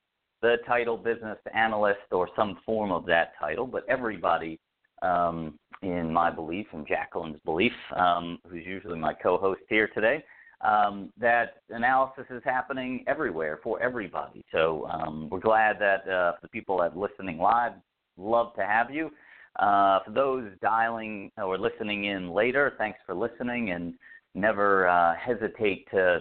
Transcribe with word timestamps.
the 0.43 0.57
title 0.67 0.97
business 0.97 1.39
analyst 1.55 2.01
or 2.11 2.29
some 2.35 2.59
form 2.67 2.91
of 2.91 3.07
that 3.07 3.31
title, 3.39 3.69
but 3.69 3.85
everybody 3.89 4.59
um, 5.03 5.57
in 5.83 6.13
my 6.13 6.33
belief 6.33 6.67
and 6.73 6.85
Jacqueline's 6.85 7.39
belief, 7.45 7.71
um, 7.95 8.41
who's 8.51 8.67
usually 8.67 8.99
my 8.99 9.15
co 9.15 9.39
host 9.39 9.61
here 9.69 9.89
today 9.95 10.25
um, 10.61 11.13
that 11.21 11.63
analysis 11.71 12.25
is 12.31 12.43
happening 12.45 13.05
everywhere 13.07 13.61
for 13.63 13.81
everybody. 13.81 14.45
So 14.53 14.87
um, 14.91 15.29
we're 15.31 15.41
glad 15.41 15.77
that 15.81 16.09
uh, 16.09 16.33
the 16.43 16.49
people 16.49 16.79
that 16.79 16.93
are 16.93 16.99
listening 16.99 17.39
live, 17.39 17.73
love 18.17 18.55
to 18.57 18.65
have 18.65 18.91
you. 18.91 19.11
Uh, 19.59 20.01
for 20.05 20.11
those 20.13 20.51
dialing 20.63 21.31
or 21.37 21.59
listening 21.59 22.05
in 22.07 22.31
later, 22.31 22.75
thanks 22.79 22.99
for 23.07 23.15
listening, 23.15 23.71
and 23.71 23.95
never 24.35 24.89
uh, 24.89 25.15
hesitate 25.17 25.89
to 25.91 26.21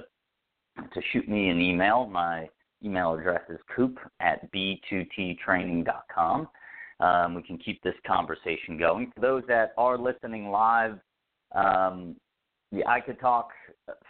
to 0.93 1.01
shoot 1.11 1.27
me 1.27 1.49
an 1.49 1.59
email. 1.59 2.07
My 2.07 2.47
email 2.83 3.13
address 3.13 3.41
is 3.49 3.57
kupe 3.75 3.97
at 4.19 4.51
b2ttraining.com. 4.51 6.47
Um, 6.99 7.35
we 7.35 7.43
can 7.43 7.57
keep 7.57 7.81
this 7.83 7.95
conversation 8.05 8.77
going. 8.77 9.11
For 9.15 9.21
those 9.21 9.43
that 9.47 9.73
are 9.77 9.97
listening 9.97 10.49
live, 10.49 10.99
um, 11.53 12.15
yeah, 12.71 12.87
I 12.87 12.99
could 12.99 13.19
talk 13.19 13.49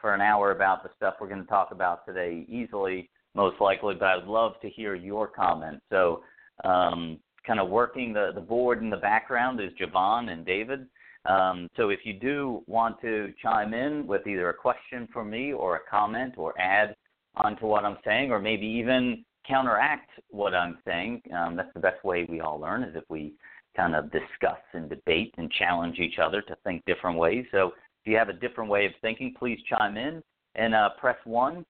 for 0.01 0.13
an 0.13 0.22
hour 0.22 0.51
about 0.51 0.84
the 0.84 0.90
stuff 0.95 1.16
we're 1.19 1.28
going 1.28 1.41
to 1.41 1.47
talk 1.47 1.69
about 1.72 2.06
today 2.06 2.45
easily, 2.50 3.09
most 3.35 3.62
likely, 3.62 3.95
but 3.95 4.07
I'd 4.07 4.25
love 4.25 4.53
to 4.62 4.69
hear 4.69 4.95
your 4.95 5.28
comments. 5.28 5.84
So, 5.90 6.23
um, 6.63 7.19
kind 7.45 7.59
of 7.59 7.69
working 7.69 8.13
the, 8.13 8.31
the 8.34 8.41
board 8.41 8.81
in 8.81 8.90
the 8.90 8.97
background 8.97 9.62
is 9.62 9.72
Javon 9.79 10.31
and 10.31 10.45
David. 10.45 10.88
Um, 11.25 11.68
so, 11.78 11.90
if 11.90 12.00
you 12.03 12.13
do 12.13 12.63
want 12.66 13.00
to 13.01 13.31
chime 13.41 13.73
in 13.73 14.07
with 14.07 14.25
either 14.25 14.50
a 14.50 14.53
question 14.53 15.07
for 15.13 15.24
me 15.24 15.53
or 15.53 15.75
a 15.75 15.89
comment 15.89 16.34
or 16.38 16.59
add 16.59 16.95
onto 17.35 17.68
what 17.68 17.85
I'm 17.85 17.97
saying, 18.03 18.31
or 18.31 18.39
maybe 18.39 18.66
even 18.66 19.24
counteract 19.47 20.09
what 20.29 20.56
I'm 20.56 20.79
saying, 20.84 21.22
um, 21.38 21.56
that's 21.56 21.74
the 21.75 21.79
best 21.79 22.03
way 22.03 22.25
we 22.28 22.41
all 22.41 22.59
learn 22.59 22.84
is 22.84 22.95
if 22.95 23.03
we 23.07 23.34
kind 23.75 23.95
of 23.95 24.12
discuss 24.12 24.57
and 24.74 24.89
debate 24.89 25.35
and 25.38 25.51
challenge 25.51 26.00
each 26.00 26.18
other 26.18 26.41
to 26.41 26.57
think 26.63 26.84
different 26.85 27.19
ways. 27.19 27.45
So, 27.51 27.74
if 28.07 28.12
you 28.12 28.18
have 28.18 28.29
a 28.29 28.34
different 28.34 28.69
way 28.69 28.85
of 28.85 28.94
thinking, 29.01 29.35
please 29.38 29.59
chime 29.68 29.97
in 29.97 30.23
and 30.56 30.73
uh, 30.73 30.91
press 30.97 31.18
one, 31.25 31.66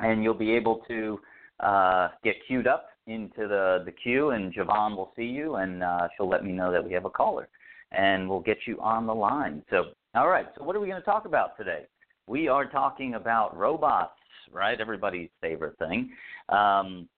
and 0.00 0.24
you'll 0.24 0.34
be 0.34 0.50
able 0.50 0.82
to 0.88 1.20
uh, 1.60 2.08
get 2.24 2.34
queued 2.48 2.66
up 2.66 2.88
into 3.06 3.46
the, 3.46 3.84
the 3.84 3.92
queue, 3.92 4.30
and 4.30 4.52
Javon 4.52 4.96
will 4.96 5.12
see 5.14 5.22
you, 5.22 5.54
and 5.56 5.84
uh, 5.84 6.08
she'll 6.16 6.28
let 6.28 6.44
me 6.44 6.50
know 6.50 6.72
that 6.72 6.84
we 6.84 6.92
have 6.92 7.04
a 7.04 7.10
caller, 7.10 7.48
and 7.92 8.28
we'll 8.28 8.40
get 8.40 8.58
you 8.66 8.80
on 8.80 9.06
the 9.06 9.14
line. 9.14 9.62
So, 9.70 9.92
all 10.16 10.28
right, 10.28 10.46
so 10.58 10.64
what 10.64 10.74
are 10.74 10.80
we 10.80 10.88
going 10.88 11.00
to 11.00 11.06
talk 11.06 11.26
about 11.26 11.56
today? 11.56 11.86
We 12.26 12.48
are 12.48 12.66
talking 12.66 13.14
about 13.14 13.56
robots, 13.56 14.18
right? 14.52 14.80
Everybody's 14.80 15.30
favorite 15.40 15.78
thing. 15.78 16.10
Um, 16.48 17.08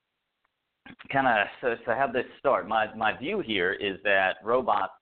kind 1.10 1.26
of 1.26 1.46
so, 1.62 1.76
so 1.86 1.92
have 1.92 2.12
this 2.12 2.26
start. 2.40 2.68
My 2.68 2.94
my 2.94 3.16
view 3.16 3.40
here 3.40 3.72
is 3.72 3.96
that 4.04 4.36
robots 4.44 4.92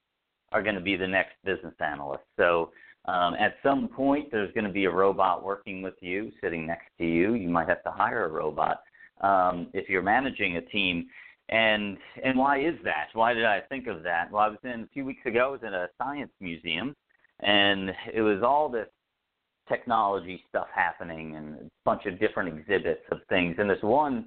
are 0.53 0.63
going 0.63 0.77
to 0.77 0.81
be 0.81 0.97
the 0.97 1.09
next 1.09 1.33
business 1.45 1.75
analyst. 1.81 2.23
So 2.37 2.71
um, 3.07 3.35
at 3.35 3.57
some 3.63 3.89
point, 3.89 4.31
there's 4.31 4.53
going 4.53 4.65
to 4.65 4.73
be 4.73 4.85
a 4.85 4.91
robot 4.91 5.45
working 5.45 5.83
with 5.83 5.95
you, 6.01 6.31
sitting 6.41 6.67
next 6.67 6.87
to 6.99 7.05
you. 7.05 7.35
You 7.35 7.49
might 7.49 7.69
have 7.69 7.83
to 7.85 7.91
hire 7.91 8.27
a 8.27 8.29
robot 8.29 8.83
um, 9.21 9.69
if 9.73 9.89
you're 9.89 10.03
managing 10.03 10.57
a 10.57 10.61
team. 10.61 11.07
And 11.49 11.99
and 12.25 12.39
why 12.39 12.61
is 12.61 12.75
that? 12.85 13.09
Why 13.13 13.35
did 13.35 13.45
I 13.45 13.61
think 13.69 13.87
of 13.87 14.03
that? 14.05 14.31
Well, 14.31 14.43
I 14.43 14.49
was 14.49 14.59
in 14.63 14.83
a 14.83 14.89
few 14.93 15.05
weeks 15.05 15.27
ago. 15.27 15.49
I 15.49 15.51
was 15.51 15.61
in 15.67 15.75
a 15.75 15.89
science 15.99 16.31
museum, 16.41 16.95
and 17.41 17.91
it 18.15 18.23
was 18.23 18.43
all 18.43 18.69
this 18.69 18.89
technology 19.69 20.43
stuff 20.49 20.69
happening 20.75 21.37
and 21.37 21.55
a 21.55 21.71
bunch 21.85 22.07
of 22.07 22.19
different 22.19 22.57
exhibits 22.57 23.03
of 23.11 23.19
things. 23.29 23.57
And 23.59 23.69
this 23.69 23.83
one 23.83 24.27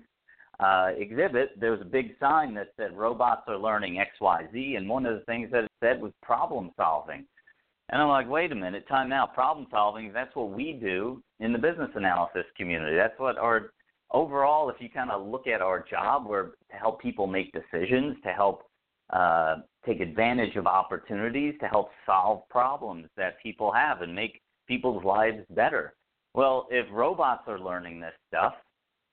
uh, 0.60 0.92
exhibit, 0.98 1.60
there 1.60 1.72
was 1.72 1.82
a 1.82 1.86
big 1.86 2.12
sign 2.20 2.54
that 2.56 2.70
said 2.78 2.98
robots 2.98 3.44
are 3.48 3.58
learning 3.58 4.00
X, 4.00 4.12
Y, 4.22 4.48
Z, 4.54 4.76
and 4.76 4.88
one 4.88 5.06
of 5.06 5.18
the 5.18 5.26
things 5.26 5.50
that 5.52 5.66
it 5.66 5.72
said 5.82 6.02
was 6.02 6.12
problem 6.22 6.72
solving. 6.78 7.26
And 7.90 8.02
I'm 8.02 8.10
like, 8.10 8.30
wait 8.30 8.52
a 8.52 8.56
minute, 8.56 8.88
time 8.88 9.12
out. 9.12 9.34
Problem 9.34 9.68
solving, 9.70 10.12
that's 10.12 10.36
what 10.36 10.52
we 10.52 10.74
do 10.74 11.22
in 11.40 11.54
the 11.54 11.60
business 11.60 11.92
analysis 11.96 12.46
community. 12.58 12.96
That's 12.96 13.20
what 13.20 13.38
our 13.38 13.72
overall, 14.12 14.70
if 14.70 14.78
you 14.80 14.90
kind 14.90 15.12
of 15.12 15.26
look 15.28 15.48
at 15.48 15.62
our 15.62 15.86
job, 15.88 16.26
we're 16.28 16.52
to 16.72 16.78
help 16.80 17.02
people 17.02 17.28
make 17.28 17.54
decisions, 17.54 18.18
to 18.24 18.30
help 18.30 18.64
uh, 19.12 19.58
take 19.86 20.00
advantage 20.00 20.56
of 20.56 20.66
opportunities, 20.66 21.54
to 21.60 21.68
help 21.68 21.90
solve 22.06 22.48
problems 22.50 23.08
that 23.18 23.42
people 23.42 23.72
have 23.72 24.02
and 24.02 24.16
make 24.16 24.42
people's 24.68 25.04
lives 25.04 25.44
better. 25.52 25.94
Well, 26.34 26.68
if 26.72 26.88
robots 26.92 27.44
are 27.48 27.60
learning 27.60 28.00
this 28.00 28.14
stuff, 28.28 28.54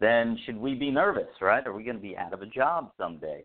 then 0.00 0.38
should 0.44 0.56
we 0.56 0.74
be 0.74 0.90
nervous, 0.90 1.28
right? 1.40 1.64
Are 1.66 1.72
we 1.72 1.84
going 1.84 1.96
to 1.96 2.02
be 2.02 2.16
out 2.16 2.32
of 2.32 2.42
a 2.42 2.46
job 2.46 2.90
someday? 2.98 3.44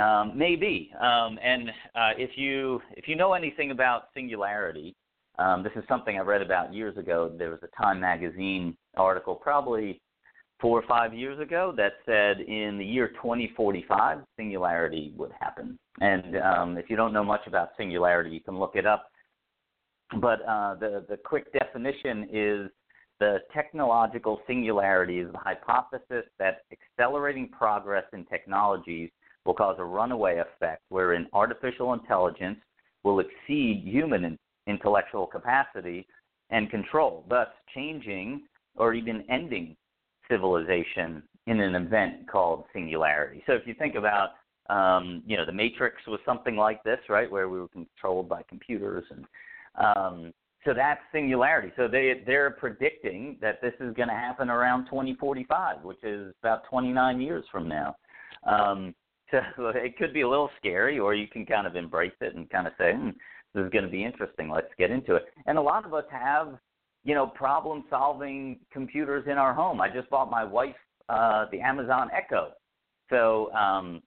Um, 0.00 0.32
maybe. 0.36 0.90
Um, 1.00 1.38
and 1.42 1.68
uh, 1.94 2.10
if 2.18 2.36
you 2.36 2.80
if 2.96 3.06
you 3.06 3.14
know 3.14 3.34
anything 3.34 3.70
about 3.70 4.08
singularity, 4.14 4.94
um, 5.38 5.62
this 5.62 5.72
is 5.76 5.84
something 5.88 6.16
I 6.16 6.22
read 6.22 6.42
about 6.42 6.74
years 6.74 6.96
ago. 6.96 7.32
There 7.36 7.50
was 7.50 7.60
a 7.62 7.82
Time 7.82 8.00
magazine 8.00 8.76
article, 8.96 9.34
probably 9.34 10.00
four 10.60 10.78
or 10.78 10.86
five 10.86 11.14
years 11.14 11.38
ago, 11.40 11.72
that 11.76 11.94
said 12.06 12.40
in 12.40 12.78
the 12.78 12.84
year 12.84 13.08
2045, 13.08 14.18
singularity 14.36 15.12
would 15.16 15.32
happen. 15.38 15.78
And 16.00 16.36
um, 16.38 16.78
if 16.78 16.88
you 16.88 16.96
don't 16.96 17.12
know 17.12 17.24
much 17.24 17.46
about 17.46 17.70
singularity, 17.76 18.30
you 18.30 18.40
can 18.40 18.58
look 18.58 18.74
it 18.74 18.86
up. 18.86 19.10
But 20.20 20.42
uh, 20.42 20.74
the 20.76 21.04
the 21.08 21.16
quick 21.16 21.52
definition 21.52 22.28
is 22.32 22.70
the 23.20 23.38
technological 23.52 24.40
singularity 24.46 25.20
is 25.20 25.30
the 25.32 25.38
hypothesis 25.38 26.24
that 26.38 26.62
accelerating 26.72 27.48
progress 27.48 28.04
in 28.12 28.24
technologies 28.26 29.10
will 29.44 29.54
cause 29.54 29.76
a 29.78 29.84
runaway 29.84 30.38
effect 30.38 30.82
wherein 30.88 31.26
artificial 31.32 31.92
intelligence 31.92 32.58
will 33.02 33.20
exceed 33.20 33.82
human 33.84 34.38
intellectual 34.66 35.26
capacity 35.26 36.06
and 36.50 36.70
control, 36.70 37.24
thus 37.28 37.48
changing 37.74 38.42
or 38.76 38.94
even 38.94 39.24
ending 39.30 39.76
civilization 40.30 41.22
in 41.46 41.60
an 41.60 41.74
event 41.74 42.26
called 42.26 42.64
singularity. 42.72 43.42
So 43.46 43.52
if 43.52 43.66
you 43.66 43.74
think 43.74 43.94
about 43.96 44.30
Um, 44.70 45.22
you 45.26 45.36
know, 45.36 45.44
the 45.44 45.52
Matrix 45.52 45.96
was 46.06 46.20
something 46.24 46.56
like 46.56 46.82
this, 46.84 46.98
right, 47.10 47.30
where 47.30 47.50
we 47.50 47.58
were 47.60 47.68
controlled 47.68 48.30
by 48.30 48.42
computers, 48.48 49.04
and 49.10 49.26
um, 49.74 50.32
so 50.64 50.72
that's 50.72 51.02
singularity. 51.12 51.70
So 51.76 51.86
they 51.86 52.22
they're 52.26 52.52
predicting 52.52 53.36
that 53.42 53.60
this 53.60 53.74
is 53.78 53.92
going 53.94 54.08
to 54.08 54.14
happen 54.14 54.48
around 54.48 54.86
2045, 54.86 55.84
which 55.84 56.02
is 56.02 56.32
about 56.42 56.64
29 56.70 57.20
years 57.20 57.44
from 57.52 57.68
now. 57.68 57.94
Um, 58.44 58.94
so 59.56 59.68
it 59.74 59.96
could 59.96 60.12
be 60.12 60.22
a 60.22 60.28
little 60.28 60.50
scary, 60.58 60.98
or 60.98 61.14
you 61.14 61.26
can 61.28 61.46
kind 61.46 61.66
of 61.66 61.76
embrace 61.76 62.12
it 62.20 62.34
and 62.34 62.48
kind 62.50 62.66
of 62.66 62.72
say, 62.78 62.92
hmm, 62.92 63.10
"This 63.54 63.64
is 63.64 63.70
going 63.70 63.84
to 63.84 63.90
be 63.90 64.04
interesting. 64.04 64.50
Let's 64.50 64.72
get 64.78 64.90
into 64.90 65.14
it." 65.16 65.24
And 65.46 65.58
a 65.58 65.62
lot 65.62 65.84
of 65.84 65.94
us 65.94 66.04
have, 66.10 66.58
you 67.04 67.14
know, 67.14 67.26
problem-solving 67.26 68.60
computers 68.72 69.24
in 69.26 69.38
our 69.38 69.54
home. 69.54 69.80
I 69.80 69.88
just 69.88 70.10
bought 70.10 70.30
my 70.30 70.44
wife 70.44 70.76
uh, 71.08 71.46
the 71.52 71.60
Amazon 71.60 72.10
Echo, 72.16 72.52
so 73.10 73.52
um, 73.52 74.02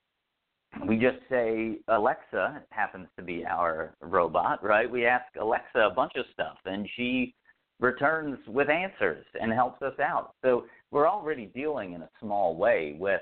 we 0.88 0.98
just 0.98 1.18
say 1.30 1.78
Alexa 1.88 2.64
happens 2.72 3.08
to 3.18 3.24
be 3.24 3.46
our 3.46 3.96
robot, 4.02 4.64
right? 4.64 4.90
We 4.90 5.06
ask 5.06 5.26
Alexa 5.40 5.80
a 5.80 5.94
bunch 5.94 6.14
of 6.16 6.26
stuff, 6.34 6.58
and 6.66 6.88
she 6.96 7.34
returns 7.80 8.40
with 8.48 8.70
answers 8.70 9.26
and 9.40 9.52
helps 9.54 9.82
us 9.82 9.94
out. 10.00 10.34
So 10.44 10.66
we're 10.92 11.08
already 11.08 11.46
dealing 11.48 11.94
in 11.94 12.02
a 12.02 12.10
small 12.20 12.56
way 12.56 12.96
with 13.00 13.22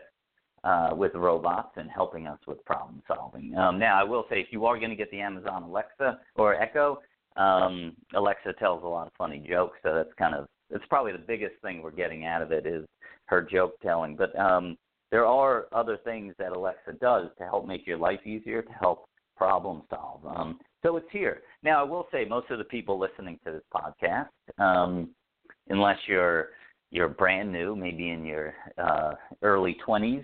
uh, 0.65 0.89
with 0.93 1.13
robots 1.13 1.73
and 1.75 1.89
helping 1.89 2.27
us 2.27 2.39
with 2.47 2.63
problem 2.65 3.01
solving. 3.07 3.55
Um, 3.55 3.77
now, 3.77 3.99
I 3.99 4.03
will 4.03 4.25
say, 4.29 4.39
if 4.39 4.47
you 4.51 4.65
are 4.65 4.77
going 4.77 4.89
to 4.89 4.95
get 4.95 5.11
the 5.11 5.21
Amazon 5.21 5.63
Alexa 5.63 6.19
or 6.35 6.55
Echo, 6.55 6.99
um, 7.37 7.95
Alexa 8.15 8.53
tells 8.53 8.83
a 8.83 8.87
lot 8.87 9.07
of 9.07 9.13
funny 9.17 9.45
jokes, 9.47 9.77
so 9.83 9.93
that's 9.93 10.13
kind 10.17 10.33
of 10.33 10.47
it's 10.71 10.85
probably 10.89 11.11
the 11.11 11.19
biggest 11.19 11.53
thing 11.61 11.81
we're 11.81 11.91
getting 11.91 12.25
out 12.25 12.41
of 12.41 12.51
it 12.51 12.65
is 12.65 12.85
her 13.25 13.41
joke 13.41 13.79
telling. 13.81 14.15
But 14.15 14.37
um, 14.39 14.77
there 15.11 15.25
are 15.25 15.67
other 15.71 15.97
things 16.03 16.33
that 16.39 16.53
Alexa 16.53 16.93
does 16.99 17.29
to 17.37 17.43
help 17.43 17.67
make 17.67 17.85
your 17.85 17.97
life 17.97 18.25
easier, 18.25 18.63
to 18.63 18.71
help 18.71 19.05
problem 19.37 19.83
solve. 19.89 20.21
Um, 20.25 20.59
so 20.83 20.97
it's 20.97 21.07
here. 21.11 21.41
Now, 21.61 21.81
I 21.81 21.83
will 21.83 22.07
say 22.11 22.25
most 22.25 22.49
of 22.49 22.57
the 22.57 22.63
people 22.63 22.97
listening 22.97 23.39
to 23.45 23.51
this 23.51 23.61
podcast, 23.73 24.29
um, 24.57 25.09
unless 25.69 25.97
you're 26.07 26.49
you're 26.91 27.09
brand 27.09 27.51
new, 27.51 27.75
maybe 27.75 28.09
in 28.09 28.25
your 28.25 28.53
uh, 28.77 29.13
early 29.41 29.75
20s, 29.85 30.23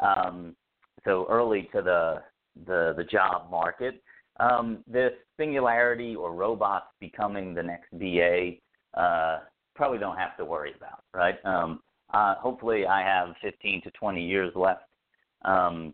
um, 0.00 0.54
so 1.04 1.26
early 1.28 1.68
to 1.74 1.82
the 1.82 2.22
the, 2.66 2.94
the 2.96 3.04
job 3.04 3.50
market, 3.50 4.00
um, 4.38 4.84
this 4.86 5.12
singularity 5.36 6.14
or 6.14 6.32
robots 6.32 6.86
becoming 7.00 7.52
the 7.52 7.62
next 7.62 7.90
BA 7.98 8.52
uh, 9.00 9.40
probably 9.74 9.98
don't 9.98 10.16
have 10.16 10.36
to 10.36 10.44
worry 10.44 10.72
about, 10.76 11.02
right? 11.12 11.36
Um, 11.44 11.80
uh, 12.12 12.36
hopefully, 12.36 12.86
I 12.86 13.00
have 13.00 13.34
15 13.42 13.82
to 13.82 13.90
20 13.90 14.24
years 14.24 14.52
left 14.54 14.82
um, 15.44 15.92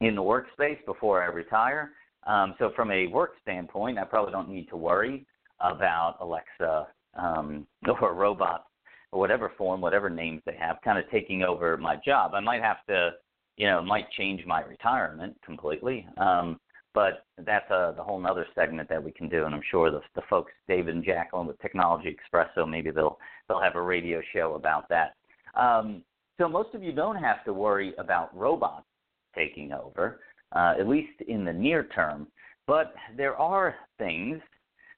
in 0.00 0.14
the 0.14 0.22
workspace 0.22 0.82
before 0.86 1.22
I 1.22 1.26
retire. 1.26 1.92
Um, 2.26 2.54
so, 2.58 2.70
from 2.74 2.90
a 2.90 3.06
work 3.08 3.32
standpoint, 3.42 3.98
I 3.98 4.04
probably 4.04 4.32
don't 4.32 4.48
need 4.48 4.68
to 4.70 4.76
worry 4.76 5.26
about 5.60 6.16
Alexa 6.20 6.86
um, 7.14 7.66
or 8.00 8.14
robots 8.14 8.64
or 9.16 9.18
whatever 9.18 9.50
form, 9.56 9.80
whatever 9.80 10.10
names 10.10 10.42
they 10.44 10.56
have, 10.58 10.76
kind 10.84 10.98
of 10.98 11.10
taking 11.10 11.42
over 11.42 11.76
my 11.78 11.96
job. 12.04 12.34
I 12.34 12.40
might 12.40 12.60
have 12.60 12.84
to, 12.88 13.12
you 13.56 13.66
know, 13.66 13.82
might 13.82 14.10
change 14.10 14.44
my 14.44 14.60
retirement 14.60 15.34
completely. 15.42 16.06
Um, 16.18 16.60
but 16.92 17.24
that's 17.38 17.70
a 17.70 17.94
the 17.96 18.02
whole 18.02 18.24
other 18.26 18.46
segment 18.54 18.88
that 18.90 19.02
we 19.02 19.10
can 19.10 19.28
do, 19.28 19.44
and 19.44 19.54
I'm 19.54 19.62
sure 19.70 19.90
the 19.90 20.00
the 20.14 20.22
folks 20.28 20.52
David 20.68 20.94
and 20.94 21.04
Jacqueline 21.04 21.46
with 21.46 21.58
Technology 21.60 22.14
Expresso 22.14 22.68
maybe 22.68 22.90
they'll 22.90 23.18
they'll 23.48 23.60
have 23.60 23.76
a 23.76 23.82
radio 23.82 24.20
show 24.34 24.54
about 24.54 24.88
that. 24.90 25.14
Um, 25.54 26.02
so 26.38 26.48
most 26.48 26.74
of 26.74 26.82
you 26.82 26.92
don't 26.92 27.16
have 27.16 27.44
to 27.44 27.52
worry 27.52 27.94
about 27.98 28.36
robots 28.36 28.86
taking 29.34 29.72
over, 29.72 30.20
uh, 30.52 30.74
at 30.78 30.88
least 30.88 31.20
in 31.28 31.44
the 31.44 31.52
near 31.52 31.84
term. 31.94 32.28
But 32.66 32.94
there 33.16 33.36
are 33.36 33.74
things 33.98 34.40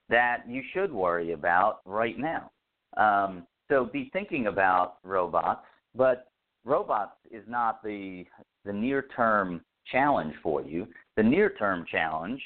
that 0.09 0.43
you 0.49 0.63
should 0.73 0.93
worry 0.93 1.33
about 1.33 1.81
right 1.85 2.17
now. 2.19 2.51
Um, 2.97 3.47
so 3.69 3.85
be 3.85 4.11
thinking 4.13 4.47
about 4.47 4.97
robots, 5.03 5.61
but 5.95 6.29
robots 6.65 7.17
is 7.31 7.45
not 7.47 7.83
the 7.83 8.25
the 8.65 8.73
near 8.73 9.07
term 9.17 9.61
challenge 9.91 10.35
for 10.43 10.63
you. 10.63 10.87
The 11.17 11.23
near 11.23 11.51
term 11.59 11.85
challenge 11.91 12.41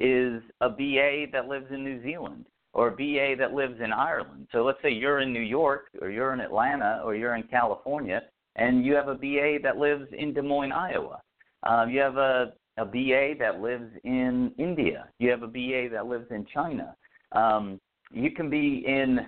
is 0.00 0.42
a 0.60 0.68
BA 0.68 1.26
that 1.32 1.46
lives 1.48 1.66
in 1.70 1.84
New 1.84 2.02
Zealand 2.02 2.46
or 2.72 2.88
a 2.88 2.92
BA 2.92 3.34
that 3.38 3.54
lives 3.54 3.80
in 3.82 3.92
Ireland. 3.92 4.46
So 4.52 4.64
let's 4.64 4.78
say 4.82 4.90
you're 4.90 5.20
in 5.20 5.32
New 5.32 5.40
York 5.40 5.86
or 6.00 6.10
you're 6.10 6.32
in 6.32 6.40
Atlanta 6.40 7.02
or 7.04 7.14
you're 7.14 7.34
in 7.34 7.44
California 7.44 8.22
and 8.56 8.84
you 8.84 8.94
have 8.94 9.08
a 9.08 9.14
BA 9.14 9.58
that 9.62 9.76
lives 9.76 10.06
in 10.16 10.34
Des 10.34 10.42
Moines, 10.42 10.72
Iowa. 10.72 11.20
Uh, 11.64 11.86
you 11.88 12.00
have 12.00 12.16
a, 12.16 12.52
a 12.76 12.84
BA 12.84 13.34
that 13.38 13.60
lives 13.60 13.90
in 14.04 14.52
India. 14.58 15.08
You 15.18 15.30
have 15.30 15.42
a 15.42 15.48
BA 15.48 15.88
that 15.92 16.06
lives 16.06 16.26
in 16.30 16.46
China. 16.52 16.94
Um, 17.32 17.80
you 18.12 18.30
can 18.30 18.48
be 18.48 18.84
in 18.86 19.20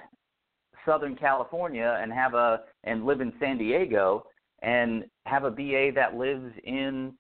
Southern 0.87 1.17
California 1.17 1.99
and 2.01 2.13
have 2.13 2.35
a 2.35 2.61
and 2.85 3.05
live 3.05 3.21
in 3.21 3.33
San 3.41 3.59
Diego 3.59 4.25
and 4.63 5.05
have 5.27 5.45
a 5.45 5.51
BA 5.51 5.91
that 5.95 6.15
lives 6.17 6.53
in 6.65 7.15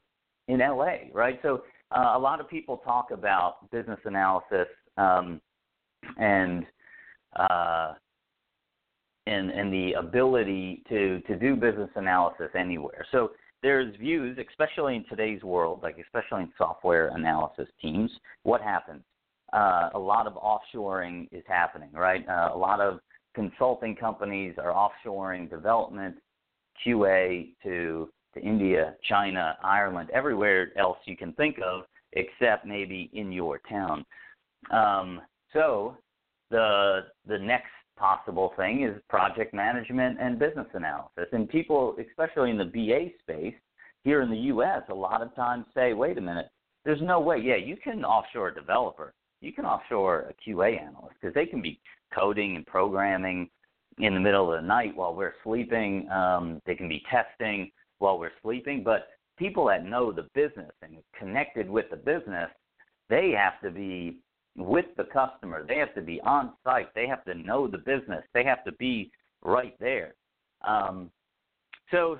in 0.49 0.59
LA, 0.59 0.97
right? 1.13 1.39
So 1.43 1.63
uh, 1.97 2.13
a 2.15 2.19
lot 2.19 2.41
of 2.41 2.49
people 2.49 2.79
talk 2.79 3.11
about 3.11 3.71
business 3.71 4.01
analysis 4.05 4.67
um, 4.97 5.41
and 6.19 6.67
uh, 7.39 7.95
and 9.27 9.51
and 9.51 9.73
the 9.73 9.93
ability 9.93 10.83
to 10.89 11.21
to 11.21 11.37
do 11.37 11.57
business 11.57 11.91
analysis 11.97 12.51
anywhere. 12.59 13.07
So 13.13 13.31
there's 13.63 13.95
views, 13.97 14.39
especially 14.49 14.97
in 14.97 15.05
today's 15.09 15.43
world, 15.43 15.81
like 15.83 15.97
especially 15.99 16.45
in 16.45 16.53
software 16.57 17.09
analysis 17.15 17.69
teams. 17.81 18.11
What 18.43 18.63
happens? 18.63 19.03
Uh, 19.53 19.91
a 19.95 19.99
lot 19.99 20.27
of 20.27 20.35
offshoring 20.35 21.29
is 21.33 21.43
happening, 21.47 21.91
right? 21.93 22.27
Uh, 22.29 22.51
a 22.55 22.57
lot 22.57 22.81
of 22.81 23.01
consulting 23.35 23.97
companies 23.97 24.55
are 24.59 24.73
offshoring 24.73 25.49
development, 25.49 26.17
QA 26.87 27.55
to 27.63 28.11
to 28.35 28.41
India, 28.41 28.95
China, 29.09 29.57
Ireland, 29.63 30.09
everywhere 30.13 30.69
else 30.79 30.99
you 31.05 31.17
can 31.17 31.33
think 31.33 31.57
of, 31.65 31.83
except 32.13 32.65
maybe 32.65 33.11
in 33.13 33.33
your 33.33 33.61
town. 33.69 34.05
Um, 34.71 35.21
so 35.53 35.97
the 36.51 37.07
the 37.27 37.39
next 37.39 37.71
possible 37.97 38.53
thing 38.57 38.85
is 38.85 39.01
project 39.09 39.53
management 39.53 40.19
and 40.21 40.39
business 40.39 40.69
analysis. 40.75 41.27
And 41.33 41.49
people, 41.49 41.97
especially 42.09 42.51
in 42.51 42.57
the 42.57 42.65
BA 42.65 43.11
space 43.21 43.55
here 44.05 44.23
in 44.23 44.31
the 44.31 44.37
U.S., 44.37 44.83
a 44.89 44.95
lot 44.95 45.23
of 45.23 45.35
times 45.35 45.67
say, 45.75 45.93
"Wait 45.93 46.19
a 46.19 46.21
minute, 46.21 46.51
there's 46.85 47.03
no 47.03 47.21
way. 47.21 47.39
Yeah, 47.39 47.57
you 47.57 47.77
can 47.77 48.05
offshore 48.05 48.49
a 48.49 48.55
developer, 48.55 49.13
you 49.41 49.53
can 49.53 49.65
offshore 49.65 50.31
a 50.31 50.51
QA 50.51 50.81
analyst 50.81 51.17
because 51.21 51.35
they 51.35 51.47
can 51.47 51.61
be 51.61 51.81
coding 52.15 52.57
and 52.57 52.67
programming 52.67 53.49
in 53.99 54.15
the 54.15 54.21
middle 54.21 54.53
of 54.53 54.61
the 54.61 54.67
night 54.67 54.95
while 54.97 55.15
we're 55.15 55.35
sleeping. 55.45 56.09
Um, 56.11 56.61
they 56.67 56.75
can 56.75 56.89
be 56.89 57.03
testing 57.11 57.71
while 57.99 58.19
we're 58.19 58.33
sleeping. 58.43 58.83
But 58.83 59.09
people 59.39 59.67
that 59.67 59.85
know 59.85 60.13
the 60.13 60.29
business 60.35 60.71
and 60.83 60.99
connected 61.19 61.69
with 61.69 61.87
the 61.91 61.97
business, 61.97 62.51
they 63.09 63.33
have 63.37 63.61
to 63.63 63.71
be 63.71 64.19
with 64.57 64.87
the 64.97 65.05
customer. 65.05 65.65
They 65.67 65.79
have 65.79 65.95
to 65.95 66.03
be 66.03 66.21
on 66.23 66.53
site. 66.65 66.95
They 66.95 67.07
have 67.07 67.25
to 67.25 67.35
know 67.35 67.67
the 67.67 67.79
business. 67.79 68.25
They 68.35 68.45
have 68.45 68.65
to 68.65 68.73
be 68.73 69.11
right 69.43 69.75
there. 69.81 70.15
Um, 70.67 71.11
so, 71.91 72.19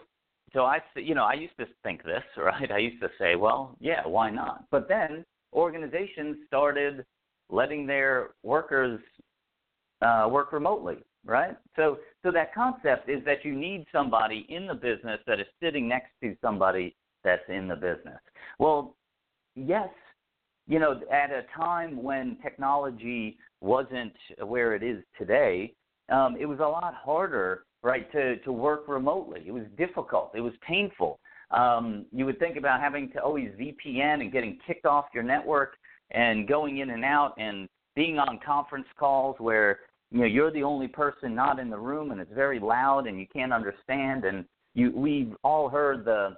so 0.53 0.61
I, 0.61 0.79
you 0.97 1.15
know, 1.15 1.25
I 1.25 1.35
used 1.35 1.57
to 1.59 1.67
think 1.83 2.03
this, 2.05 2.23
right? 2.37 2.71
I 2.71 2.79
used 2.79 3.01
to 3.03 3.09
say, 3.19 3.37
well, 3.37 3.77
yeah, 3.81 4.07
why 4.07 4.31
not? 4.31 4.65
But 4.71 4.89
then 4.89 5.25
organizations 5.53 6.37
started 6.47 7.05
letting 7.51 7.87
their 7.87 8.31
workers 8.43 9.01
uh, 10.03 10.29
work 10.31 10.53
remotely, 10.53 10.99
right? 11.25 11.57
So, 11.77 11.99
so 12.23 12.31
that 12.33 12.55
concept 12.55 13.09
is 13.09 13.25
that 13.25 13.45
you 13.45 13.55
need 13.55 13.87
somebody 13.93 14.47
in 14.49 14.67
the 14.67 14.75
business 14.75 15.21
that 15.27 15.41
is 15.41 15.47
sitting 15.63 15.89
next 15.89 16.11
to 16.23 16.37
somebody 16.43 16.97
that's 17.25 17.43
in 17.49 17.69
the 17.69 17.77
business. 17.77 18.19
Well, 18.59 18.97
yes, 19.55 19.89
you 20.67 20.79
know, 20.79 21.01
at 21.13 21.31
a 21.31 21.45
time 21.57 22.03
when 22.03 22.37
technology 22.43 23.39
wasn't 23.61 24.15
where 24.45 24.75
it 24.75 24.83
is 24.83 25.03
today, 25.19 25.75
um, 26.11 26.37
it 26.39 26.47
was 26.47 26.59
a 26.61 26.63
lot 26.63 26.95
harder, 26.95 27.65
right, 27.83 28.11
to, 28.13 28.37
to 28.39 28.53
work 28.53 28.89
remotely. 28.89 29.43
It 29.47 29.53
was 29.53 29.65
difficult. 29.77 30.33
It 30.35 30.41
was 30.41 30.53
painful. 30.67 31.21
Um, 31.51 32.07
you 32.13 32.25
would 32.27 32.39
think 32.39 32.57
about 32.57 32.81
having 32.81 33.11
to 33.13 33.21
always 33.21 33.51
VPN 33.59 34.21
and 34.21 34.33
getting 34.33 34.59
kicked 34.67 34.87
off 34.87 35.07
your 35.13 35.25
network 35.25 35.75
and 36.13 36.47
going 36.49 36.79
in 36.79 36.91
and 36.91 37.05
out 37.05 37.35
and 37.39 37.69
being 37.97 38.19
on 38.19 38.39
conference 38.45 38.87
calls 38.99 39.37
where 39.39 39.81
you 40.11 40.21
know 40.21 40.27
you're 40.27 40.53
the 40.53 40.63
only 40.63 40.89
person 40.89 41.35
not 41.35 41.59
in 41.59 41.71
the 41.71 41.79
room 41.79 42.11
and 42.11 42.21
it's 42.21 42.33
very 42.33 42.59
loud 42.59 43.07
and 43.07 43.19
you 43.19 43.27
can't 43.33 43.53
understand 43.53 44.25
and 44.25 44.45
you 44.75 44.93
we've 44.95 45.35
all 45.43 45.69
heard 45.69 46.05
the 46.05 46.37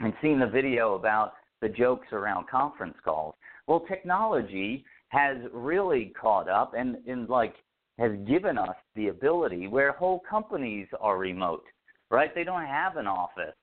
and 0.00 0.12
seen 0.22 0.38
the 0.38 0.46
video 0.46 0.94
about 0.94 1.32
the 1.60 1.68
jokes 1.68 2.08
around 2.12 2.48
conference 2.48 2.96
calls 3.04 3.34
well, 3.70 3.84
technology 3.86 4.84
has 5.10 5.36
really 5.52 6.12
caught 6.20 6.48
up 6.48 6.72
and, 6.76 6.96
and 7.06 7.28
like 7.28 7.54
has 8.00 8.10
given 8.26 8.58
us 8.58 8.74
the 8.96 9.08
ability 9.08 9.68
where 9.68 9.92
whole 9.92 10.22
companies 10.28 10.88
are 11.00 11.18
remote, 11.18 11.62
right? 12.10 12.34
They 12.34 12.42
don't 12.42 12.66
have 12.66 12.96
an 12.96 13.06
office. 13.06 13.54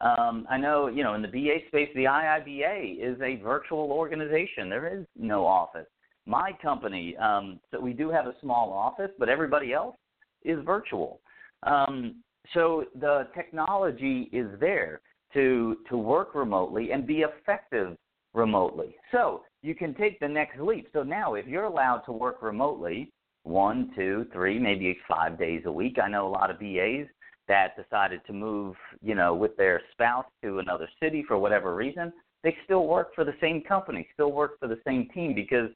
Um, 0.00 0.46
I 0.48 0.56
know, 0.56 0.86
you 0.86 1.02
know, 1.02 1.12
in 1.12 1.20
the 1.20 1.28
BA 1.28 1.66
space, 1.68 1.90
the 1.94 2.04
IIBA 2.04 3.00
is 3.00 3.20
a 3.20 3.36
virtual 3.42 3.92
organization. 3.92 4.70
There 4.70 4.98
is 4.98 5.04
no 5.14 5.44
office. 5.44 5.88
My 6.30 6.52
company, 6.62 7.16
um, 7.16 7.58
so 7.72 7.80
we 7.80 7.92
do 7.92 8.08
have 8.08 8.26
a 8.26 8.34
small 8.40 8.72
office, 8.72 9.10
but 9.18 9.28
everybody 9.28 9.72
else 9.72 9.96
is 10.44 10.64
virtual. 10.64 11.20
Um, 11.64 12.22
so 12.54 12.84
the 13.00 13.26
technology 13.34 14.30
is 14.32 14.46
there 14.60 15.00
to 15.34 15.78
to 15.88 15.96
work 15.96 16.36
remotely 16.36 16.92
and 16.92 17.04
be 17.04 17.22
effective 17.22 17.96
remotely. 18.32 18.94
So 19.10 19.42
you 19.62 19.74
can 19.74 19.92
take 19.92 20.20
the 20.20 20.28
next 20.28 20.60
leap. 20.60 20.86
So 20.92 21.02
now, 21.02 21.34
if 21.34 21.48
you're 21.48 21.64
allowed 21.64 22.02
to 22.06 22.12
work 22.12 22.42
remotely, 22.42 23.10
one, 23.42 23.90
two, 23.96 24.24
three, 24.32 24.56
maybe 24.56 24.96
five 25.08 25.36
days 25.36 25.62
a 25.66 25.72
week. 25.72 25.98
I 26.00 26.08
know 26.08 26.28
a 26.28 26.30
lot 26.30 26.48
of 26.52 26.60
BAs 26.60 27.08
that 27.48 27.74
decided 27.76 28.20
to 28.28 28.32
move, 28.32 28.76
you 29.02 29.16
know, 29.16 29.34
with 29.34 29.56
their 29.56 29.82
spouse 29.90 30.26
to 30.44 30.60
another 30.60 30.88
city 31.02 31.24
for 31.26 31.38
whatever 31.38 31.74
reason. 31.74 32.12
They 32.44 32.56
still 32.64 32.86
work 32.86 33.16
for 33.16 33.24
the 33.24 33.34
same 33.40 33.62
company, 33.62 34.06
still 34.14 34.30
work 34.30 34.60
for 34.60 34.68
the 34.68 34.78
same 34.86 35.08
team 35.12 35.34
because 35.34 35.70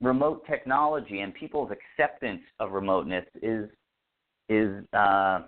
remote 0.00 0.44
technology 0.46 1.20
and 1.20 1.34
people's 1.34 1.70
acceptance 1.70 2.42
of 2.60 2.72
remoteness 2.72 3.24
is 3.42 3.68
is 4.48 4.84
uh, 4.92 5.42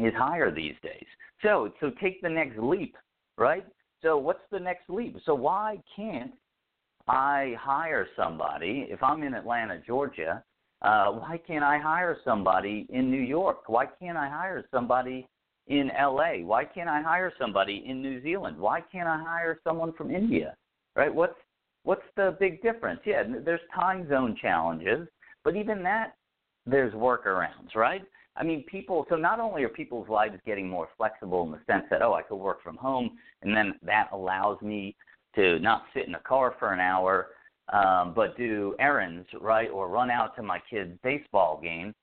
is 0.00 0.12
higher 0.16 0.50
these 0.50 0.74
days. 0.82 1.06
So 1.42 1.72
so 1.80 1.90
take 2.02 2.20
the 2.22 2.28
next 2.28 2.58
leap, 2.58 2.96
right? 3.38 3.66
So 4.02 4.18
what's 4.18 4.42
the 4.50 4.60
next 4.60 4.88
leap? 4.90 5.16
So 5.24 5.34
why 5.34 5.78
can't 5.96 6.32
I 7.08 7.54
hire 7.58 8.06
somebody 8.16 8.86
if 8.90 9.02
I'm 9.02 9.22
in 9.22 9.34
Atlanta, 9.34 9.80
Georgia? 9.86 10.42
Uh, 10.82 11.12
why 11.12 11.40
can't 11.46 11.64
I 11.64 11.78
hire 11.78 12.18
somebody 12.24 12.86
in 12.90 13.10
New 13.10 13.20
York? 13.20 13.68
Why 13.68 13.86
can't 13.86 14.18
I 14.18 14.28
hire 14.28 14.64
somebody 14.70 15.26
in 15.68 15.90
LA? 15.98 16.44
Why 16.44 16.64
can't 16.66 16.90
I 16.90 17.00
hire 17.00 17.32
somebody 17.38 17.82
in 17.86 18.02
New 18.02 18.22
Zealand? 18.22 18.58
Why 18.58 18.82
can't 18.92 19.08
I 19.08 19.22
hire 19.22 19.58
someone 19.64 19.94
from 19.94 20.10
India? 20.10 20.54
Right? 20.94 21.12
What's 21.12 21.38
what's 21.84 22.02
the 22.16 22.36
big 22.40 22.62
difference? 22.62 23.00
Yeah, 23.04 23.22
there's 23.44 23.60
time 23.74 24.08
zone 24.08 24.36
challenges, 24.40 25.06
but 25.44 25.56
even 25.56 25.82
that 25.84 26.16
there's 26.66 26.92
workarounds, 26.94 27.74
right? 27.74 28.02
I 28.36 28.42
mean, 28.42 28.64
people. 28.64 29.06
So 29.08 29.16
not 29.16 29.38
only 29.38 29.62
are 29.62 29.68
people's 29.68 30.08
lives 30.08 30.34
getting 30.44 30.68
more 30.68 30.88
flexible 30.96 31.44
in 31.44 31.52
the 31.52 31.60
sense 31.70 31.84
that 31.90 32.02
oh, 32.02 32.14
I 32.14 32.22
could 32.22 32.36
work 32.36 32.62
from 32.62 32.76
home, 32.76 33.18
and 33.42 33.56
then 33.56 33.74
that 33.84 34.08
allows 34.12 34.60
me 34.60 34.96
to 35.36 35.58
not 35.60 35.84
sit 35.94 36.08
in 36.08 36.14
a 36.14 36.20
car 36.20 36.54
for 36.58 36.72
an 36.72 36.80
hour, 36.80 37.28
um, 37.72 38.12
but 38.14 38.36
do 38.36 38.74
errands, 38.78 39.26
right, 39.40 39.70
or 39.70 39.88
run 39.88 40.10
out 40.10 40.34
to 40.36 40.42
my 40.42 40.60
kid's 40.68 40.98
baseball 41.02 41.60
game. 41.62 41.94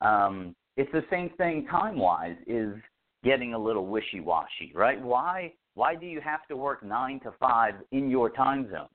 Um, 0.00 0.54
it's 0.76 0.90
the 0.92 1.04
same 1.10 1.30
thing 1.36 1.66
time 1.66 1.98
wise. 1.98 2.36
Is 2.46 2.74
getting 3.24 3.54
a 3.54 3.58
little 3.58 3.86
wishy 3.86 4.20
washy, 4.20 4.72
right? 4.74 5.00
Why? 5.00 5.52
Why 5.74 5.94
do 5.94 6.06
you 6.06 6.20
have 6.20 6.46
to 6.48 6.56
work 6.56 6.84
nine 6.84 7.20
to 7.20 7.32
five 7.40 7.74
in 7.90 8.10
your 8.10 8.30
time 8.30 8.70
zone, 8.70 8.88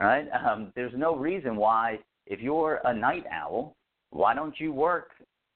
right? 0.00 0.26
Um, 0.44 0.72
there's 0.74 0.92
no 0.96 1.16
reason 1.16 1.56
why. 1.56 1.98
If 2.26 2.40
you're 2.40 2.80
a 2.84 2.94
night 2.94 3.24
owl, 3.32 3.74
why 4.10 4.34
don't 4.34 4.54
you 4.60 4.72
work 4.72 5.10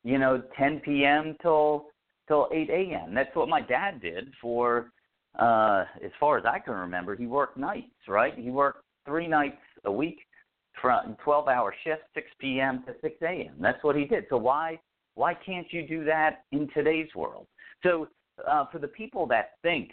you 0.05 0.19
know, 0.19 0.43
10 0.57 0.81
p.m. 0.85 1.35
till 1.43 1.87
till 2.29 2.49
8 2.53 2.71
a.m. 2.71 3.15
That's 3.15 3.35
what 3.35 3.49
my 3.49 3.61
dad 3.61 4.01
did 4.01 4.29
for, 4.41 4.91
uh, 5.39 5.85
as 6.03 6.11
far 6.21 6.39
as 6.39 6.45
I 6.47 6.59
can 6.59 6.75
remember. 6.75 7.17
He 7.17 7.27
worked 7.27 7.59
nights, 7.59 7.91
right? 8.09 8.33
He 8.35 8.51
worked 8.51 8.85
three 9.05 9.27
nights 9.27 9.59
a 9.85 9.93
week, 9.93 10.21
from 10.81 11.17
12-hour 11.25 11.75
shifts, 11.85 12.05
6 12.15 12.27
p.m. 12.39 12.83
to 12.87 12.95
6 13.01 13.15
a.m. 13.23 13.55
That's 13.61 13.83
what 13.85 13.97
he 13.97 14.05
did. 14.05 14.25
So 14.29 14.37
why 14.37 14.79
why 15.17 15.35
can't 15.35 15.67
you 15.71 15.87
do 15.87 16.05
that 16.05 16.45
in 16.53 16.69
today's 16.75 17.09
world? 17.15 17.47
So 17.83 18.09
uh, 18.49 18.65
for 18.73 18.79
the 18.79 18.89
people 18.89 19.27
that 19.29 19.53
think 19.63 19.91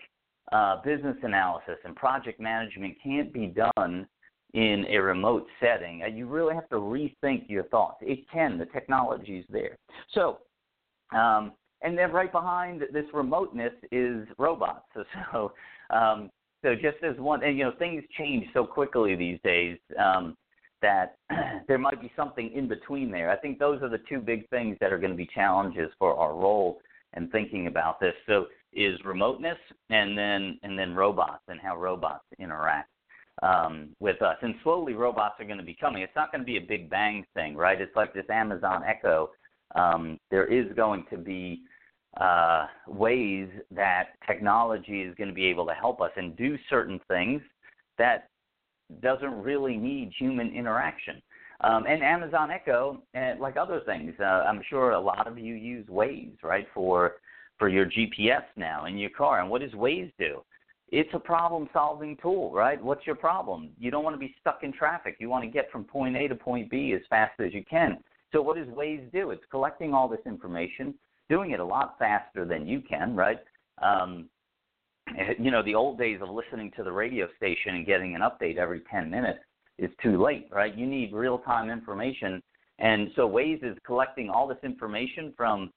uh, 0.52 0.82
business 0.84 1.18
analysis 1.22 1.78
and 1.86 1.96
project 1.96 2.40
management 2.40 2.96
can't 3.04 3.32
be 3.32 3.54
done 3.78 4.08
in 4.54 4.86
a 4.90 4.98
remote 4.98 5.48
setting, 5.60 6.02
uh, 6.04 6.08
you 6.08 6.28
really 6.28 6.54
have 6.54 6.68
to 6.70 6.76
rethink 6.76 7.46
your 7.48 7.64
thoughts. 7.66 7.98
It 8.02 8.30
can. 8.32 8.58
The 8.58 8.66
technology 8.66 9.40
is 9.40 9.46
there. 9.50 9.78
So, 10.14 10.40
um, 11.16 11.54
and 11.82 11.98
then 11.98 12.12
right 12.12 12.32
behind 12.32 12.82
this 12.94 13.06
remoteness 13.14 13.74
is 13.92 14.28
robots. 14.38 14.86
So, 14.94 15.04
so, 15.32 15.54
um, 15.90 16.30
so 16.64 16.76
just 16.76 16.98
as 17.04 17.18
one, 17.18 17.44
and 17.44 17.58
you 17.58 17.64
know, 17.64 17.74
things 17.80 18.04
change 18.18 18.46
so 18.54 18.66
quickly 18.66 19.16
these 19.16 19.40
days 19.44 19.78
um, 19.98 20.38
that 20.82 21.16
there 21.68 21.80
might 21.80 22.02
be 22.02 22.12
something 22.16 22.52
in 22.54 22.68
between 22.68 23.10
there. 23.10 23.32
I 23.32 23.38
think 23.38 23.58
those 23.58 23.82
are 23.82 23.90
the 23.90 24.02
two 24.10 24.20
big 24.20 24.48
things 24.50 24.78
that 24.80 24.94
are 24.94 25.00
going 25.00 25.12
to 25.12 25.18
be 25.18 25.30
challenges 25.34 25.90
for 25.98 26.16
our 26.16 26.34
role 26.34 26.82
and 27.14 27.32
thinking 27.32 27.68
about 27.68 28.00
this. 28.00 28.14
So, 28.28 28.46
is 28.74 28.98
remoteness, 29.04 29.58
and 29.90 30.18
then 30.18 30.58
and 30.64 30.80
then 30.80 30.96
robots 30.96 31.44
and 31.50 31.60
how 31.60 31.78
robots 31.78 32.24
interact 32.40 32.91
um, 33.42 33.90
with 34.00 34.22
us. 34.22 34.38
And 34.42 34.56
slowly, 34.64 34.94
robots 34.94 35.36
are 35.40 35.46
going 35.46 35.58
to 35.58 35.64
be 35.64 35.76
coming. 35.80 36.04
It's 36.04 36.16
not 36.16 36.32
going 36.32 36.42
to 36.42 36.46
be 36.46 36.58
a 36.58 36.62
big 36.62 36.90
bang 36.90 37.26
thing, 37.34 37.56
right? 37.56 37.80
It's 37.80 37.96
like 37.96 38.14
this 38.14 38.26
Amazon 38.30 38.84
Echo. 38.88 39.32
Um, 39.76 40.20
there 40.30 40.46
is 40.46 40.72
going 40.76 41.06
to 41.10 41.18
be 41.18 41.62
uh, 42.20 42.68
ways 42.88 43.48
that 43.72 44.10
technology 44.28 45.02
is 45.02 45.16
going 45.16 45.30
to 45.30 45.34
be 45.34 45.46
able 45.46 45.66
to 45.66 45.74
help 45.74 46.02
us 46.02 46.12
and 46.18 46.36
do 46.36 46.58
certain 46.70 47.00
things 47.08 47.42
that 47.98 48.28
doesn't 49.02 49.42
really 49.42 49.78
need 49.78 50.12
human 50.18 50.54
interaction. 50.54 51.22
Um, 51.62 51.86
and 51.88 52.04
Amazon 52.04 52.50
Echo, 52.52 53.04
and 53.14 53.40
like 53.40 53.56
other 53.56 53.82
things, 53.86 54.14
uh, 54.20 54.24
I'm 54.24 54.62
sure 54.70 54.92
a 54.92 55.00
lot 55.00 55.28
of 55.28 55.38
you 55.38 55.54
use 55.54 55.86
Waze, 55.88 56.36
right, 56.44 56.68
for 56.74 57.18
for 57.60 57.70
your 57.70 57.86
GPS 57.86 58.44
now 58.58 58.86
in 58.86 58.98
your 58.98 59.12
car. 59.12 59.40
And 59.40 59.50
what 59.50 59.62
does 59.62 59.72
Waze 59.74 60.12
do? 60.18 60.42
It's 60.92 61.10
a 61.14 61.20
problem 61.20 61.70
solving 61.72 62.18
tool, 62.22 62.52
right? 62.52 62.82
What's 62.84 63.08
your 63.08 63.16
problem? 63.16 63.70
You 63.80 63.92
don't 63.92 64.04
want 64.04 64.14
to 64.14 64.20
be 64.20 64.36
stuck 64.42 64.60
in 64.64 64.74
traffic. 64.74 65.16
You 65.20 65.30
want 65.30 65.46
to 65.46 65.50
get 65.50 65.72
from 65.72 65.86
point 65.86 66.18
A 66.18 66.28
to 66.28 66.36
point 66.36 66.70
B 66.70 66.94
as 66.94 67.02
fast 67.10 67.40
as 67.40 67.54
you 67.54 67.64
can. 67.70 67.98
So 68.34 68.42
what 68.42 68.58
does 68.58 68.68
Waze 68.68 69.10
do? 69.12 69.32
It's 69.32 69.44
collecting 69.50 69.94
all 69.94 70.10
this 70.10 70.20
information, 70.26 70.94
doing 71.30 71.52
it 71.52 71.60
a 71.60 71.66
lot 71.66 71.96
faster 71.98 72.46
than 72.46 72.68
you 72.68 72.82
can, 72.82 73.16
right? 73.16 73.40
Um, 73.82 74.30
you 75.40 75.50
know, 75.50 75.64
the 75.64 75.76
old 75.76 75.98
days 75.98 76.20
of 76.22 76.30
listening 76.30 76.72
to 76.76 76.84
the 76.84 76.92
radio 76.92 77.28
station 77.38 77.76
and 77.76 77.86
getting 77.86 78.16
an 78.16 78.22
update 78.22 78.58
every 78.58 78.82
10 78.92 79.10
minutes 79.10 79.40
is 79.78 79.90
too 80.04 80.22
late, 80.22 80.48
right? 80.52 80.78
You 80.78 80.86
need 80.86 81.14
real 81.14 81.40
time 81.40 81.70
information. 81.70 82.42
And 82.80 83.10
so 83.16 83.30
Waze 83.30 83.64
is 83.64 83.78
collecting 83.86 84.30
all 84.30 84.48
this 84.48 84.58
information 84.64 85.34
from 85.38 85.72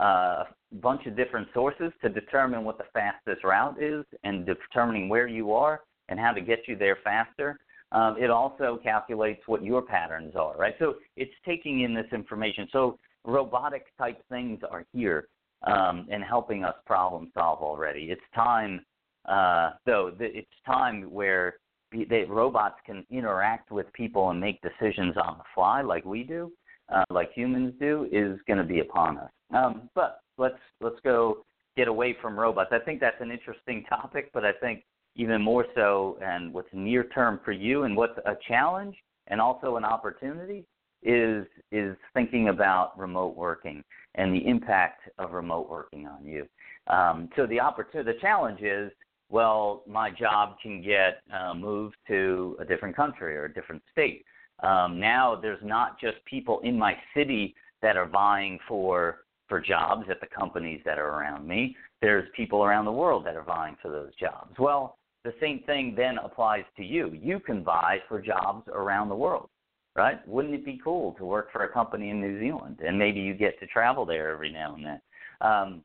a 0.00 0.44
bunch 0.80 1.06
of 1.06 1.16
different 1.16 1.48
sources 1.52 1.92
to 2.02 2.08
determine 2.08 2.64
what 2.64 2.78
the 2.78 2.84
fastest 2.92 3.44
route 3.44 3.80
is 3.82 4.04
and 4.24 4.46
determining 4.46 5.08
where 5.08 5.26
you 5.26 5.52
are 5.52 5.80
and 6.08 6.18
how 6.18 6.32
to 6.32 6.40
get 6.40 6.60
you 6.66 6.76
there 6.76 6.98
faster. 7.04 7.58
Um, 7.92 8.16
it 8.18 8.30
also 8.30 8.78
calculates 8.82 9.42
what 9.46 9.64
your 9.64 9.82
patterns 9.82 10.34
are, 10.36 10.56
right? 10.56 10.74
So 10.78 10.94
it's 11.16 11.32
taking 11.44 11.80
in 11.80 11.92
this 11.92 12.06
information. 12.12 12.68
So 12.72 12.98
robotic 13.24 13.86
type 13.98 14.22
things 14.28 14.60
are 14.70 14.84
here 14.92 15.28
um, 15.66 16.06
and 16.10 16.22
helping 16.22 16.64
us 16.64 16.74
problem 16.86 17.30
solve 17.34 17.60
already. 17.60 18.04
It's 18.10 18.22
time, 18.34 18.80
uh, 19.28 19.72
though, 19.86 20.12
it's 20.20 20.48
time 20.64 21.02
where 21.10 21.56
the 21.92 22.24
robots 22.28 22.76
can 22.86 23.04
interact 23.10 23.72
with 23.72 23.92
people 23.92 24.30
and 24.30 24.40
make 24.40 24.60
decisions 24.62 25.16
on 25.16 25.38
the 25.38 25.44
fly 25.54 25.82
like 25.82 26.04
we 26.04 26.22
do, 26.22 26.52
uh, 26.94 27.04
like 27.10 27.32
humans 27.34 27.74
do, 27.80 28.08
is 28.12 28.38
going 28.46 28.58
to 28.58 28.64
be 28.64 28.80
upon 28.80 29.18
us. 29.18 29.30
Um, 29.52 29.88
but 29.94 30.20
let's 30.38 30.58
let's 30.80 31.00
go 31.04 31.44
get 31.76 31.88
away 31.88 32.16
from 32.20 32.38
robots. 32.38 32.70
I 32.72 32.78
think 32.78 33.00
that's 33.00 33.20
an 33.20 33.30
interesting 33.30 33.84
topic, 33.88 34.30
but 34.32 34.44
I 34.44 34.52
think 34.52 34.84
even 35.16 35.42
more 35.42 35.66
so, 35.74 36.18
and 36.22 36.52
what's 36.52 36.68
near 36.72 37.04
term 37.04 37.40
for 37.44 37.52
you, 37.52 37.82
and 37.84 37.96
what's 37.96 38.18
a 38.24 38.36
challenge 38.46 38.96
and 39.26 39.40
also 39.40 39.76
an 39.76 39.84
opportunity 39.84 40.64
is 41.02 41.46
is 41.72 41.96
thinking 42.14 42.48
about 42.48 42.98
remote 42.98 43.36
working 43.36 43.82
and 44.16 44.34
the 44.34 44.46
impact 44.46 45.02
of 45.18 45.32
remote 45.32 45.68
working 45.70 46.06
on 46.06 46.24
you. 46.24 46.46
Um, 46.88 47.28
so 47.36 47.46
the 47.46 47.60
opportunity, 47.60 48.12
the 48.12 48.18
challenge 48.20 48.60
is, 48.60 48.90
well, 49.28 49.82
my 49.86 50.10
job 50.10 50.56
can 50.60 50.82
get 50.82 51.22
uh, 51.32 51.54
moved 51.54 51.96
to 52.08 52.56
a 52.60 52.64
different 52.64 52.96
country 52.96 53.36
or 53.36 53.44
a 53.44 53.52
different 53.52 53.82
state. 53.92 54.24
Um, 54.62 54.98
now 54.98 55.38
there's 55.40 55.62
not 55.62 55.98
just 56.00 56.16
people 56.24 56.60
in 56.64 56.76
my 56.76 56.94
city 57.16 57.54
that 57.82 57.96
are 57.96 58.08
vying 58.08 58.58
for 58.66 59.20
for 59.50 59.60
jobs 59.60 60.06
at 60.08 60.20
the 60.20 60.26
companies 60.28 60.80
that 60.86 60.98
are 60.98 61.08
around 61.08 61.46
me. 61.46 61.76
There's 62.00 62.26
people 62.34 62.64
around 62.64 62.86
the 62.86 62.92
world 62.92 63.26
that 63.26 63.36
are 63.36 63.42
vying 63.42 63.76
for 63.82 63.90
those 63.90 64.14
jobs. 64.18 64.54
Well, 64.58 64.96
the 65.24 65.34
same 65.38 65.60
thing 65.66 65.92
then 65.94 66.16
applies 66.16 66.64
to 66.78 66.84
you. 66.84 67.10
You 67.20 67.40
can 67.40 67.62
vie 67.62 67.98
for 68.08 68.22
jobs 68.22 68.66
around 68.72 69.10
the 69.10 69.16
world, 69.16 69.50
right? 69.94 70.26
Wouldn't 70.26 70.54
it 70.54 70.64
be 70.64 70.80
cool 70.82 71.12
to 71.18 71.26
work 71.26 71.52
for 71.52 71.64
a 71.64 71.68
company 71.68 72.08
in 72.08 72.22
New 72.22 72.40
Zealand 72.40 72.78
and 72.86 72.98
maybe 72.98 73.20
you 73.20 73.34
get 73.34 73.60
to 73.60 73.66
travel 73.66 74.06
there 74.06 74.30
every 74.30 74.50
now 74.50 74.76
and 74.76 74.86
then, 74.86 75.00
um, 75.42 75.84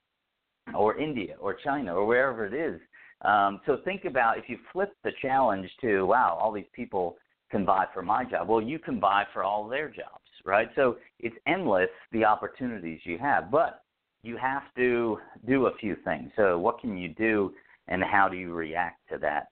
or 0.74 0.98
India 0.98 1.36
or 1.42 1.56
China 1.56 1.96
or 1.96 2.06
wherever 2.06 2.46
it 2.46 2.54
is. 2.54 2.80
Um, 3.22 3.60
so 3.66 3.80
think 3.84 4.06
about 4.06 4.38
if 4.38 4.46
you 4.48 4.58
flip 4.72 4.96
the 5.04 5.12
challenge 5.22 5.70
to, 5.82 6.04
wow, 6.04 6.38
all 6.40 6.52
these 6.52 6.66
people 6.74 7.18
can 7.50 7.66
vie 7.66 7.88
for 7.94 8.04
my 8.04 8.24
job. 8.24 8.48
Well, 8.48 8.62
you 8.62 8.78
can 8.78 9.00
vie 9.00 9.26
for 9.34 9.44
all 9.44 9.68
their 9.68 9.90
jobs 9.90 10.25
right? 10.46 10.70
So 10.76 10.98
it's 11.20 11.36
endless 11.48 11.90
the 12.12 12.24
opportunities 12.24 13.00
you 13.04 13.18
have, 13.18 13.52
but 13.52 13.84
you 14.24 14.38
have 14.38 14.64
to 14.78 15.20
do 15.48 15.68
a 15.68 15.76
few 15.78 15.96
things. 16.04 16.32
So 16.36 16.58
what 16.58 16.80
can 16.80 16.98
you 16.98 17.10
do 17.10 17.54
and 17.88 18.04
how 18.04 18.28
do 18.28 18.38
you 18.38 18.54
react 18.54 19.08
to 19.12 19.18
that. 19.20 19.48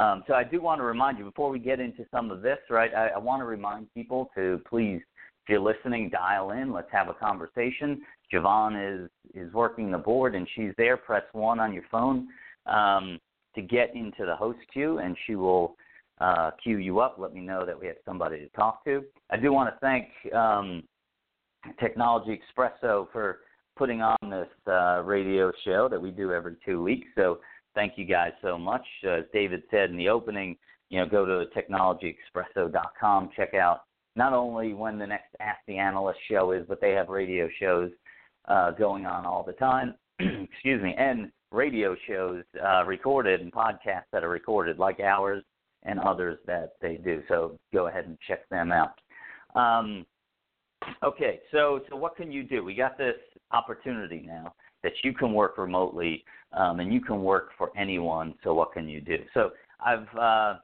Um, 0.00 0.22
so 0.26 0.34
I 0.34 0.44
do 0.44 0.60
want 0.60 0.80
to 0.80 0.84
remind 0.84 1.18
you 1.18 1.24
before 1.24 1.50
we 1.50 1.58
get 1.58 1.80
into 1.80 2.04
some 2.10 2.30
of 2.30 2.42
this, 2.42 2.58
right? 2.70 2.92
I, 2.94 3.08
I 3.08 3.18
want 3.18 3.40
to 3.40 3.46
remind 3.46 3.92
people 3.94 4.30
to 4.36 4.60
please, 4.68 5.00
if 5.42 5.48
you're 5.48 5.60
listening, 5.60 6.10
dial 6.10 6.50
in. 6.50 6.72
Let's 6.72 6.92
have 6.92 7.08
a 7.08 7.14
conversation. 7.14 8.02
Javon 8.32 9.04
is 9.04 9.10
is 9.34 9.52
working 9.52 9.90
the 9.90 9.98
board 9.98 10.34
and 10.34 10.46
she's 10.54 10.72
there. 10.76 10.96
Press 10.96 11.22
one 11.32 11.58
on 11.58 11.72
your 11.72 11.84
phone 11.90 12.28
um, 12.66 13.18
to 13.54 13.62
get 13.62 13.94
into 13.94 14.26
the 14.26 14.36
host 14.36 14.58
queue, 14.72 14.98
and 14.98 15.16
she 15.26 15.34
will 15.34 15.74
uh, 16.20 16.50
queue 16.62 16.78
you 16.78 17.00
up. 17.00 17.16
Let 17.18 17.32
me 17.32 17.40
know 17.40 17.64
that 17.64 17.78
we 17.78 17.86
have 17.86 17.96
somebody 18.04 18.38
to 18.38 18.48
talk 18.48 18.84
to. 18.84 19.04
I 19.30 19.36
do 19.36 19.52
want 19.52 19.74
to 19.74 19.78
thank 19.80 20.08
um, 20.34 20.82
Technology 21.80 22.38
Expresso 22.38 23.06
for 23.12 23.40
putting 23.76 24.02
on 24.02 24.16
this 24.28 24.48
uh, 24.66 25.02
radio 25.04 25.52
show 25.64 25.88
that 25.88 26.00
we 26.00 26.10
do 26.10 26.32
every 26.32 26.56
two 26.64 26.82
weeks. 26.82 27.06
So 27.14 27.38
thank 27.74 27.92
you 27.96 28.04
guys 28.04 28.32
so 28.42 28.58
much. 28.58 28.84
Uh, 29.04 29.18
as 29.18 29.24
David 29.32 29.62
said 29.70 29.90
in 29.90 29.96
the 29.96 30.08
opening, 30.08 30.56
you 30.90 30.98
know, 30.98 31.06
go 31.06 31.24
to 31.24 31.46
technologyexpresso.com, 31.56 33.30
check 33.36 33.54
out 33.54 33.82
not 34.16 34.32
only 34.32 34.74
when 34.74 34.98
the 34.98 35.06
next 35.06 35.36
Ask 35.38 35.60
the 35.68 35.78
Analyst 35.78 36.18
show 36.28 36.52
is, 36.52 36.64
but 36.68 36.80
they 36.80 36.90
have 36.92 37.08
radio 37.08 37.48
shows 37.60 37.90
uh, 38.48 38.72
going 38.72 39.06
on 39.06 39.24
all 39.24 39.44
the 39.44 39.52
time. 39.52 39.94
Excuse 40.18 40.82
me, 40.82 40.94
and 40.98 41.30
radio 41.52 41.94
shows 42.06 42.42
uh, 42.64 42.84
recorded 42.84 43.40
and 43.40 43.52
podcasts 43.52 44.10
that 44.12 44.24
are 44.24 44.28
recorded, 44.28 44.78
like 44.78 44.98
ours 45.00 45.44
and 45.88 45.98
others 46.00 46.38
that 46.46 46.74
they 46.80 46.96
do. 46.96 47.22
So 47.28 47.58
go 47.72 47.88
ahead 47.88 48.04
and 48.04 48.18
check 48.28 48.48
them 48.50 48.70
out. 48.70 49.00
Um, 49.54 50.06
okay, 51.02 51.40
so 51.50 51.80
so 51.88 51.96
what 51.96 52.16
can 52.16 52.30
you 52.30 52.44
do? 52.44 52.62
We 52.62 52.74
got 52.74 52.98
this 52.98 53.16
opportunity 53.50 54.22
now 54.26 54.54
that 54.82 54.92
you 55.02 55.12
can 55.12 55.32
work 55.32 55.58
remotely 55.58 56.24
um, 56.52 56.80
and 56.80 56.92
you 56.92 57.00
can 57.00 57.22
work 57.22 57.50
for 57.56 57.72
anyone. 57.76 58.34
So 58.44 58.54
what 58.54 58.72
can 58.72 58.88
you 58.88 59.00
do? 59.00 59.16
So 59.34 59.50
I've 59.84 60.14
uh, 60.16 60.54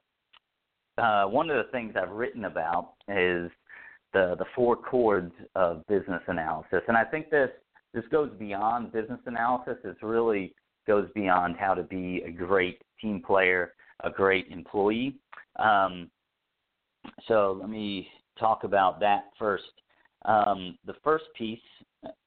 uh, 1.01 1.25
one 1.25 1.49
of 1.49 1.57
the 1.57 1.71
things 1.71 1.95
I've 2.01 2.11
written 2.11 2.45
about 2.45 2.93
is 3.09 3.51
the 4.13 4.35
the 4.37 4.45
four 4.55 4.75
chords 4.75 5.33
of 5.55 5.85
business 5.87 6.21
analysis, 6.27 6.81
and 6.87 6.95
I 6.95 7.03
think 7.03 7.29
this 7.29 7.49
this 7.93 8.05
goes 8.11 8.29
beyond 8.37 8.91
business 8.91 9.19
analysis. 9.25 9.77
It 9.83 9.97
really 10.03 10.53
goes 10.85 11.07
beyond 11.15 11.55
how 11.57 11.73
to 11.73 11.81
be 11.81 12.21
a 12.27 12.31
great 12.31 12.81
team 13.01 13.23
player, 13.25 13.73
a 14.03 14.09
great 14.09 14.47
employee. 14.51 15.15
Um, 15.57 16.09
so 17.27 17.57
let 17.59 17.69
me 17.69 18.07
talk 18.39 18.63
about 18.63 18.99
that 18.99 19.25
first. 19.37 19.63
Um, 20.25 20.77
the 20.85 20.95
first 21.03 21.25
piece 21.37 21.59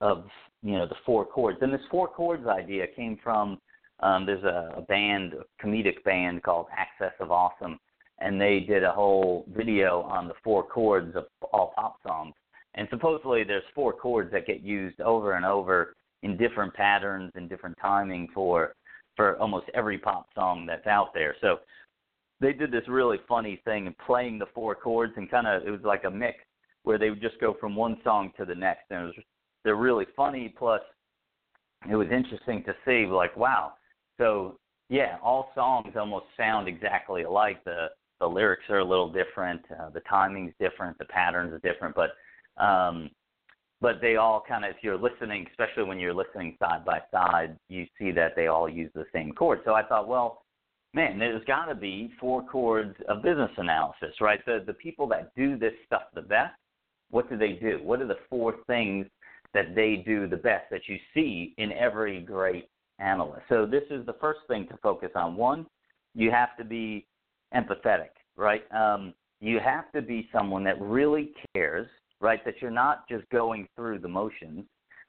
of 0.01 0.25
you 0.63 0.73
know 0.73 0.87
the 0.87 0.97
four 1.05 1.25
chords, 1.25 1.59
and 1.61 1.73
this 1.73 1.81
four 1.91 2.09
chords 2.09 2.47
idea 2.47 2.87
came 2.87 3.19
from 3.23 3.59
um, 4.01 4.27
there's 4.27 4.45
a, 4.45 4.75
a 4.77 4.81
band, 4.83 5.35
a 5.35 5.65
comedic 5.65 6.03
band 6.05 6.43
called 6.43 6.67
Axis 6.77 7.15
of 7.21 7.33
Awesome, 7.33 7.79
and 8.21 8.41
they 8.41 8.61
did 8.61 8.85
a 8.85 8.93
whole 8.93 9.45
video 9.55 10.03
on 10.03 10.29
the 10.29 10.35
four 10.45 10.63
chords 10.63 11.17
of 11.17 11.25
all 11.53 11.73
pop 11.75 11.97
songs. 12.07 12.35
And 12.75 12.87
supposedly 12.91 13.43
there's 13.43 13.65
four 13.75 13.93
chords 13.93 14.31
that 14.33 14.47
get 14.47 14.63
used 14.63 15.01
over 15.01 15.33
and 15.33 15.45
over 15.45 15.97
in 16.23 16.37
different 16.37 16.75
patterns 16.75 17.33
and 17.35 17.49
different 17.49 17.77
timing 17.81 18.29
for 18.33 18.75
for 19.19 19.37
almost 19.41 19.67
every 19.75 19.99
pop 19.99 20.29
song 20.33 20.65
that's 20.65 20.87
out 20.87 21.13
there. 21.13 21.35
So 21.41 21.59
they 22.41 22.53
did 22.53 22.71
this 22.71 22.87
really 22.87 23.19
funny 23.29 23.61
thing 23.65 23.89
of 23.89 23.99
playing 24.07 24.39
the 24.39 24.47
four 24.55 24.77
chords 24.77 25.13
and 25.17 25.29
kind 25.29 25.49
of 25.49 25.67
it 25.67 25.71
was 25.71 25.81
like 25.83 26.05
a 26.05 26.11
mix 26.11 26.39
where 26.85 26.99
they 26.99 27.11
would 27.11 27.21
just 27.21 27.41
go 27.41 27.57
from 27.61 27.75
one 27.75 27.99
song 28.05 28.31
to 28.39 28.45
the 28.45 28.55
next. 28.55 28.85
And 28.91 29.03
it 29.03 29.07
was 29.07 29.25
they're 29.65 29.75
really 29.75 30.07
funny 30.17 30.55
plus 30.57 30.81
it 31.91 31.97
was 31.97 32.07
interesting 32.13 32.63
to 32.63 32.75
see 32.87 33.07
like 33.07 33.37
wow. 33.37 33.73
So 34.19 34.57
yeah 34.89 35.17
all 35.21 35.51
songs 35.53 35.95
almost 35.99 36.27
sound 36.37 36.69
exactly 36.69 37.25
alike. 37.25 37.63
The 37.65 37.89
the 38.21 38.27
lyrics 38.27 38.71
are 38.71 38.79
a 38.79 38.85
little 38.85 39.13
different 39.13 39.63
uh, 39.81 39.91
the 39.91 40.03
timing's 40.09 40.55
different 40.61 40.97
the 40.99 41.07
patterns 41.07 41.53
are 41.53 41.59
different 41.59 41.97
but 41.97 42.11
um 42.63 43.11
but 43.81 44.01
they 44.01 44.17
all 44.17 44.43
kind 44.47 44.65
of 44.65 44.71
if 44.71 44.77
you're 44.83 44.99
listening 44.99 45.47
especially 45.51 45.85
when 45.85 45.99
you're 45.99 46.15
listening 46.15 46.57
side 46.59 46.85
by 46.85 47.01
side 47.11 47.57
you 47.69 47.87
see 47.99 48.11
that 48.11 48.35
they 48.37 48.47
all 48.47 48.69
use 48.69 48.91
the 48.95 49.05
same 49.13 49.33
chord. 49.33 49.61
So 49.65 49.75
i 49.75 49.83
thought 49.83 50.09
well 50.09 50.43
man 50.95 51.19
there's 51.19 51.45
got 51.45 51.67
to 51.67 51.75
be 51.75 52.11
four 52.21 52.43
chords 52.43 52.97
of 53.09 53.23
business 53.23 53.51
analysis 53.57 54.15
right? 54.21 54.41
The 54.47 54.63
the 54.67 54.75
people 54.75 55.07
that 55.09 55.35
do 55.37 55.59
this 55.59 55.75
stuff 55.87 56.03
the 56.15 56.23
best 56.23 56.55
what 57.11 57.31
do 57.31 57.39
they 57.39 57.53
do? 57.53 57.79
What 57.83 58.03
are 58.03 58.07
the 58.07 58.19
four 58.29 58.57
things 58.67 59.07
that 59.55 59.75
they 59.75 60.03
do 60.05 60.29
the 60.29 60.37
best 60.37 60.65
that 60.71 60.83
you 60.89 60.99
see 61.15 61.55
in 61.57 61.73
every 61.73 62.21
great 62.21 62.69
analyst? 62.99 63.45
So 63.49 63.65
this 63.65 63.85
is 63.91 64.05
the 64.05 64.15
first 64.21 64.41
thing 64.47 64.67
to 64.69 64.77
focus 64.83 65.11
on. 65.15 65.37
One 65.37 65.67
you 66.15 66.31
have 66.31 66.57
to 66.59 66.65
be 66.65 67.07
empathetic 67.55 68.09
right? 68.39 68.63
Um, 68.73 69.13
you 69.41 69.59
have 69.63 69.93
to 69.93 70.01
be 70.01 70.29
someone 70.33 70.65
that 70.65 70.81
really 70.81 71.33
cares 71.55 71.87
right? 72.21 72.45
That 72.45 72.61
you're 72.61 72.71
not 72.71 73.09
just 73.09 73.29
going 73.31 73.69
through 73.77 74.01
the 74.01 74.09
motions, 74.09 74.65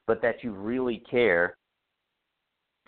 but 0.07 0.21
that 0.21 0.43
you 0.43 0.51
really 0.51 1.03
care 1.09 1.55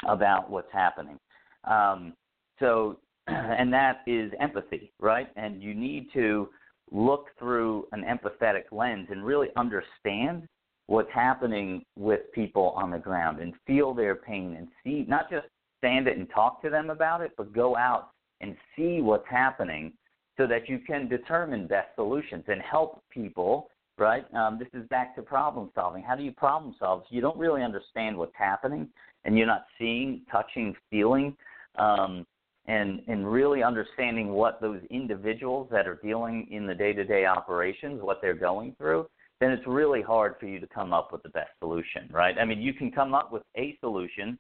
about 0.08 0.50
what's 0.50 0.72
happening. 0.72 1.20
Um, 1.66 2.14
so, 2.60 3.00
and 3.28 3.72
that 3.74 4.02
is 4.08 4.32
empathy, 4.40 4.92
right? 5.00 5.28
And 5.36 5.62
you 5.62 5.74
need 5.74 6.08
to 6.14 6.50
look 6.92 7.28
through 7.40 7.88
an 7.92 8.04
empathetic 8.04 8.64
lens 8.72 9.08
and 9.12 9.26
really 9.26 9.48
understand 9.56 10.48
what's 10.88 11.12
happening 11.14 11.84
with 11.98 12.20
people 12.34 12.74
on 12.76 12.92
the 12.92 12.98
ground 12.98 13.40
and 13.40 13.54
feel 13.66 13.94
their 13.94 14.16
pain 14.16 14.56
and 14.58 14.68
see, 14.84 15.06
not 15.08 15.30
just 15.30 15.48
stand 15.78 16.08
it 16.08 16.18
and 16.18 16.30
talk 16.30 16.62
to 16.62 16.70
them 16.70 16.90
about 16.90 17.22
it, 17.22 17.32
but 17.38 17.54
go 17.54 17.78
out 17.78 18.10
and 18.42 18.56
see 18.76 19.00
what's 19.02 19.28
happening 19.30 19.94
so 20.38 20.46
that 20.48 20.68
you 20.68 20.80
can 20.80 21.08
determine 21.08 21.68
best 21.68 21.90
solutions 21.96 22.44
and 22.48 22.62
help 22.62 23.02
people 23.10 23.70
right? 24.02 24.26
Um, 24.34 24.60
this 24.60 24.68
is 24.74 24.86
back 24.90 25.16
to 25.16 25.22
problem 25.22 25.70
solving. 25.74 26.04
How 26.04 26.16
do 26.16 26.24
you 26.24 26.32
problem 26.34 26.76
solve? 26.80 27.04
So 27.04 27.16
you 27.16 27.22
don't 27.22 27.38
really 27.38 27.64
understand 27.64 28.18
what's 28.18 28.36
happening, 28.36 28.90
and 29.24 29.38
you're 29.38 29.48
not 29.48 29.66
seeing, 29.78 30.24
touching, 30.30 30.76
feeling, 30.90 31.38
um, 31.78 32.26
and 32.68 33.02
and 33.08 33.32
really 33.32 33.64
understanding 33.64 34.30
what 34.30 34.60
those 34.60 34.82
individuals 34.90 35.70
that 35.72 35.88
are 35.88 36.00
dealing 36.04 36.48
in 36.52 36.68
the 36.68 36.74
day-to-day 36.74 37.26
operations, 37.26 38.02
what 38.02 38.20
they're 38.22 38.34
going 38.34 38.76
through. 38.78 39.08
Then 39.40 39.52
it's 39.52 39.66
really 39.66 40.02
hard 40.02 40.36
for 40.40 40.48
you 40.48 40.60
to 40.60 40.68
come 40.68 40.94
up 40.94 41.12
with 41.12 41.24
the 41.24 41.30
best 41.30 41.52
solution, 41.60 42.10
right? 42.12 42.36
I 42.40 42.46
mean, 42.46 42.62
you 42.62 42.74
can 42.74 42.92
come 42.92 43.14
up 43.14 43.32
with 43.32 43.44
a 43.58 43.78
solution, 43.80 44.38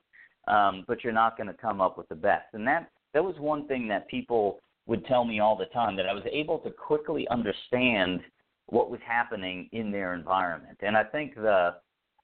um, 0.47 0.83
but 0.87 1.03
you're 1.03 1.13
not 1.13 1.37
going 1.37 1.47
to 1.47 1.55
come 1.55 1.81
up 1.81 1.97
with 1.97 2.09
the 2.09 2.15
best. 2.15 2.47
And 2.53 2.67
that 2.67 2.89
that 3.13 3.23
was 3.23 3.35
one 3.37 3.67
thing 3.67 3.87
that 3.89 4.07
people 4.07 4.59
would 4.87 5.05
tell 5.05 5.23
me 5.23 5.39
all 5.39 5.55
the 5.55 5.65
time 5.67 5.95
that 5.97 6.07
I 6.07 6.13
was 6.13 6.23
able 6.31 6.57
to 6.59 6.71
quickly 6.71 7.27
understand 7.29 8.21
what 8.67 8.89
was 8.89 8.99
happening 9.05 9.69
in 9.71 9.91
their 9.91 10.13
environment. 10.13 10.77
And 10.81 10.95
I 10.95 11.03
think 11.03 11.35
the 11.35 11.75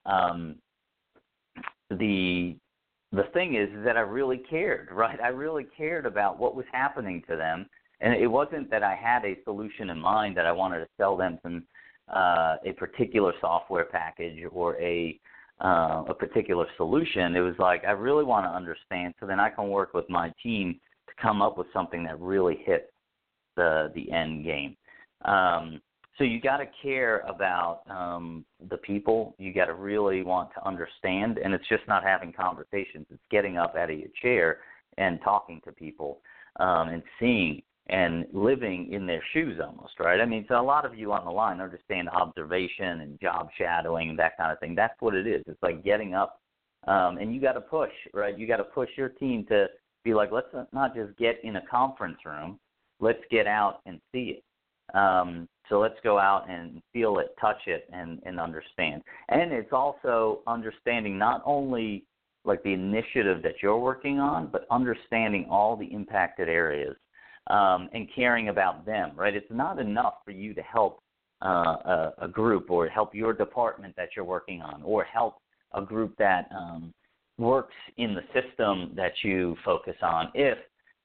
um, 0.05 0.55
the 1.89 2.55
the 3.13 3.23
thing 3.33 3.55
is, 3.55 3.69
that 3.85 3.95
I 3.95 4.01
really 4.01 4.37
cared, 4.49 4.89
right? 4.91 5.19
I 5.21 5.29
really 5.29 5.65
cared 5.77 6.05
about 6.05 6.39
what 6.39 6.55
was 6.55 6.65
happening 6.71 7.23
to 7.29 7.37
them, 7.37 7.65
and 8.01 8.13
it 8.13 8.27
wasn't 8.27 8.69
that 8.69 8.83
I 8.83 8.95
had 8.95 9.23
a 9.23 9.37
solution 9.45 9.89
in 9.89 9.99
mind 9.99 10.35
that 10.37 10.45
I 10.45 10.51
wanted 10.51 10.79
to 10.79 10.87
sell 10.97 11.15
them 11.15 11.39
some 11.41 11.63
uh, 12.13 12.57
a 12.65 12.73
particular 12.73 13.33
software 13.41 13.85
package 13.85 14.43
or 14.51 14.75
a 14.81 15.19
uh, 15.63 16.03
a 16.07 16.13
particular 16.13 16.65
solution. 16.77 17.35
It 17.35 17.41
was 17.41 17.55
like 17.59 17.83
I 17.85 17.91
really 17.91 18.23
want 18.23 18.45
to 18.45 18.49
understand, 18.49 19.13
so 19.19 19.25
then 19.25 19.39
I 19.39 19.49
can 19.49 19.69
work 19.69 19.93
with 19.93 20.09
my 20.09 20.31
team 20.43 20.79
to 21.07 21.13
come 21.21 21.41
up 21.41 21.57
with 21.57 21.67
something 21.73 22.03
that 22.03 22.19
really 22.19 22.59
hits 22.65 22.91
the 23.55 23.91
the 23.95 24.11
end 24.11 24.43
game. 24.43 24.75
Um, 25.23 25.81
so 26.17 26.23
you 26.23 26.41
got 26.41 26.57
to 26.57 26.65
care 26.81 27.19
about 27.27 27.81
um, 27.89 28.43
the 28.69 28.77
people. 28.77 29.35
You 29.37 29.53
got 29.53 29.65
to 29.65 29.75
really 29.75 30.23
want 30.23 30.49
to 30.55 30.67
understand, 30.67 31.37
and 31.37 31.53
it's 31.53 31.67
just 31.69 31.87
not 31.87 32.03
having 32.03 32.33
conversations. 32.33 33.05
It's 33.11 33.21
getting 33.29 33.57
up 33.57 33.75
out 33.75 33.91
of 33.91 33.99
your 33.99 34.09
chair 34.21 34.59
and 34.97 35.19
talking 35.23 35.61
to 35.65 35.71
people 35.71 36.19
um, 36.59 36.89
and 36.89 37.03
seeing 37.19 37.61
and 37.89 38.25
living 38.33 38.91
in 38.91 39.05
their 39.05 39.23
shoes 39.31 39.59
almost, 39.65 39.93
right? 39.99 40.19
I 40.19 40.25
mean, 40.25 40.45
so 40.49 40.59
a 40.59 40.61
lot 40.61 40.85
of 40.85 40.97
you 40.97 41.13
on 41.13 41.23
the 41.23 41.31
line 41.31 41.61
understand 41.61 42.09
observation 42.09 43.01
and 43.01 43.19
job 43.21 43.47
shadowing 43.57 44.09
and 44.09 44.19
that 44.19 44.35
kind 44.37 44.51
of 44.51 44.59
thing. 44.59 44.75
That's 44.75 44.99
what 44.99 45.13
it 45.13 45.25
is. 45.25 45.43
It's 45.47 45.61
like 45.63 45.85
getting 45.85 46.13
up, 46.13 46.41
um, 46.87 47.17
and 47.17 47.33
you 47.33 47.39
got 47.39 47.53
to 47.53 47.61
push, 47.61 47.91
right? 48.13 48.37
You 48.37 48.45
got 48.45 48.57
to 48.57 48.65
push 48.65 48.89
your 48.97 49.09
team 49.09 49.45
to 49.49 49.67
be 50.03 50.13
like, 50.13 50.31
let's 50.31 50.47
not 50.73 50.95
just 50.95 51.17
get 51.17 51.39
in 51.43 51.57
a 51.57 51.65
conference 51.69 52.17
room. 52.25 52.59
Let's 52.99 53.21
get 53.31 53.47
out 53.47 53.79
and 53.85 54.01
see 54.11 54.39
it. 54.39 54.43
Um, 54.97 55.47
so 55.69 55.79
let's 55.79 55.99
go 56.03 56.17
out 56.17 56.49
and 56.49 56.81
feel 56.93 57.19
it, 57.19 57.35
touch 57.39 57.61
it, 57.67 57.87
and, 57.91 58.19
and 58.25 58.39
understand. 58.39 59.01
And 59.29 59.51
it's 59.51 59.73
also 59.73 60.41
understanding 60.47 61.17
not 61.17 61.41
only 61.45 62.05
like 62.45 62.63
the 62.63 62.73
initiative 62.73 63.43
that 63.43 63.55
you're 63.61 63.77
working 63.77 64.19
on, 64.19 64.47
but 64.47 64.65
understanding 64.71 65.47
all 65.49 65.75
the 65.75 65.85
impacted 65.85 66.47
areas 66.47 66.95
um, 67.47 67.89
and 67.93 68.07
caring 68.15 68.49
about 68.49 68.85
them. 68.85 69.11
Right? 69.15 69.35
It's 69.35 69.51
not 69.51 69.79
enough 69.79 70.15
for 70.23 70.31
you 70.31 70.53
to 70.53 70.61
help 70.61 71.01
uh, 71.43 71.47
a, 71.47 72.13
a 72.23 72.27
group 72.27 72.71
or 72.71 72.87
help 72.87 73.13
your 73.13 73.33
department 73.33 73.95
that 73.97 74.09
you're 74.15 74.25
working 74.25 74.61
on, 74.61 74.81
or 74.83 75.03
help 75.03 75.35
a 75.73 75.81
group 75.81 76.15
that 76.17 76.49
um, 76.55 76.93
works 77.37 77.75
in 77.97 78.15
the 78.15 78.23
system 78.33 78.91
that 78.95 79.11
you 79.23 79.55
focus 79.63 79.95
on 80.01 80.29
if 80.33 80.57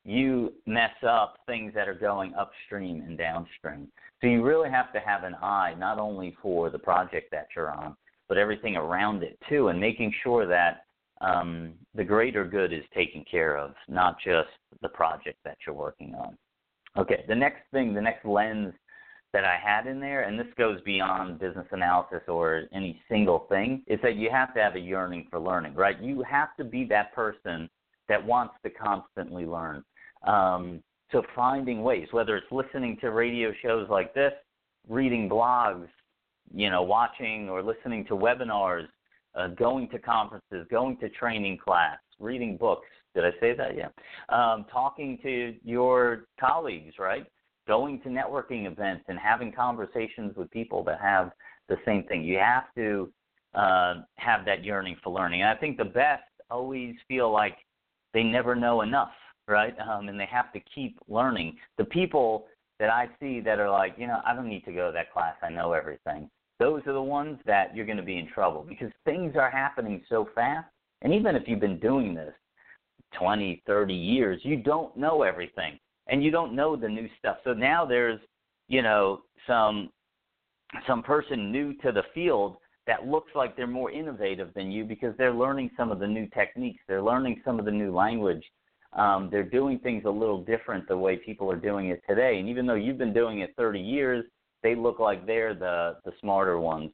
you 0.04 0.52
mess 0.66 0.94
up 1.06 1.38
things 1.46 1.72
that 1.74 1.88
are 1.88 1.94
going 1.94 2.34
upstream 2.34 3.02
and 3.06 3.16
downstream. 3.16 3.88
So 4.20 4.26
you 4.26 4.42
really 4.42 4.70
have 4.70 4.92
to 4.92 5.00
have 5.00 5.24
an 5.24 5.34
eye 5.42 5.74
not 5.78 5.98
only 5.98 6.36
for 6.42 6.70
the 6.70 6.78
project 6.78 7.30
that 7.30 7.48
you're 7.54 7.70
on, 7.70 7.96
but 8.28 8.38
everything 8.38 8.76
around 8.76 9.22
it 9.22 9.38
too, 9.48 9.68
and 9.68 9.80
making 9.80 10.12
sure 10.22 10.46
that 10.46 10.84
um, 11.20 11.74
the 11.94 12.04
greater 12.04 12.44
good 12.44 12.72
is 12.72 12.82
taken 12.94 13.24
care 13.30 13.56
of, 13.56 13.74
not 13.88 14.16
just 14.24 14.48
the 14.80 14.88
project 14.88 15.38
that 15.44 15.56
you're 15.66 15.74
working 15.74 16.14
on. 16.14 16.36
Okay, 16.96 17.24
the 17.28 17.34
next 17.34 17.62
thing, 17.72 17.94
the 17.94 18.00
next 18.00 18.24
lens 18.24 18.72
that 19.32 19.44
I 19.44 19.56
had 19.62 19.86
in 19.86 19.98
there, 19.98 20.22
and 20.22 20.38
this 20.38 20.46
goes 20.58 20.80
beyond 20.82 21.38
business 21.38 21.66
analysis 21.70 22.20
or 22.28 22.64
any 22.72 23.00
single 23.08 23.46
thing, 23.48 23.82
is 23.86 23.98
that 24.02 24.16
you 24.16 24.30
have 24.30 24.52
to 24.54 24.60
have 24.60 24.74
a 24.74 24.80
yearning 24.80 25.26
for 25.30 25.38
learning, 25.38 25.74
right? 25.74 26.00
You 26.00 26.22
have 26.28 26.54
to 26.56 26.64
be 26.64 26.84
that 26.86 27.14
person 27.14 27.70
that 28.08 28.24
wants 28.24 28.54
to 28.64 28.70
constantly 28.70 29.46
learn. 29.46 29.82
Um, 30.24 30.82
so 31.10 31.22
finding 31.34 31.82
ways, 31.82 32.08
whether 32.10 32.36
it's 32.36 32.50
listening 32.50 32.96
to 33.00 33.10
radio 33.10 33.52
shows 33.62 33.88
like 33.90 34.14
this, 34.14 34.32
reading 34.88 35.28
blogs, 35.28 35.88
you 36.54 36.70
know, 36.70 36.82
watching 36.82 37.48
or 37.48 37.62
listening 37.62 38.04
to 38.06 38.14
webinars, 38.14 38.86
uh, 39.34 39.48
going 39.48 39.88
to 39.90 39.98
conferences, 39.98 40.66
going 40.70 40.96
to 40.98 41.08
training 41.10 41.58
class, 41.58 41.98
reading 42.18 42.56
books. 42.56 42.86
Did 43.14 43.24
I 43.24 43.30
say 43.40 43.54
that? 43.54 43.76
Yeah. 43.76 43.88
Um, 44.28 44.64
talking 44.72 45.18
to 45.22 45.54
your 45.64 46.24
colleagues, 46.40 46.94
right? 46.98 47.26
Going 47.66 48.00
to 48.02 48.08
networking 48.08 48.66
events 48.70 49.04
and 49.08 49.18
having 49.18 49.52
conversations 49.52 50.34
with 50.36 50.50
people 50.50 50.82
that 50.84 51.00
have 51.00 51.30
the 51.68 51.76
same 51.84 52.04
thing. 52.04 52.24
You 52.24 52.38
have 52.38 52.64
to 52.76 53.12
uh, 53.54 53.94
have 54.16 54.44
that 54.46 54.64
yearning 54.64 54.96
for 55.02 55.12
learning. 55.12 55.42
And 55.42 55.50
I 55.50 55.54
think 55.54 55.76
the 55.76 55.84
best 55.84 56.22
always 56.50 56.94
feel 57.06 57.30
like 57.30 57.56
they 58.14 58.22
never 58.22 58.54
know 58.54 58.82
enough, 58.82 59.12
right? 59.48 59.74
Um, 59.80 60.08
and 60.08 60.18
they 60.18 60.28
have 60.30 60.52
to 60.52 60.60
keep 60.74 60.98
learning. 61.08 61.56
The 61.78 61.84
people 61.84 62.46
that 62.78 62.90
I 62.90 63.08
see 63.20 63.40
that 63.40 63.58
are 63.58 63.70
like, 63.70 63.94
you 63.96 64.06
know, 64.06 64.20
I 64.26 64.34
don't 64.34 64.48
need 64.48 64.64
to 64.64 64.72
go 64.72 64.88
to 64.88 64.92
that 64.92 65.12
class. 65.12 65.34
I 65.42 65.50
know 65.50 65.72
everything 65.72 66.28
those 66.62 66.82
are 66.86 66.92
the 66.92 67.02
ones 67.02 67.38
that 67.44 67.74
you're 67.74 67.86
going 67.86 67.98
to 67.98 68.04
be 68.04 68.18
in 68.18 68.28
trouble 68.28 68.64
because 68.68 68.92
things 69.04 69.34
are 69.34 69.50
happening 69.50 70.00
so 70.08 70.28
fast. 70.32 70.68
And 71.02 71.12
even 71.12 71.34
if 71.34 71.42
you've 71.46 71.58
been 71.58 71.80
doing 71.80 72.14
this 72.14 72.32
20, 73.18 73.64
30 73.66 73.92
years, 73.92 74.40
you 74.44 74.56
don't 74.56 74.96
know 74.96 75.22
everything 75.22 75.76
and 76.06 76.22
you 76.22 76.30
don't 76.30 76.54
know 76.54 76.76
the 76.76 76.88
new 76.88 77.08
stuff. 77.18 77.38
So 77.42 77.52
now 77.52 77.84
there's, 77.84 78.20
you 78.68 78.80
know, 78.80 79.22
some 79.46 79.90
some 80.86 81.02
person 81.02 81.50
new 81.50 81.74
to 81.78 81.90
the 81.90 82.04
field 82.14 82.56
that 82.86 83.06
looks 83.06 83.32
like 83.34 83.56
they're 83.56 83.66
more 83.66 83.90
innovative 83.90 84.54
than 84.54 84.70
you 84.70 84.84
because 84.84 85.14
they're 85.18 85.34
learning 85.34 85.70
some 85.76 85.90
of 85.90 85.98
the 85.98 86.06
new 86.06 86.26
techniques, 86.28 86.80
they're 86.86 87.02
learning 87.02 87.42
some 87.44 87.58
of 87.58 87.64
the 87.64 87.70
new 87.72 87.92
language. 87.94 88.44
Um, 88.94 89.28
they're 89.30 89.42
doing 89.42 89.78
things 89.78 90.04
a 90.04 90.10
little 90.10 90.42
different 90.42 90.86
the 90.86 90.96
way 90.96 91.16
people 91.16 91.50
are 91.50 91.56
doing 91.56 91.88
it 91.88 92.02
today. 92.08 92.38
And 92.38 92.48
even 92.48 92.66
though 92.66 92.74
you've 92.74 92.98
been 92.98 93.14
doing 93.14 93.40
it 93.40 93.54
30 93.56 93.80
years, 93.80 94.24
they 94.62 94.74
look 94.74 94.98
like 94.98 95.26
they're 95.26 95.54
the 95.54 95.96
the 96.04 96.12
smarter 96.20 96.58
ones. 96.58 96.90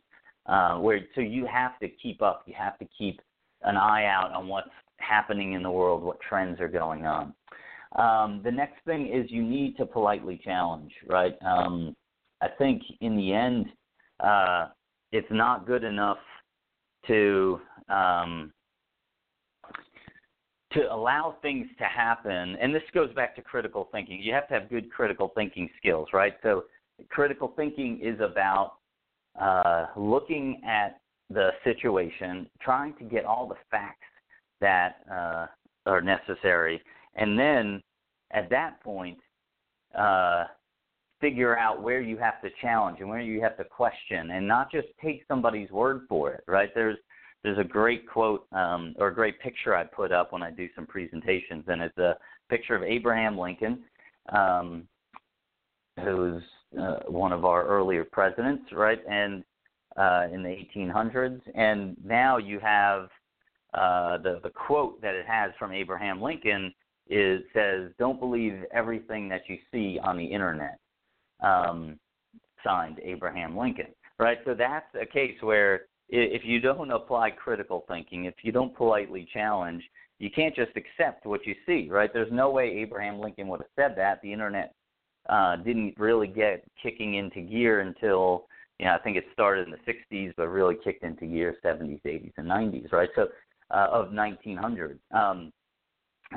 Uh, 0.47 0.79
where 0.79 1.01
so 1.15 1.21
you 1.21 1.47
have 1.47 1.79
to 1.81 1.89
keep 1.89 2.23
up. 2.23 2.43
You 2.47 2.55
have 2.57 2.79
to 2.79 2.87
keep 2.97 3.21
an 3.63 3.77
eye 3.77 4.07
out 4.07 4.33
on 4.33 4.49
what's 4.49 4.71
happening 4.99 5.53
in 5.53 5.63
the 5.63 5.71
world, 5.71 6.03
what 6.03 6.19
trends 6.21 6.61
are 6.61 6.69
going 6.69 7.05
on. 7.07 7.35
Um, 7.97 8.41
the 8.45 8.51
next 8.51 8.85
thing 8.85 9.09
is 9.09 9.31
you 9.31 9.43
need 9.43 9.77
to 9.77 9.87
politely 9.87 10.41
challenge, 10.43 10.93
right? 11.07 11.35
Um, 11.45 11.97
I 12.41 12.49
think 12.49 12.83
in 13.01 13.17
the 13.17 13.33
end, 13.33 13.67
uh, 14.21 14.67
it's 15.13 15.29
not 15.31 15.67
good 15.67 15.85
enough 15.85 16.19
to 17.07 17.61
um, 17.89 18.53
to 20.79 20.93
allow 20.93 21.37
things 21.43 21.67
to 21.79 21.85
happen. 21.85 22.57
And 22.61 22.75
this 22.75 22.83
goes 22.95 23.13
back 23.15 23.35
to 23.37 23.43
critical 23.43 23.89
thinking. 23.93 24.21
You 24.23 24.33
have 24.35 24.49
to 24.49 24.55
have 24.55 24.71
good 24.71 24.91
critical 24.91 25.33
thinking 25.35 25.69
skills, 25.79 26.09
right? 26.13 26.35
So 26.43 26.65
critical 27.09 27.53
thinking 27.57 28.01
is 28.03 28.19
about 28.21 28.75
uh, 29.41 29.87
looking 29.97 30.61
at 30.67 31.01
the 31.31 31.51
situation, 31.65 32.49
trying 32.61 32.95
to 32.95 33.05
get 33.05 33.25
all 33.25 33.47
the 33.47 33.57
facts 33.71 33.99
that 34.61 34.97
uh, 35.11 35.47
are 35.87 36.01
necessary, 36.01 36.83
and 37.15 37.39
then 37.39 37.83
at 38.33 38.51
that 38.51 38.83
point, 38.83 39.19
uh, 39.97 40.45
figure 41.21 41.57
out 41.57 41.83
where 41.83 42.01
you 42.01 42.17
have 42.17 42.41
to 42.43 42.49
challenge 42.61 42.99
and 43.01 43.09
where 43.09 43.21
you 43.21 43.41
have 43.41 43.57
to 43.57 43.65
question, 43.65 44.31
and 44.31 44.47
not 44.47 44.71
just 44.71 44.89
take 45.03 45.23
somebody's 45.29 45.71
word 45.71 46.03
for 46.09 46.33
it. 46.33 46.45
Right? 46.47 46.71
There's 46.75 46.99
there's 47.43 47.59
a 47.59 47.65
great 47.65 48.09
quote 48.09 48.47
um, 48.53 48.95
or 48.99 49.09
a 49.09 49.15
great 49.15 49.41
picture 49.41 49.75
I 49.75 49.85
put 49.85 50.13
up 50.13 50.33
when 50.33 50.43
I 50.43 50.51
do 50.51 50.69
some 50.75 50.87
presentations, 50.87 51.65
and 51.69 51.83
it's 51.83 51.99
a 51.99 52.17
picture 52.51 52.75
of 52.75 52.83
Abraham 52.83 53.39
Lincoln, 53.39 53.81
um, 54.33 54.89
who's 56.03 56.43
uh, 56.81 57.01
one 57.07 57.33
of 57.33 57.45
our 57.45 57.65
earlier 57.67 58.05
presidents, 58.05 58.65
right? 58.73 58.99
And 59.09 59.45
uh, 59.97 60.27
in 60.33 60.43
the 60.43 60.49
1800s, 60.49 61.41
and 61.55 61.97
now 62.05 62.37
you 62.37 62.61
have 62.61 63.09
uh, 63.75 64.19
the 64.19 64.41
the 64.43 64.51
quote 64.51 65.01
that 65.03 65.15
it 65.15 65.27
has 65.27 65.51
from 65.59 65.73
Abraham 65.73 66.23
Lincoln 66.23 66.73
is 67.09 67.43
says, 67.53 67.91
"Don't 67.99 68.21
believe 68.21 68.65
everything 68.73 69.29
that 69.29 69.43
you 69.49 69.59
see 69.73 69.99
on 70.03 70.17
the 70.17 70.25
internet." 70.25 70.79
Um, 71.41 71.99
signed 72.65 73.01
Abraham 73.03 73.57
Lincoln, 73.57 73.95
right? 74.19 74.39
So 74.45 74.55
that's 74.55 74.87
a 75.01 75.07
case 75.07 75.37
where 75.41 75.83
if 76.09 76.43
you 76.45 76.61
don't 76.61 76.91
apply 76.91 77.31
critical 77.31 77.85
thinking, 77.89 78.25
if 78.25 78.35
you 78.43 78.53
don't 78.53 78.75
politely 78.75 79.29
challenge, 79.33 79.83
you 80.19 80.31
can't 80.31 80.55
just 80.55 80.73
accept 80.77 81.27
what 81.27 81.47
you 81.47 81.55
see, 81.67 81.89
right? 81.91 82.11
There's 82.13 82.33
no 82.33 82.51
way 82.51 82.71
Abraham 82.79 83.21
Lincoln 83.21 83.49
would 83.49 83.61
have 83.61 83.69
said 83.77 83.97
that. 83.97 84.21
The 84.23 84.33
internet 84.33 84.75
uh, 85.29 85.57
didn't 85.57 85.95
really 85.99 86.27
get 86.27 86.65
kicking 86.83 87.15
into 87.15 87.41
gear 87.41 87.81
until 87.81 88.47
you 88.79 88.87
know 88.87 88.95
I 88.95 88.99
think 88.99 89.17
it 89.17 89.25
started 89.33 89.69
in 89.69 89.73
the 89.73 89.93
60s, 90.17 90.33
but 90.37 90.49
really 90.49 90.77
kicked 90.83 91.05
into 91.05 91.27
gear 91.27 91.55
70s, 91.65 92.01
80s, 92.05 92.33
and 92.37 92.49
90s, 92.49 92.93
right? 92.93 93.11
So 93.15 93.29
uh, 93.71 93.89
of 93.91 94.13
1900. 94.13 94.99
Um, 95.13 95.53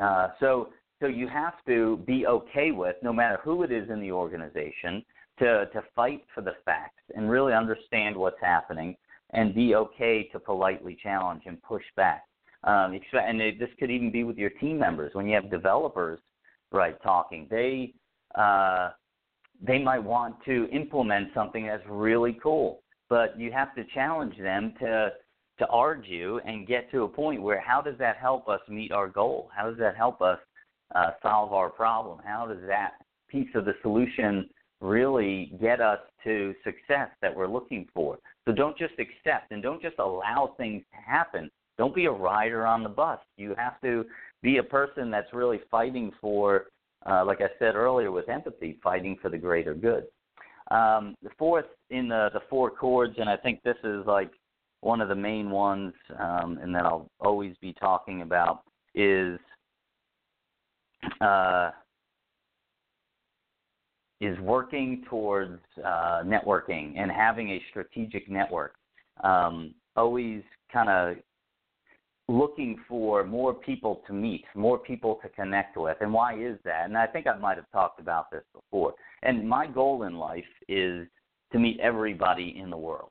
uh, 0.02 0.30
so 0.40 0.70
so 1.00 1.08
you 1.08 1.28
have 1.28 1.54
to 1.66 1.98
be 2.06 2.28
okay 2.28 2.72
with 2.72 2.96
no 3.02 3.14
matter 3.14 3.40
who 3.44 3.64
it 3.64 3.72
is 3.72 3.90
in 3.90 4.02
the 4.02 4.12
organization 4.12 5.04
to 5.40 5.66
to 5.74 5.82
fight 5.96 6.24
for 6.36 6.42
the 6.42 6.54
facts 6.66 7.04
and 7.16 7.30
really 7.30 7.54
understand 7.54 8.16
what's 8.16 8.40
happening 8.42 8.96
and 9.34 9.56
be 9.56 9.76
okay 9.76 10.28
to 10.32 10.39
politely 10.39 10.98
challenge 11.02 11.44
and 11.46 11.62
push 11.63 11.84
back. 11.96 12.24
Um, 12.63 13.00
and 13.13 13.39
this 13.39 13.70
could 13.80 13.89
even 13.89 14.12
be 14.12 14.24
with 14.24 14.38
your 14.38 14.52
team 14.52 14.78
members 14.78 15.13
when 15.13 15.28
you 15.28 15.34
have 15.36 15.50
developers, 15.50 16.20
right, 16.72 16.96
talking. 17.02 17.48
They 17.50 17.94
uh, 18.36 18.91
they 19.65 19.80
might 19.80 20.04
want 20.04 20.36
to 20.46 20.67
implement 20.72 21.30
something 21.34 21.65
that's 21.65 21.84
really 21.88 22.38
cool, 22.41 22.82
but 23.10 23.38
you 23.39 23.52
have 23.52 23.76
to 23.76 23.84
challenge 23.94 24.38
them 24.38 24.74
to 24.80 25.10
to 25.60 25.67
argue 25.67 26.39
and 26.39 26.67
get 26.67 26.89
to 26.91 27.04
a 27.04 27.08
point 27.08 27.41
where 27.41 27.60
how 27.60 27.82
does 27.82 27.98
that 28.00 28.17
help 28.17 28.48
us 28.48 28.62
meet 28.67 28.91
our 28.91 29.08
goal? 29.08 29.50
How 29.56 29.70
does 29.70 29.78
that 29.80 29.96
help 29.96 30.22
us 30.22 30.39
uh, 30.96 31.12
solve 31.22 31.54
our 31.54 31.70
problem? 31.70 32.20
How 32.24 32.48
does 32.48 32.62
that 32.67 32.94
piece 33.30 33.50
of 33.56 33.65
the 33.65 33.74
solution 33.82 34.50
really 34.82 35.54
get 35.62 35.80
us 35.80 36.00
to 36.24 36.54
success 36.63 37.10
that 37.22 37.36
we're 37.36 37.48
looking 37.48 37.88
for? 37.94 38.20
So 38.46 38.54
don't 38.54 38.78
just 38.78 38.94
accept 39.00 39.52
and 39.52 39.62
don't 39.62 39.82
just 39.82 40.00
allow 40.00 40.56
things 40.58 40.84
to 40.91 40.98
happen. 40.98 41.50
Don't 41.78 41.96
be 41.96 42.06
a 42.06 42.12
rider 42.12 42.65
on 42.65 42.84
the 42.84 42.89
bus. 42.89 43.20
You 43.38 43.56
have 43.58 43.80
to 43.82 44.06
be 44.41 44.58
a 44.58 44.63
person 44.63 45.10
that's 45.10 45.34
really 45.34 45.62
fighting 45.70 46.12
for 46.20 46.65
uh, 47.06 47.24
like 47.26 47.41
I 47.41 47.50
said 47.60 47.76
earlier, 47.76 48.12
with 48.12 48.30
empathy, 48.30 48.78
fighting 48.84 49.17
for 49.22 49.30
the 49.30 49.38
greater 49.38 49.74
good. 49.74 50.06
Um, 50.70 51.15
the 51.22 51.30
fourth 51.38 51.65
in 51.89 52.08
the, 52.08 52.30
the 52.34 52.41
four 52.50 52.70
chords, 52.70 53.15
and 53.17 53.30
I 53.30 53.38
think 53.38 53.62
this 53.63 53.78
is 53.84 54.06
like 54.06 54.32
one 54.82 55.02
of 55.02 55.10
the 55.10 55.15
main 55.15 55.50
ones, 55.50 55.94
um, 56.17 56.60
and 56.62 56.74
that 56.76 56.86
I'll 56.86 57.10
always 57.20 57.56
be 57.62 57.74
talking 57.74 58.22
about, 58.22 58.62
is 58.96 59.39
uh, 61.20 61.72
is 64.22 64.40
working 64.40 65.04
towards 65.10 65.60
uh, 65.84 66.22
networking 66.24 66.94
and 66.98 67.12
having 67.12 67.50
a 67.50 67.62
strategic 67.72 68.30
network. 68.30 68.76
Um, 69.24 69.74
always 69.98 70.44
kind 70.72 70.90
of 70.90 71.18
looking 72.30 72.78
for 72.88 73.24
more 73.26 73.54
people 73.54 74.04
to 74.08 74.14
meet, 74.14 74.46
more 74.56 74.78
people 74.78 75.20
to 75.24 75.30
connect 75.30 75.76
with. 75.76 75.98
And 76.00 76.14
why 76.14 76.36
is 76.36 76.58
that? 76.64 76.86
And 76.86 76.98
I 76.98 77.08
think 77.08 77.28
I 77.28 77.38
might 77.38 77.58
have 77.58 77.70
talked 77.72 78.00
about 78.00 78.32
this 78.32 78.44
before. 78.54 78.94
And 79.24 79.48
my 79.50 79.68
goal 79.68 80.04
in 80.04 80.16
life 80.16 80.46
is 80.70 81.08
to 81.52 81.60
meet 81.60 81.80
everybody 81.82 82.56
in 82.62 82.70
the 82.70 82.78
world. 82.78 83.10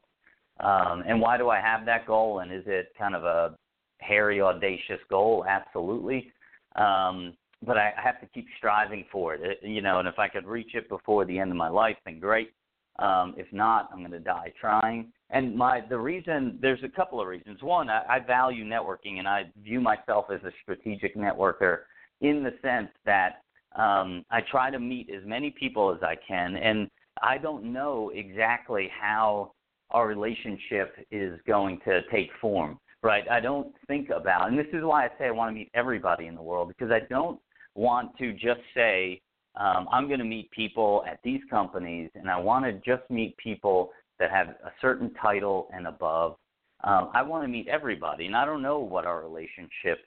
Um, 0.60 1.02
and 1.06 1.20
why 1.20 1.36
do 1.36 1.50
I 1.50 1.60
have 1.60 1.84
that 1.86 2.06
goal? 2.06 2.38
And 2.38 2.52
is 2.52 2.64
it 2.66 2.92
kind 2.96 3.14
of 3.14 3.24
a 3.24 3.56
hairy, 3.98 4.40
audacious 4.40 5.00
goal? 5.10 5.44
Absolutely. 5.46 6.32
Um, 6.76 7.34
but 7.64 7.76
I 7.76 7.92
have 8.02 8.20
to 8.20 8.26
keep 8.26 8.46
striving 8.56 9.04
for 9.12 9.34
it. 9.34 9.58
You 9.62 9.82
know, 9.82 9.98
and 9.98 10.08
if 10.08 10.18
I 10.18 10.28
could 10.28 10.46
reach 10.46 10.74
it 10.74 10.88
before 10.88 11.24
the 11.24 11.38
end 11.38 11.50
of 11.50 11.56
my 11.56 11.68
life, 11.68 11.96
then 12.04 12.18
great. 12.18 12.52
Um, 12.98 13.34
if 13.36 13.46
not, 13.52 13.88
I'm 13.92 14.00
going 14.00 14.10
to 14.12 14.18
die 14.18 14.52
trying. 14.60 15.12
And 15.30 15.56
my 15.56 15.82
the 15.88 15.98
reason 15.98 16.58
there's 16.60 16.82
a 16.82 16.88
couple 16.88 17.20
of 17.20 17.26
reasons. 17.26 17.62
One, 17.62 17.88
I, 17.88 18.02
I 18.08 18.18
value 18.18 18.64
networking, 18.64 19.18
and 19.18 19.28
I 19.28 19.44
view 19.62 19.80
myself 19.80 20.26
as 20.32 20.40
a 20.44 20.50
strategic 20.62 21.16
networker 21.16 21.80
in 22.20 22.42
the 22.42 22.52
sense 22.62 22.90
that 23.06 23.42
um, 23.76 24.24
I 24.30 24.40
try 24.50 24.70
to 24.70 24.78
meet 24.78 25.08
as 25.10 25.22
many 25.24 25.50
people 25.50 25.94
as 25.94 26.02
I 26.02 26.16
can, 26.26 26.56
and 26.56 26.90
I 27.22 27.38
don't 27.38 27.72
know 27.72 28.10
exactly 28.14 28.90
how 29.00 29.52
our 29.90 30.06
relationship 30.06 30.94
is 31.10 31.38
going 31.46 31.80
to 31.84 32.02
take 32.10 32.30
form. 32.40 32.78
Right? 33.02 33.24
I 33.30 33.40
don't 33.40 33.72
think 33.86 34.10
about, 34.10 34.48
and 34.48 34.58
this 34.58 34.66
is 34.74 34.84
why 34.84 35.06
I 35.06 35.08
say 35.18 35.28
I 35.28 35.30
want 35.30 35.48
to 35.48 35.54
meet 35.54 35.70
everybody 35.72 36.26
in 36.26 36.34
the 36.34 36.42
world 36.42 36.68
because 36.68 36.90
I 36.90 37.00
don't 37.08 37.40
want 37.74 38.16
to 38.18 38.32
just 38.32 38.60
say 38.74 39.20
um, 39.56 39.88
I'm 39.90 40.06
going 40.06 40.20
to 40.20 40.24
meet 40.24 40.50
people 40.50 41.04
at 41.10 41.20
these 41.24 41.40
companies, 41.50 42.10
and 42.14 42.30
I 42.30 42.36
want 42.36 42.64
to 42.64 42.72
just 42.72 43.08
meet 43.10 43.36
people 43.36 43.90
that 44.18 44.30
have 44.30 44.48
a 44.48 44.72
certain 44.80 45.12
title 45.20 45.68
and 45.74 45.86
above. 45.86 46.36
Um, 46.84 47.10
I 47.12 47.22
want 47.22 47.44
to 47.44 47.48
meet 47.48 47.68
everybody, 47.68 48.26
and 48.26 48.36
I 48.36 48.44
don't 48.44 48.62
know 48.62 48.78
what 48.78 49.06
our 49.06 49.20
relationship 49.20 49.98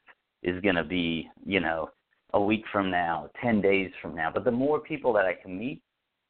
is 0.44 0.62
going 0.62 0.76
to 0.76 0.84
be, 0.84 1.30
you 1.46 1.60
know, 1.60 1.90
a 2.34 2.42
week 2.42 2.64
from 2.72 2.90
now, 2.90 3.30
10 3.42 3.62
days 3.62 3.92
from 4.02 4.16
now. 4.16 4.32
But 4.34 4.44
the 4.44 4.52
more 4.52 4.80
people 4.80 5.14
that 5.14 5.26
I 5.26 5.34
can 5.34 5.58
meet, 5.58 5.82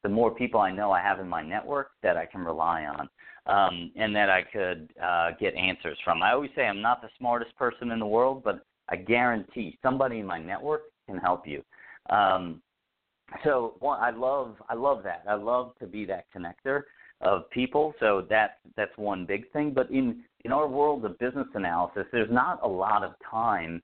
the 0.03 0.09
more 0.09 0.31
people 0.31 0.59
I 0.59 0.71
know 0.71 0.91
I 0.91 1.01
have 1.01 1.19
in 1.19 1.29
my 1.29 1.41
network 1.41 1.91
that 2.01 2.17
I 2.17 2.25
can 2.25 2.41
rely 2.41 2.85
on 2.85 3.09
um, 3.45 3.91
and 3.95 4.13
that 4.15 4.29
I 4.29 4.41
could 4.41 4.89
uh, 5.01 5.31
get 5.39 5.55
answers 5.55 5.97
from. 6.03 6.21
I 6.21 6.33
always 6.33 6.51
say 6.55 6.63
I'm 6.63 6.81
not 6.81 7.01
the 7.01 7.09
smartest 7.17 7.55
person 7.55 7.91
in 7.91 7.99
the 7.99 8.05
world, 8.05 8.43
but 8.43 8.65
I 8.89 8.97
guarantee 8.97 9.77
somebody 9.81 10.19
in 10.19 10.25
my 10.25 10.39
network 10.39 10.83
can 11.07 11.17
help 11.17 11.47
you. 11.47 11.63
Um, 12.09 12.61
so 13.43 13.75
I 13.81 14.11
love 14.11 14.55
I 14.69 14.75
love 14.75 15.03
that. 15.03 15.23
I 15.27 15.35
love 15.35 15.73
to 15.79 15.87
be 15.87 16.05
that 16.05 16.25
connector 16.35 16.83
of 17.21 17.49
people. 17.49 17.93
So 17.99 18.25
that 18.29 18.59
that's 18.75 18.95
one 18.97 19.25
big 19.25 19.51
thing. 19.51 19.73
But 19.73 19.89
in 19.89 20.23
in 20.45 20.51
our 20.51 20.67
world 20.67 21.05
of 21.05 21.17
business 21.19 21.47
analysis, 21.55 22.05
there's 22.11 22.31
not 22.31 22.59
a 22.63 22.67
lot 22.67 23.03
of 23.03 23.13
time 23.29 23.81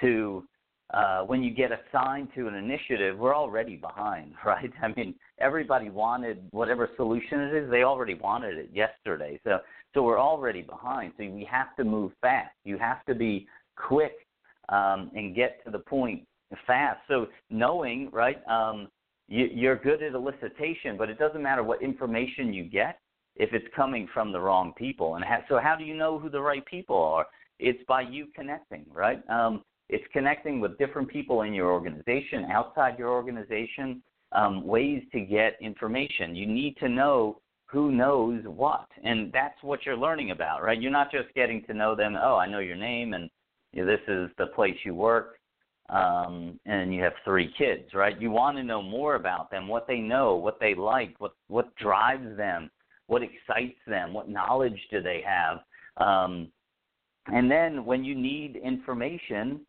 to 0.00 0.44
uh, 0.92 1.22
when 1.22 1.42
you 1.42 1.52
get 1.52 1.70
assigned 1.70 2.28
to 2.34 2.48
an 2.48 2.54
initiative, 2.54 3.16
we're 3.16 3.34
already 3.34 3.76
behind, 3.76 4.32
right? 4.44 4.70
I 4.82 4.88
mean, 4.96 5.14
everybody 5.38 5.88
wanted 5.88 6.42
whatever 6.50 6.90
solution 6.96 7.40
it 7.40 7.54
is, 7.54 7.70
they 7.70 7.84
already 7.84 8.14
wanted 8.14 8.58
it 8.58 8.70
yesterday. 8.72 9.40
So, 9.44 9.58
so 9.94 10.02
we're 10.02 10.20
already 10.20 10.62
behind. 10.62 11.12
So 11.16 11.24
we 11.28 11.46
have 11.50 11.76
to 11.76 11.84
move 11.84 12.12
fast. 12.20 12.54
You 12.64 12.76
have 12.78 13.04
to 13.06 13.14
be 13.14 13.46
quick 13.76 14.26
um, 14.68 15.10
and 15.14 15.34
get 15.34 15.64
to 15.64 15.70
the 15.70 15.78
point 15.78 16.26
fast. 16.66 17.00
So 17.08 17.26
knowing, 17.50 18.10
right, 18.12 18.38
um, 18.48 18.88
you, 19.28 19.48
you're 19.52 19.76
good 19.76 20.02
at 20.02 20.12
elicitation, 20.12 20.98
but 20.98 21.08
it 21.08 21.18
doesn't 21.18 21.42
matter 21.42 21.62
what 21.62 21.82
information 21.82 22.52
you 22.52 22.64
get 22.64 22.98
if 23.36 23.52
it's 23.52 23.66
coming 23.74 24.08
from 24.12 24.32
the 24.32 24.40
wrong 24.40 24.72
people. 24.76 25.14
And 25.14 25.24
ha- 25.24 25.44
so 25.48 25.58
how 25.58 25.76
do 25.76 25.84
you 25.84 25.96
know 25.96 26.18
who 26.18 26.28
the 26.28 26.40
right 26.40 26.64
people 26.66 26.96
are? 26.96 27.26
It's 27.58 27.82
by 27.86 28.02
you 28.02 28.26
connecting, 28.34 28.86
right? 28.92 29.22
Um, 29.30 29.62
it's 29.88 30.04
connecting 30.12 30.60
with 30.60 30.78
different 30.78 31.08
people 31.08 31.42
in 31.42 31.52
your 31.52 31.70
organization, 31.72 32.46
outside 32.50 32.98
your 32.98 33.08
organization, 33.08 34.02
um, 34.32 34.64
ways 34.64 35.02
to 35.12 35.20
get 35.20 35.56
information. 35.60 36.34
You 36.36 36.46
need 36.46 36.76
to 36.78 36.88
know 36.88 37.40
who 37.66 37.92
knows 37.92 38.42
what, 38.44 38.86
and 39.02 39.32
that's 39.32 39.60
what 39.62 39.84
you're 39.84 39.96
learning 39.96 40.30
about, 40.30 40.62
right? 40.62 40.80
You're 40.80 40.90
not 40.90 41.10
just 41.10 41.32
getting 41.34 41.62
to 41.64 41.74
know 41.74 41.94
them. 41.94 42.16
Oh, 42.20 42.36
I 42.36 42.46
know 42.46 42.58
your 42.58 42.76
name, 42.76 43.14
and 43.14 43.30
you 43.72 43.84
know, 43.84 43.90
this 43.90 44.00
is 44.08 44.30
the 44.38 44.46
place 44.46 44.76
you 44.84 44.94
work, 44.94 45.39
um, 45.90 46.58
and 46.66 46.94
you 46.94 47.02
have 47.02 47.14
three 47.24 47.52
kids, 47.58 47.94
right? 47.94 48.20
You 48.20 48.30
want 48.30 48.56
to 48.56 48.62
know 48.62 48.82
more 48.82 49.16
about 49.16 49.50
them, 49.50 49.68
what 49.68 49.86
they 49.86 49.98
know, 49.98 50.36
what 50.36 50.58
they 50.60 50.74
like, 50.74 51.14
what 51.18 51.32
what 51.48 51.74
drives 51.76 52.36
them, 52.36 52.70
what 53.06 53.22
excites 53.22 53.78
them, 53.86 54.12
what 54.12 54.28
knowledge 54.28 54.80
do 54.90 55.02
they 55.02 55.22
have, 55.26 55.58
um, 55.96 56.50
and 57.26 57.50
then 57.50 57.84
when 57.84 58.04
you 58.04 58.14
need 58.14 58.56
information, 58.56 59.60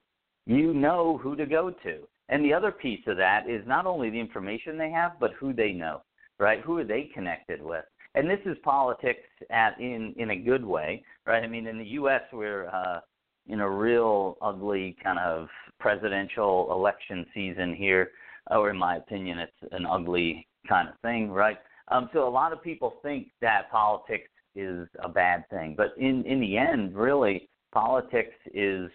you 0.46 0.74
know 0.74 1.20
who 1.22 1.36
to 1.36 1.46
go 1.46 1.70
to. 1.70 2.00
And 2.30 2.44
the 2.44 2.54
other 2.54 2.72
piece 2.72 3.02
of 3.08 3.18
that 3.18 3.50
is 3.50 3.62
not 3.68 3.86
only 3.86 4.10
the 4.10 4.20
information 4.20 4.78
they 4.78 4.92
have, 4.92 5.14
but 5.20 5.34
who 5.34 5.54
they 5.54 5.74
know, 5.74 6.02
right? 6.40 6.62
Who 6.62 6.78
are 6.78 6.84
they 6.84 7.10
connected 7.14 7.62
with? 7.62 7.84
And 8.16 8.30
this 8.30 8.40
is 8.46 8.58
politics 8.64 9.28
at 9.50 9.80
in 9.80 10.14
in 10.18 10.32
a 10.32 10.36
good 10.36 10.66
way, 10.66 11.04
right? 11.26 11.44
I 11.44 11.48
mean, 11.48 11.68
in 11.68 11.78
the 11.78 11.86
U.S., 11.86 12.22
we're 12.34 12.68
uh, 12.68 13.00
in 13.48 13.60
a 13.60 13.70
real 13.70 14.38
ugly 14.42 14.96
kind 15.04 15.20
of 15.20 15.48
presidential 15.80 16.68
election 16.72 17.26
season 17.34 17.76
here, 17.76 18.12
or 18.50 18.70
in 18.70 18.78
my 18.78 18.98
opinion, 18.98 19.40
it's 19.40 19.74
an 19.74 19.86
ugly 19.86 20.48
kind 20.68 20.90
of 20.90 20.96
thing, 21.02 21.32
right? 21.32 21.58
Um, 21.88 22.10
so 22.14 22.28
a 22.28 22.30
lot 22.30 22.54
of 22.54 22.64
people 22.64 22.96
think 23.02 23.28
that 23.42 23.72
politics 23.72 24.30
is 24.56 24.88
a 25.04 25.10
bad 25.10 25.50
thing, 25.50 25.76
but 25.76 25.94
in 25.98 26.24
in 26.26 26.40
the 26.40 26.58
end, 26.58 26.96
really, 26.96 27.50
politics 27.74 28.36
is 28.54 28.90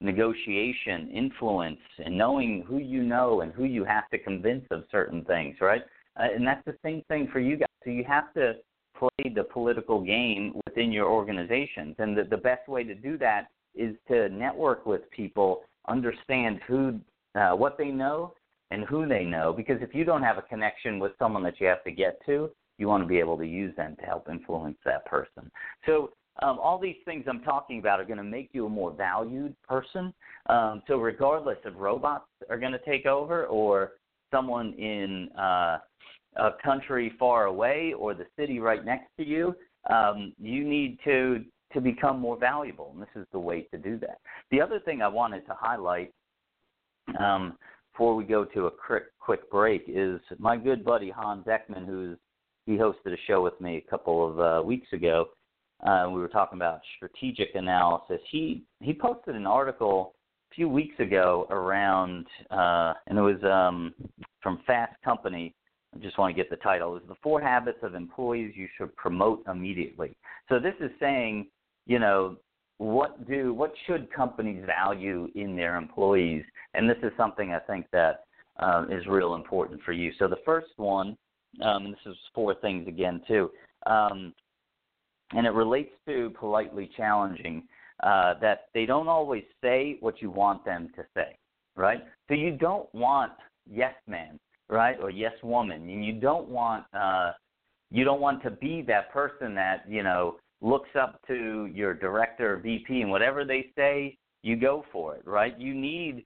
negotiation, 0.00 1.08
influence, 1.10 1.78
and 2.04 2.16
knowing 2.16 2.64
who 2.66 2.78
you 2.78 3.02
know 3.02 3.42
and 3.42 3.52
who 3.52 3.64
you 3.64 3.84
have 3.84 4.08
to 4.10 4.18
convince 4.18 4.64
of 4.70 4.84
certain 4.90 5.24
things, 5.24 5.56
right? 5.60 5.82
Uh, 6.18 6.26
and 6.34 6.46
that's 6.46 6.64
the 6.64 6.76
same 6.84 7.02
thing 7.08 7.28
for 7.32 7.40
you 7.40 7.56
guys. 7.56 7.68
So 7.84 7.90
you 7.90 8.04
have 8.04 8.32
to 8.34 8.54
play 8.98 9.32
the 9.34 9.44
political 9.44 10.02
game 10.02 10.54
within 10.66 10.92
your 10.92 11.08
organizations, 11.08 11.94
and 11.98 12.16
the, 12.16 12.24
the 12.24 12.36
best 12.36 12.68
way 12.68 12.84
to 12.84 12.94
do 12.94 13.16
that 13.18 13.48
is 13.74 13.96
to 14.08 14.28
network 14.28 14.86
with 14.86 15.10
people, 15.10 15.62
understand 15.88 16.60
who, 16.66 17.00
uh, 17.34 17.52
what 17.52 17.78
they 17.78 17.88
know, 17.88 18.34
and 18.70 18.84
who 18.84 19.06
they 19.06 19.24
know. 19.24 19.52
Because 19.52 19.80
if 19.82 19.94
you 19.94 20.04
don't 20.04 20.22
have 20.22 20.38
a 20.38 20.42
connection 20.42 20.98
with 20.98 21.12
someone 21.18 21.42
that 21.42 21.60
you 21.60 21.66
have 21.66 21.84
to 21.84 21.90
get 21.90 22.24
to, 22.26 22.50
you 22.78 22.88
want 22.88 23.02
to 23.02 23.06
be 23.06 23.18
able 23.18 23.36
to 23.38 23.46
use 23.46 23.74
them 23.76 23.96
to 24.00 24.06
help 24.06 24.28
influence 24.28 24.78
that 24.84 25.04
person. 25.06 25.50
So 25.86 26.12
um, 26.40 26.58
all 26.58 26.78
these 26.78 26.96
things 27.04 27.24
I'm 27.28 27.42
talking 27.42 27.78
about 27.78 28.00
are 28.00 28.04
going 28.04 28.16
to 28.18 28.24
make 28.24 28.50
you 28.52 28.66
a 28.66 28.70
more 28.70 28.92
valued 28.92 29.54
person. 29.68 30.12
Um, 30.48 30.82
so 30.88 30.96
regardless 30.96 31.58
if 31.64 31.74
robots 31.76 32.26
are 32.48 32.58
going 32.58 32.72
to 32.72 32.80
take 32.86 33.06
over 33.06 33.46
or 33.46 33.92
someone 34.30 34.72
in 34.74 35.28
uh, 35.38 35.78
a 36.36 36.50
country 36.64 37.12
far 37.18 37.44
away 37.44 37.92
or 37.96 38.14
the 38.14 38.26
city 38.38 38.58
right 38.58 38.84
next 38.84 39.08
to 39.18 39.24
you, 39.24 39.54
um, 39.90 40.32
you 40.38 40.64
need 40.64 40.98
to 41.04 41.44
to 41.74 41.80
become 41.80 42.18
more 42.18 42.36
valuable, 42.36 42.90
and 42.92 43.02
this 43.02 43.08
is 43.16 43.26
the 43.32 43.38
way 43.38 43.62
to 43.70 43.78
do 43.78 43.98
that. 43.98 44.18
The 44.50 44.60
other 44.60 44.80
thing 44.80 45.02
I 45.02 45.08
wanted 45.08 45.46
to 45.46 45.54
highlight 45.58 46.12
um, 47.18 47.56
before 47.92 48.14
we 48.14 48.24
go 48.24 48.44
to 48.44 48.66
a 48.66 48.70
quick, 48.70 49.04
quick 49.18 49.50
break 49.50 49.84
is 49.88 50.20
my 50.38 50.56
good 50.56 50.84
buddy 50.84 51.10
Hans 51.10 51.46
Eckman, 51.46 51.86
who's 51.86 52.18
he 52.66 52.72
hosted 52.72 53.12
a 53.12 53.16
show 53.26 53.42
with 53.42 53.60
me 53.60 53.82
a 53.84 53.90
couple 53.90 54.28
of 54.30 54.40
uh, 54.40 54.62
weeks 54.64 54.92
ago 54.92 55.28
uh, 55.82 56.08
we 56.08 56.20
were 56.20 56.28
talking 56.28 56.58
about 56.58 56.80
strategic 56.96 57.54
analysis. 57.54 58.20
He 58.30 58.62
he 58.80 58.92
posted 58.94 59.34
an 59.34 59.46
article 59.46 60.14
a 60.50 60.54
few 60.54 60.68
weeks 60.68 60.98
ago 61.00 61.46
around, 61.50 62.26
uh, 62.50 62.94
and 63.06 63.18
it 63.18 63.22
was 63.22 63.42
um, 63.44 63.94
from 64.42 64.60
Fast 64.66 64.94
Company. 65.04 65.54
I 65.94 65.98
just 65.98 66.18
want 66.18 66.34
to 66.34 66.40
get 66.40 66.50
the 66.50 66.56
title. 66.56 66.96
It 66.96 67.00
was 67.00 67.08
the 67.08 67.16
four 67.22 67.40
habits 67.40 67.78
of 67.82 67.94
employees 67.94 68.54
you 68.56 68.68
should 68.78 68.94
promote 68.96 69.42
immediately. 69.46 70.16
So 70.48 70.58
this 70.58 70.74
is 70.80 70.90
saying, 70.98 71.48
you 71.86 71.98
know, 71.98 72.36
what 72.78 73.28
do 73.28 73.54
what 73.54 73.72
should 73.86 74.12
companies 74.12 74.64
value 74.66 75.28
in 75.34 75.56
their 75.56 75.76
employees? 75.76 76.44
And 76.74 76.88
this 76.88 76.98
is 77.02 77.12
something 77.16 77.52
I 77.52 77.60
think 77.60 77.86
that 77.92 78.24
uh, 78.58 78.84
is 78.90 79.06
real 79.06 79.34
important 79.34 79.80
for 79.82 79.92
you. 79.92 80.12
So 80.18 80.28
the 80.28 80.38
first 80.44 80.72
one, 80.76 81.16
um, 81.62 81.86
and 81.86 81.92
this 81.92 82.00
is 82.06 82.16
four 82.34 82.54
things 82.56 82.88
again 82.88 83.22
too. 83.28 83.50
Um, 83.86 84.32
and 85.32 85.46
it 85.46 85.50
relates 85.50 85.92
to 86.06 86.30
politely 86.38 86.90
challenging 86.96 87.64
uh, 88.02 88.34
that 88.40 88.66
they 88.74 88.86
don't 88.86 89.08
always 89.08 89.44
say 89.62 89.96
what 90.00 90.20
you 90.20 90.30
want 90.30 90.64
them 90.64 90.90
to 90.96 91.04
say, 91.14 91.36
right? 91.76 92.02
So 92.28 92.34
you 92.34 92.52
don't 92.52 92.92
want 92.94 93.32
yes 93.70 93.94
man, 94.06 94.38
right, 94.68 94.96
or 95.00 95.10
yes 95.10 95.32
woman, 95.42 95.88
and 95.88 96.04
you 96.04 96.14
don't 96.14 96.48
want 96.48 96.84
uh, 96.92 97.32
you 97.90 98.04
don't 98.04 98.20
want 98.20 98.42
to 98.42 98.50
be 98.50 98.82
that 98.88 99.12
person 99.12 99.54
that 99.54 99.84
you 99.88 100.02
know 100.02 100.36
looks 100.62 100.90
up 100.98 101.20
to 101.26 101.68
your 101.74 101.92
director 101.92 102.54
or 102.54 102.56
VP 102.58 103.02
and 103.02 103.10
whatever 103.10 103.44
they 103.44 103.66
say, 103.76 104.16
you 104.42 104.56
go 104.56 104.84
for 104.92 105.14
it, 105.16 105.26
right? 105.26 105.58
You 105.58 105.74
need 105.74 106.24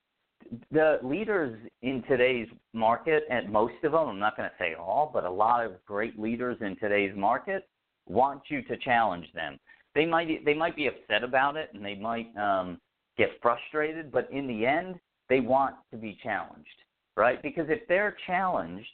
the 0.71 0.99
leaders 1.03 1.59
in 1.83 2.03
today's 2.09 2.47
market, 2.73 3.25
and 3.31 3.51
most 3.51 3.75
of 3.83 3.93
them, 3.93 4.09
I'm 4.09 4.19
not 4.19 4.37
going 4.37 4.49
to 4.49 4.55
say 4.59 4.75
all, 4.79 5.11
but 5.13 5.25
a 5.25 5.31
lot 5.31 5.65
of 5.65 5.85
great 5.85 6.19
leaders 6.19 6.57
in 6.61 6.77
today's 6.77 7.17
market 7.17 7.69
want 8.07 8.43
you 8.49 8.63
to 8.63 8.77
challenge 8.77 9.27
them. 9.35 9.59
They 9.95 10.07
might 10.07 10.45
they 10.45 10.55
might 10.55 10.77
be 10.77 10.87
upset 10.87 11.25
about 11.25 11.57
it 11.57 11.71
and 11.73 11.85
they 11.85 11.95
might 11.95 12.29
um, 12.37 12.79
get 13.17 13.31
frustrated, 13.43 14.13
but 14.13 14.29
in 14.31 14.47
the 14.47 14.67
end, 14.67 14.97
they 15.29 15.41
want 15.41 15.75
to 15.91 15.97
be 15.97 16.19
challenged, 16.23 16.69
right? 17.17 17.43
Because 17.43 17.67
if 17.69 17.81
they're 17.89 18.17
challenged 18.27 18.87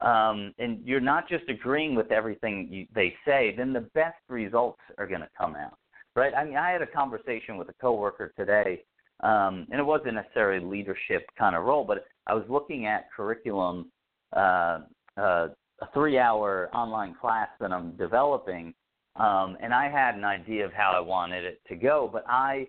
um, 0.00 0.54
and 0.58 0.80
you're 0.84 1.00
not 1.00 1.28
just 1.28 1.48
agreeing 1.48 1.94
with 1.94 2.10
everything 2.10 2.68
you, 2.70 2.86
they 2.94 3.14
say, 3.26 3.54
then 3.56 3.72
the 3.72 3.88
best 3.94 4.18
results 4.28 4.80
are 4.98 5.06
going 5.06 5.20
to 5.20 5.28
come 5.36 5.56
out, 5.56 5.78
right? 6.16 6.32
I 6.34 6.44
mean, 6.44 6.56
I 6.56 6.70
had 6.70 6.82
a 6.82 6.86
conversation 6.86 7.56
with 7.56 7.68
a 7.68 7.74
coworker 7.80 8.32
today, 8.36 8.82
um, 9.22 9.66
and 9.70 9.78
it 9.78 9.84
wasn't 9.84 10.14
necessarily 10.14 10.64
leadership 10.64 11.26
kind 11.38 11.54
of 11.54 11.64
role, 11.64 11.84
but 11.84 12.06
I 12.26 12.34
was 12.34 12.44
looking 12.48 12.86
at 12.86 13.12
curriculum 13.14 13.90
uh, 14.34 14.80
uh, 15.16 15.48
a 15.82 15.88
three-hour 15.94 16.70
online 16.74 17.14
class 17.20 17.48
that 17.58 17.72
I'm 17.72 17.92
developing, 17.92 18.74
um, 19.16 19.56
and 19.60 19.74
I 19.74 19.90
had 19.90 20.14
an 20.14 20.24
idea 20.24 20.64
of 20.64 20.72
how 20.72 20.92
I 20.94 21.00
wanted 21.00 21.44
it 21.44 21.60
to 21.68 21.76
go, 21.76 22.08
but 22.12 22.24
I 22.28 22.66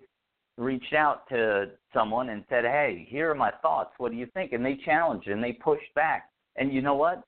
reached 0.57 0.93
out 0.93 1.27
to 1.29 1.71
someone 1.93 2.29
and 2.29 2.43
said, 2.49 2.63
"Hey, 2.63 3.05
here 3.09 3.31
are 3.31 3.35
my 3.35 3.51
thoughts. 3.61 3.91
What 3.97 4.11
do 4.11 4.17
you 4.17 4.27
think?" 4.27 4.53
And 4.53 4.65
they 4.65 4.75
challenged 4.75 5.27
and 5.27 5.43
they 5.43 5.53
pushed 5.53 5.93
back. 5.93 6.30
And 6.55 6.73
you 6.73 6.81
know 6.81 6.95
what? 6.95 7.23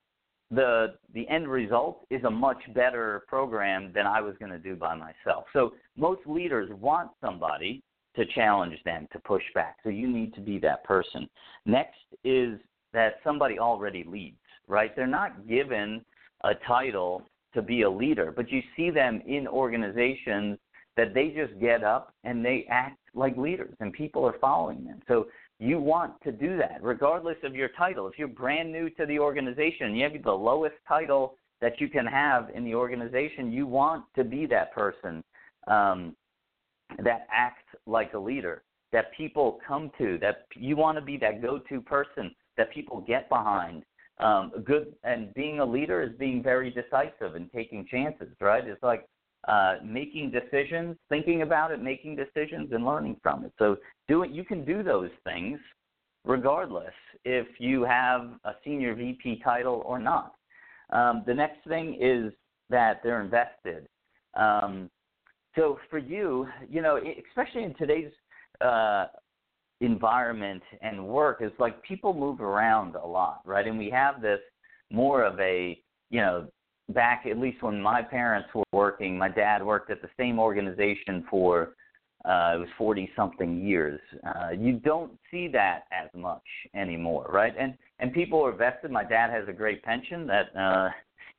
The 0.50 0.94
the 1.14 1.28
end 1.28 1.48
result 1.48 2.06
is 2.10 2.22
a 2.24 2.30
much 2.30 2.58
better 2.74 3.24
program 3.28 3.92
than 3.94 4.06
I 4.06 4.20
was 4.20 4.34
going 4.38 4.52
to 4.52 4.58
do 4.58 4.76
by 4.76 4.94
myself. 4.94 5.44
So 5.52 5.72
most 5.96 6.20
leaders 6.26 6.70
want 6.78 7.10
somebody 7.24 7.82
to 8.16 8.24
challenge 8.26 8.78
them, 8.84 9.08
to 9.12 9.18
push 9.20 9.42
back. 9.54 9.76
So 9.82 9.88
you 9.88 10.08
need 10.08 10.34
to 10.34 10.40
be 10.40 10.58
that 10.60 10.84
person. 10.84 11.28
Next 11.66 11.98
is 12.22 12.58
that 12.92 13.14
somebody 13.24 13.58
already 13.58 14.04
leads, 14.06 14.36
right? 14.68 14.94
They're 14.94 15.06
not 15.06 15.48
given 15.48 16.04
a 16.44 16.52
title 16.66 17.22
to 17.54 17.62
be 17.62 17.82
a 17.82 17.90
leader, 17.90 18.32
but 18.34 18.50
you 18.50 18.60
see 18.76 18.90
them 18.90 19.22
in 19.26 19.48
organizations 19.48 20.58
that 20.96 21.14
they 21.14 21.28
just 21.28 21.58
get 21.60 21.82
up 21.82 22.14
and 22.22 22.44
they 22.44 22.66
act 22.70 22.98
like 23.14 23.36
leaders 23.36 23.74
and 23.80 23.92
people 23.92 24.24
are 24.24 24.36
following 24.40 24.84
them. 24.84 25.00
So 25.08 25.26
you 25.58 25.78
want 25.78 26.20
to 26.22 26.32
do 26.32 26.56
that 26.56 26.78
regardless 26.82 27.36
of 27.44 27.54
your 27.54 27.68
title. 27.68 28.08
If 28.08 28.18
you're 28.18 28.28
brand 28.28 28.72
new 28.72 28.90
to 28.90 29.06
the 29.06 29.18
organization, 29.18 29.86
and 29.86 29.96
you 29.96 30.04
have 30.04 30.22
the 30.22 30.32
lowest 30.32 30.76
title 30.86 31.36
that 31.60 31.80
you 31.80 31.88
can 31.88 32.06
have 32.06 32.50
in 32.54 32.64
the 32.64 32.74
organization, 32.74 33.52
you 33.52 33.66
want 33.66 34.04
to 34.16 34.24
be 34.24 34.46
that 34.46 34.74
person 34.74 35.22
um, 35.66 36.14
that 37.02 37.26
acts 37.32 37.64
like 37.86 38.12
a 38.14 38.18
leader, 38.18 38.62
that 38.92 39.06
people 39.16 39.58
come 39.66 39.90
to, 39.98 40.18
that 40.20 40.46
you 40.54 40.76
want 40.76 40.98
to 40.98 41.02
be 41.02 41.16
that 41.18 41.40
go-to 41.40 41.80
person 41.80 42.34
that 42.56 42.72
people 42.72 43.00
get 43.06 43.28
behind. 43.28 43.84
Um, 44.18 44.52
good 44.64 44.94
and 45.02 45.34
being 45.34 45.58
a 45.58 45.64
leader 45.64 46.00
is 46.00 46.12
being 46.18 46.40
very 46.40 46.70
decisive 46.70 47.34
and 47.34 47.50
taking 47.52 47.84
chances, 47.90 48.28
right? 48.40 48.64
It's 48.64 48.82
like 48.82 49.08
uh, 49.48 49.76
making 49.84 50.30
decisions, 50.30 50.96
thinking 51.08 51.42
about 51.42 51.70
it, 51.70 51.82
making 51.82 52.16
decisions, 52.16 52.72
and 52.72 52.84
learning 52.84 53.16
from 53.22 53.44
it. 53.44 53.52
So 53.58 53.76
doing 54.08 54.32
you 54.32 54.44
can 54.44 54.64
do 54.64 54.82
those 54.82 55.10
things 55.24 55.58
regardless 56.24 56.94
if 57.24 57.46
you 57.58 57.82
have 57.82 58.22
a 58.44 58.52
senior 58.64 58.94
VP 58.94 59.42
title 59.44 59.82
or 59.84 59.98
not. 59.98 60.34
Um, 60.90 61.22
the 61.26 61.34
next 61.34 61.66
thing 61.66 61.98
is 62.00 62.32
that 62.70 63.00
they're 63.02 63.22
invested. 63.22 63.86
Um, 64.34 64.90
so 65.56 65.78
for 65.90 65.98
you, 65.98 66.48
you 66.68 66.82
know, 66.82 66.98
especially 67.28 67.64
in 67.64 67.74
today's 67.74 68.10
uh, 68.60 69.06
environment 69.80 70.62
and 70.80 71.06
work, 71.06 71.42
is 71.42 71.52
like 71.58 71.82
people 71.82 72.12
move 72.14 72.40
around 72.40 72.96
a 72.96 73.06
lot, 73.06 73.40
right? 73.44 73.66
And 73.66 73.78
we 73.78 73.90
have 73.90 74.20
this 74.20 74.40
more 74.90 75.24
of 75.24 75.38
a, 75.40 75.78
you 76.10 76.20
know, 76.20 76.48
back 76.90 77.24
at 77.26 77.38
least 77.38 77.62
when 77.62 77.80
my 77.80 78.02
parents 78.02 78.48
were 78.54 78.64
working, 78.72 79.16
my 79.16 79.28
dad 79.28 79.64
worked 79.64 79.90
at 79.90 80.02
the 80.02 80.08
same 80.18 80.38
organization 80.38 81.24
for 81.30 81.74
uh, 82.24 82.54
it 82.54 82.58
was 82.58 82.68
40 82.78 83.10
something 83.14 83.60
years. 83.62 84.00
Uh, 84.26 84.50
you 84.50 84.74
don't 84.78 85.12
see 85.30 85.46
that 85.48 85.84
as 85.92 86.08
much 86.14 86.42
anymore, 86.74 87.26
right? 87.30 87.52
And 87.58 87.74
and 87.98 88.12
people 88.12 88.44
are 88.44 88.52
vested. 88.52 88.90
My 88.90 89.04
dad 89.04 89.30
has 89.30 89.46
a 89.48 89.52
great 89.52 89.82
pension 89.82 90.26
that 90.26 90.56
uh, 90.56 90.88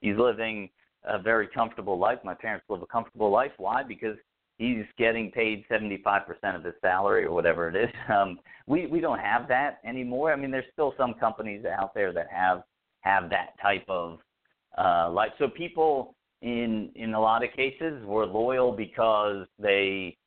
he's 0.01 0.17
living 0.17 0.69
a 1.03 1.19
very 1.19 1.47
comfortable 1.47 1.97
life. 1.97 2.19
My 2.23 2.36
parents 2.36 2.65
live 2.69 2.81
a 2.81 2.86
comfortable 2.86 3.31
life. 3.31 3.51
Why? 3.58 3.84
Because 3.84 4.15
he's 4.58 4.86
getting 4.97 5.31
paid 5.31 5.65
75% 5.69 6.23
of 6.55 6.63
his 6.63 6.73
salary 6.81 7.25
or 7.25 7.31
whatever 7.31 7.67
it 7.69 7.75
is. 7.75 7.89
Um, 8.13 8.39
we 8.67 8.86
we 8.86 8.99
don't 8.99 9.19
have 9.19 9.47
that 9.47 9.79
anymore. 9.84 10.31
I 10.31 10.36
mean, 10.36 10.51
there's 10.51 10.71
still 10.71 10.93
some 10.97 11.15
companies 11.15 11.65
out 11.65 11.93
there 11.95 12.13
that 12.13 12.27
have 12.31 12.63
have 13.01 13.29
that 13.31 13.60
type 13.62 13.86
of 13.89 14.19
uh, 14.78 15.10
life. 15.12 15.32
So 15.40 15.48
people 15.48 16.16
in 16.42 16.92
in 16.96 17.14
a 17.14 17.20
lot 17.20 17.44
of 17.44 17.52
cases 17.54 18.04
were 18.06 18.26
loyal 18.26 18.72
because 18.72 19.48
they 19.60 20.18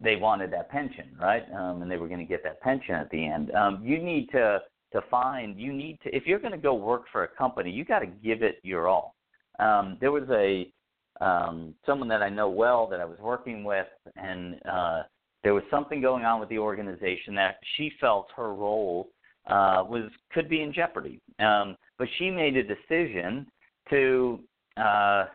they 0.00 0.16
wanted 0.16 0.52
that 0.52 0.70
pension, 0.70 1.16
right? 1.20 1.44
Um, 1.52 1.82
and 1.82 1.90
they 1.90 1.96
were 1.96 2.08
going 2.08 2.20
to 2.20 2.26
get 2.26 2.44
that 2.44 2.60
pension 2.60 2.94
at 2.94 3.10
the 3.10 3.26
end. 3.26 3.50
Um, 3.52 3.80
you 3.82 4.02
need 4.02 4.28
to 4.30 4.60
to 4.92 5.00
find 5.10 5.58
you 5.58 5.72
need 5.72 5.98
to 6.04 6.14
if 6.14 6.26
you're 6.26 6.38
going 6.38 6.52
to 6.52 6.58
go 6.58 6.74
work 6.74 7.04
for 7.12 7.24
a 7.24 7.28
company, 7.28 7.70
you 7.70 7.84
got 7.84 8.00
to 8.00 8.06
give 8.06 8.42
it 8.42 8.58
your 8.62 8.88
all. 8.88 9.14
Um, 9.58 9.98
there 10.00 10.12
was 10.12 10.28
a 10.30 10.72
um, 11.20 11.74
someone 11.84 12.08
that 12.08 12.22
I 12.22 12.28
know 12.28 12.48
well 12.48 12.86
that 12.86 13.00
I 13.00 13.04
was 13.04 13.18
working 13.18 13.64
with, 13.64 13.88
and 14.16 14.60
uh, 14.70 15.02
there 15.42 15.54
was 15.54 15.64
something 15.70 16.00
going 16.00 16.24
on 16.24 16.40
with 16.40 16.48
the 16.48 16.58
organization 16.58 17.34
that 17.34 17.56
she 17.76 17.90
felt 18.00 18.28
her 18.36 18.54
role 18.54 19.10
uh, 19.46 19.82
was 19.88 20.10
could 20.32 20.48
be 20.48 20.62
in 20.62 20.72
jeopardy. 20.72 21.20
Um, 21.40 21.76
but 21.98 22.08
she 22.18 22.30
made 22.30 22.56
a 22.56 22.62
decision 22.62 23.46
to 23.90 24.40
uh, 24.76 25.26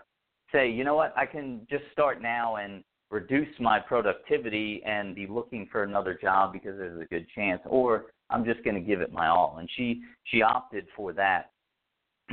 say, 0.51 0.69
you 0.69 0.83
know 0.83 0.95
what, 0.95 1.13
I 1.17 1.25
can 1.25 1.65
just 1.69 1.83
start 1.91 2.21
now 2.21 2.57
and 2.57 2.83
reduce 3.11 3.47
my 3.59 3.79
productivity 3.79 4.81
and 4.85 5.13
be 5.13 5.27
looking 5.27 5.67
for 5.71 5.83
another 5.83 6.17
job 6.19 6.53
because 6.53 6.77
there's 6.77 6.99
a 6.99 7.05
good 7.05 7.27
chance, 7.35 7.61
or 7.65 8.05
I'm 8.29 8.43
just 8.43 8.63
going 8.63 8.75
to 8.75 8.81
give 8.81 9.01
it 9.01 9.11
my 9.11 9.27
all. 9.27 9.57
And 9.59 9.69
she 9.75 10.01
she 10.25 10.41
opted 10.41 10.87
for 10.95 11.13
that. 11.13 11.51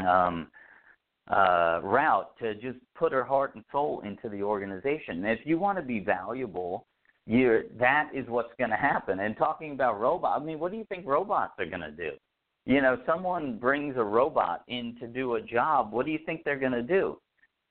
Um, 0.06 0.48
uh, 1.30 1.80
route 1.82 2.36
to 2.38 2.54
just 2.54 2.78
put 2.96 3.12
her 3.12 3.24
heart 3.24 3.54
and 3.54 3.64
soul 3.70 4.02
into 4.04 4.28
the 4.28 4.42
organization. 4.42 5.24
And 5.24 5.26
if 5.26 5.40
you 5.44 5.58
want 5.58 5.78
to 5.78 5.82
be 5.82 6.00
valuable, 6.00 6.86
you're, 7.26 7.64
that 7.78 8.10
is 8.12 8.26
what's 8.28 8.52
going 8.58 8.70
to 8.70 8.76
happen. 8.76 9.20
And 9.20 9.36
talking 9.36 9.72
about 9.72 10.00
robots, 10.00 10.40
I 10.40 10.44
mean, 10.44 10.58
what 10.58 10.72
do 10.72 10.78
you 10.78 10.84
think 10.88 11.06
robots 11.06 11.52
are 11.58 11.66
going 11.66 11.82
to 11.82 11.92
do? 11.92 12.10
You 12.66 12.82
know, 12.82 12.98
someone 13.06 13.58
brings 13.58 13.96
a 13.96 14.02
robot 14.02 14.62
in 14.68 14.96
to 15.00 15.06
do 15.06 15.34
a 15.36 15.40
job. 15.40 15.92
What 15.92 16.06
do 16.06 16.12
you 16.12 16.18
think 16.26 16.44
they're 16.44 16.58
going 16.58 16.72
to 16.72 16.82
do? 16.82 17.18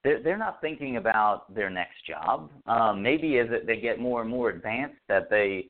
They're, 0.04 0.22
they're 0.24 0.38
not 0.38 0.62
thinking 0.62 0.98
about 0.98 1.54
their 1.54 1.70
next 1.70 2.06
job. 2.08 2.50
Um, 2.66 3.02
maybe 3.02 3.38
as 3.40 3.48
it, 3.52 3.68
they 3.68 3.78
get 3.78 4.00
more 4.00 4.22
and 4.22 4.30
more 4.30 4.50
advanced, 4.50 5.00
that 5.08 5.30
they 5.30 5.68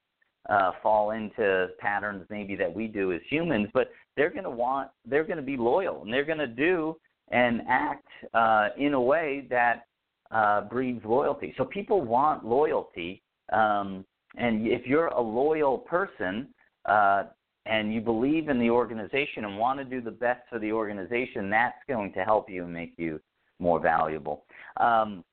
uh, 0.50 0.72
fall 0.82 1.12
into 1.12 1.68
patterns 1.80 2.26
maybe 2.30 2.56
that 2.56 2.74
we 2.74 2.88
do 2.88 3.12
as 3.12 3.22
humans. 3.30 3.68
But 3.74 3.90
they're 4.16 4.30
going 4.30 4.44
to 4.44 4.50
want, 4.50 4.90
they're 5.06 5.24
going 5.24 5.38
to 5.38 5.44
be 5.44 5.58
loyal, 5.58 6.04
and 6.04 6.14
they're 6.14 6.26
going 6.26 6.38
to 6.38 6.48
do 6.48 6.96
and 7.32 7.62
act 7.68 8.08
uh, 8.34 8.70
in 8.78 8.94
a 8.94 9.02
way 9.02 9.46
that 9.50 9.84
uh, 10.32 10.62
breeds 10.62 11.04
loyalty. 11.06 11.54
So 11.58 11.66
people 11.66 12.02
want 12.02 12.46
loyalty, 12.46 13.22
um, 13.52 14.06
and 14.38 14.68
if 14.68 14.86
you're 14.86 15.08
a 15.08 15.22
loyal 15.22 15.78
person 15.78 16.48
uh, 16.86 17.24
and 17.70 17.94
you 17.94 18.02
believe 18.02 18.50
in 18.50 18.60
the 18.60 18.70
organization 18.70 19.46
and 19.46 19.58
want 19.58 19.80
to 19.80 19.86
do 19.86 20.02
the 20.02 20.12
best 20.12 20.42
for 20.50 20.60
the 20.60 20.72
organization, 20.72 21.50
that's 21.50 21.78
going 21.88 22.12
to 22.14 22.24
help 22.24 22.50
you 22.50 22.64
and 22.64 22.74
make 22.74 22.94
you 22.98 23.20
more 23.60 23.80
valuable. 23.80 24.44
Um, 24.78 25.24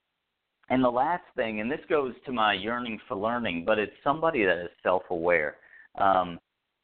and 0.68 0.82
the 0.82 0.90
last 0.90 1.24
thing, 1.36 1.60
and 1.60 1.70
this 1.70 1.80
goes 1.88 2.12
to 2.26 2.32
my 2.32 2.52
yearning 2.52 2.98
for 3.08 3.16
learning, 3.16 3.64
but 3.64 3.78
it's 3.78 3.92
somebody 4.02 4.44
that 4.44 4.58
is 4.58 4.70
self-aware. 4.82 5.56
Um, 5.96 6.38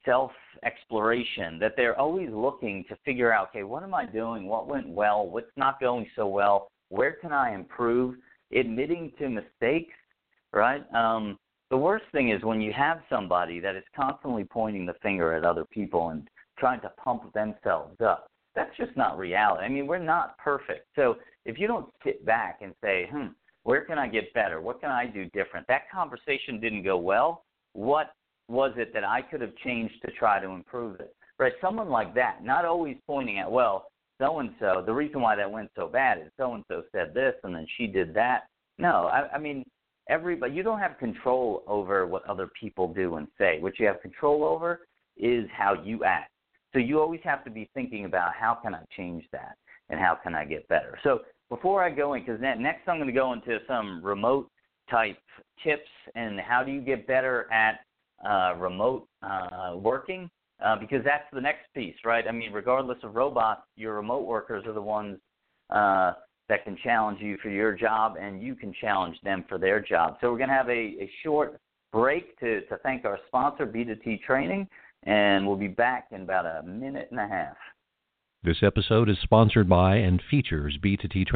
self 0.04 0.32
exploration, 0.64 1.58
that 1.58 1.74
they're 1.76 1.98
always 1.98 2.30
looking 2.32 2.84
to 2.88 2.96
figure 3.04 3.32
out, 3.32 3.50
okay, 3.50 3.62
what 3.62 3.82
am 3.82 3.94
I 3.94 4.06
doing? 4.06 4.46
What 4.46 4.68
went 4.68 4.88
well? 4.88 5.26
What's 5.26 5.50
not 5.56 5.80
going 5.80 6.06
so 6.16 6.26
well? 6.26 6.68
Where 6.88 7.12
can 7.12 7.32
I 7.32 7.54
improve? 7.54 8.16
Admitting 8.56 9.12
to 9.18 9.28
mistakes, 9.28 9.94
right? 10.52 10.82
Um, 10.94 11.38
the 11.72 11.78
worst 11.78 12.04
thing 12.12 12.28
is 12.28 12.44
when 12.44 12.60
you 12.60 12.70
have 12.70 13.00
somebody 13.08 13.58
that 13.58 13.74
is 13.76 13.82
constantly 13.96 14.44
pointing 14.44 14.84
the 14.84 14.92
finger 15.02 15.32
at 15.32 15.42
other 15.42 15.64
people 15.64 16.10
and 16.10 16.28
trying 16.58 16.82
to 16.82 16.90
pump 17.02 17.32
themselves 17.32 17.98
up. 18.04 18.26
That's 18.54 18.76
just 18.76 18.94
not 18.94 19.16
reality. 19.16 19.64
I 19.64 19.70
mean, 19.70 19.86
we're 19.86 19.98
not 19.98 20.36
perfect. 20.36 20.86
So 20.94 21.16
if 21.46 21.58
you 21.58 21.66
don't 21.66 21.88
sit 22.04 22.26
back 22.26 22.58
and 22.60 22.74
say, 22.84 23.08
hmm, 23.10 23.28
where 23.62 23.86
can 23.86 23.98
I 23.98 24.06
get 24.06 24.34
better? 24.34 24.60
What 24.60 24.82
can 24.82 24.90
I 24.90 25.06
do 25.06 25.24
different? 25.30 25.66
That 25.66 25.90
conversation 25.90 26.60
didn't 26.60 26.82
go 26.82 26.98
well. 26.98 27.44
What 27.72 28.12
was 28.48 28.72
it 28.76 28.92
that 28.92 29.04
I 29.04 29.22
could 29.22 29.40
have 29.40 29.56
changed 29.64 29.94
to 30.04 30.12
try 30.12 30.40
to 30.40 30.50
improve 30.50 31.00
it? 31.00 31.16
Right? 31.38 31.54
Someone 31.62 31.88
like 31.88 32.14
that, 32.16 32.44
not 32.44 32.66
always 32.66 32.98
pointing 33.06 33.38
at, 33.38 33.50
well, 33.50 33.86
so 34.20 34.40
and 34.40 34.50
so, 34.60 34.82
the 34.84 34.92
reason 34.92 35.22
why 35.22 35.36
that 35.36 35.50
went 35.50 35.70
so 35.74 35.88
bad 35.88 36.18
is 36.18 36.30
so 36.36 36.52
and 36.52 36.64
so 36.68 36.82
said 36.92 37.14
this 37.14 37.32
and 37.44 37.54
then 37.54 37.66
she 37.78 37.86
did 37.86 38.12
that. 38.12 38.42
No, 38.76 39.06
I, 39.06 39.36
I 39.36 39.38
mean, 39.38 39.64
everybody, 40.08 40.52
you 40.52 40.62
don't 40.62 40.78
have 40.78 40.98
control 40.98 41.62
over 41.66 42.06
what 42.06 42.24
other 42.28 42.48
people 42.58 42.92
do 42.92 43.16
and 43.16 43.28
say. 43.38 43.58
What 43.60 43.78
you 43.78 43.86
have 43.86 44.00
control 44.00 44.44
over 44.44 44.80
is 45.16 45.46
how 45.56 45.74
you 45.82 46.04
act. 46.04 46.30
So 46.72 46.78
you 46.78 47.00
always 47.00 47.20
have 47.24 47.44
to 47.44 47.50
be 47.50 47.68
thinking 47.74 48.04
about 48.04 48.32
how 48.34 48.54
can 48.54 48.74
I 48.74 48.80
change 48.96 49.24
that 49.32 49.56
and 49.90 50.00
how 50.00 50.14
can 50.14 50.34
I 50.34 50.44
get 50.44 50.66
better. 50.68 50.98
So 51.02 51.20
before 51.48 51.84
I 51.84 51.90
go 51.90 52.14
in, 52.14 52.24
because 52.24 52.40
next 52.40 52.88
I'm 52.88 52.96
going 52.96 53.06
to 53.06 53.12
go 53.12 53.32
into 53.32 53.58
some 53.68 54.02
remote 54.02 54.48
type 54.90 55.18
tips 55.62 55.88
and 56.14 56.40
how 56.40 56.64
do 56.64 56.72
you 56.72 56.80
get 56.80 57.06
better 57.06 57.50
at 57.52 57.80
uh, 58.26 58.54
remote 58.56 59.06
uh, 59.22 59.74
working 59.76 60.30
uh, 60.64 60.76
because 60.76 61.04
that's 61.04 61.24
the 61.32 61.40
next 61.40 61.66
piece, 61.74 61.96
right? 62.04 62.24
I 62.26 62.32
mean, 62.32 62.52
regardless 62.52 62.98
of 63.02 63.14
robots, 63.14 63.62
your 63.76 63.94
remote 63.94 64.26
workers 64.26 64.64
are 64.66 64.72
the 64.72 64.82
ones 64.82 65.18
uh, 65.70 66.12
that 66.48 66.64
can 66.64 66.76
challenge 66.82 67.20
you 67.20 67.36
for 67.42 67.48
your 67.48 67.72
job, 67.72 68.16
and 68.20 68.42
you 68.42 68.54
can 68.54 68.72
challenge 68.80 69.16
them 69.22 69.44
for 69.48 69.58
their 69.58 69.80
job. 69.80 70.16
So 70.20 70.30
we're 70.30 70.38
going 70.38 70.50
to 70.50 70.54
have 70.54 70.68
a, 70.68 70.72
a 71.00 71.10
short 71.22 71.58
break 71.92 72.38
to, 72.40 72.62
to 72.62 72.78
thank 72.82 73.04
our 73.04 73.18
sponsor, 73.28 73.66
B2T 73.66 74.22
Training, 74.22 74.68
and 75.04 75.46
we'll 75.46 75.56
be 75.56 75.68
back 75.68 76.08
in 76.10 76.22
about 76.22 76.46
a 76.46 76.66
minute 76.66 77.08
and 77.10 77.20
a 77.20 77.28
half. 77.28 77.56
This 78.44 78.62
episode 78.62 79.08
is 79.08 79.18
sponsored 79.22 79.68
by 79.68 79.96
and 79.96 80.20
features 80.30 80.78
B2T 80.82 81.28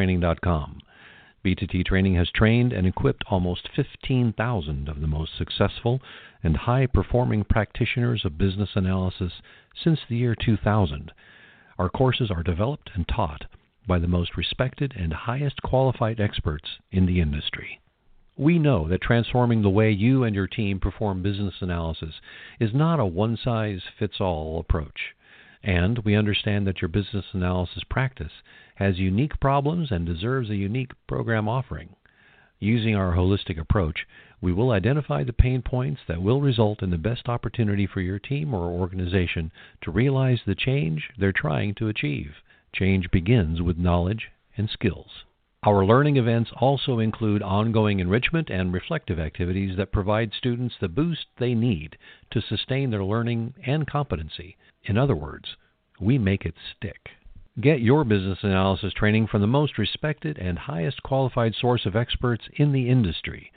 B2T 1.44 1.86
Training 1.86 2.16
has 2.16 2.28
trained 2.34 2.72
and 2.72 2.86
equipped 2.86 3.22
almost 3.30 3.68
15,000 3.76 4.88
of 4.88 5.00
the 5.00 5.06
most 5.06 5.38
successful 5.38 6.00
and 6.42 6.56
high 6.56 6.86
performing 6.86 7.44
practitioners 7.44 8.24
of 8.24 8.38
business 8.38 8.70
analysis 8.74 9.32
since 9.84 10.00
the 10.08 10.16
year 10.16 10.34
2000. 10.34 11.12
Our 11.78 11.88
courses 11.88 12.32
are 12.32 12.42
developed 12.42 12.90
and 12.94 13.06
taught 13.06 13.44
by 13.86 13.98
the 13.98 14.08
most 14.08 14.36
respected 14.36 14.94
and 14.96 15.12
highest 15.12 15.62
qualified 15.62 16.20
experts 16.20 16.78
in 16.90 17.06
the 17.06 17.20
industry. 17.20 17.80
We 18.36 18.58
know 18.58 18.86
that 18.88 19.00
transforming 19.00 19.62
the 19.62 19.70
way 19.70 19.90
you 19.90 20.22
and 20.24 20.34
your 20.34 20.46
team 20.46 20.78
perform 20.78 21.22
business 21.22 21.54
analysis 21.60 22.20
is 22.60 22.74
not 22.74 23.00
a 23.00 23.06
one 23.06 23.36
size 23.36 23.82
fits 23.98 24.20
all 24.20 24.60
approach. 24.60 25.14
And 25.62 25.98
we 26.00 26.14
understand 26.14 26.66
that 26.66 26.82
your 26.82 26.88
business 26.88 27.24
analysis 27.32 27.82
practice 27.88 28.32
has 28.76 28.98
unique 28.98 29.40
problems 29.40 29.90
and 29.90 30.04
deserves 30.04 30.50
a 30.50 30.56
unique 30.56 30.92
program 31.06 31.48
offering. 31.48 31.96
Using 32.58 32.94
our 32.94 33.14
holistic 33.14 33.58
approach, 33.58 34.06
we 34.40 34.52
will 34.52 34.70
identify 34.70 35.24
the 35.24 35.32
pain 35.32 35.62
points 35.62 36.02
that 36.06 36.22
will 36.22 36.40
result 36.40 36.82
in 36.82 36.90
the 36.90 36.98
best 36.98 37.28
opportunity 37.28 37.86
for 37.86 38.00
your 38.00 38.18
team 38.18 38.54
or 38.54 38.70
organization 38.70 39.50
to 39.80 39.90
realize 39.90 40.40
the 40.44 40.54
change 40.54 41.10
they're 41.18 41.32
trying 41.32 41.74
to 41.76 41.88
achieve. 41.88 42.34
Change 42.74 43.10
begins 43.10 43.62
with 43.62 43.78
knowledge 43.78 44.28
and 44.56 44.68
skills. 44.68 45.24
Our 45.62 45.84
learning 45.84 46.16
events 46.16 46.50
also 46.56 46.98
include 46.98 47.42
ongoing 47.42 47.98
enrichment 47.98 48.50
and 48.50 48.72
reflective 48.72 49.18
activities 49.18 49.76
that 49.76 49.90
provide 49.90 50.32
students 50.32 50.76
the 50.80 50.88
boost 50.88 51.26
they 51.38 51.54
need 51.54 51.96
to 52.30 52.40
sustain 52.40 52.90
their 52.90 53.02
learning 53.02 53.54
and 53.64 53.86
competency. 53.86 54.56
In 54.84 54.96
other 54.96 55.16
words, 55.16 55.56
we 55.98 56.18
make 56.18 56.44
it 56.44 56.54
stick. 56.76 57.10
Get 57.60 57.80
your 57.80 58.04
business 58.04 58.40
analysis 58.42 58.92
training 58.92 59.28
from 59.28 59.40
the 59.40 59.46
most 59.46 59.78
respected 59.78 60.38
and 60.38 60.58
highest 60.58 61.02
qualified 61.02 61.54
source 61.54 61.86
of 61.86 61.96
experts 61.96 62.44
in 62.52 62.72
the 62.72 62.88
industry. 62.88 63.50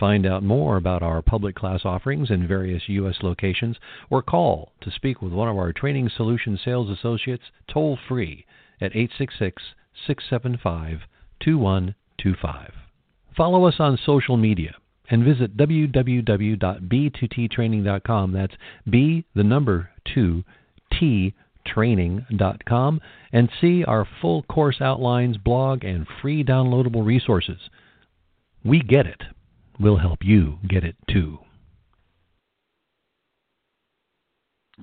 Find 0.00 0.24
out 0.24 0.42
more 0.42 0.78
about 0.78 1.02
our 1.02 1.20
public 1.20 1.54
class 1.54 1.82
offerings 1.84 2.30
in 2.30 2.48
various 2.48 2.88
U.S. 2.88 3.16
locations 3.22 3.76
or 4.08 4.22
call 4.22 4.72
to 4.80 4.90
speak 4.90 5.20
with 5.20 5.34
one 5.34 5.50
of 5.50 5.58
our 5.58 5.74
Training 5.74 6.10
Solution 6.16 6.58
Sales 6.64 6.88
Associates 6.88 7.42
toll 7.70 7.98
free 8.08 8.46
at 8.80 8.96
866 8.96 9.62
675 10.06 11.00
2125. 11.40 12.72
Follow 13.36 13.66
us 13.66 13.74
on 13.78 13.98
social 14.06 14.38
media 14.38 14.74
and 15.10 15.22
visit 15.22 15.58
www.b2ttraining.com. 15.58 18.32
That's 18.32 18.54
B, 18.88 19.26
the 19.34 19.44
number 19.44 19.90
2, 20.14 20.42
T, 20.98 21.34
training.com 21.66 23.00
and 23.32 23.50
see 23.60 23.84
our 23.84 24.08
full 24.22 24.44
course 24.44 24.80
outlines, 24.80 25.36
blog, 25.36 25.84
and 25.84 26.06
free 26.22 26.42
downloadable 26.42 27.04
resources. 27.04 27.58
We 28.64 28.80
get 28.80 29.06
it. 29.06 29.20
We'll 29.80 29.96
help 29.96 30.18
you 30.22 30.58
get 30.68 30.84
it 30.84 30.94
too. 31.10 31.38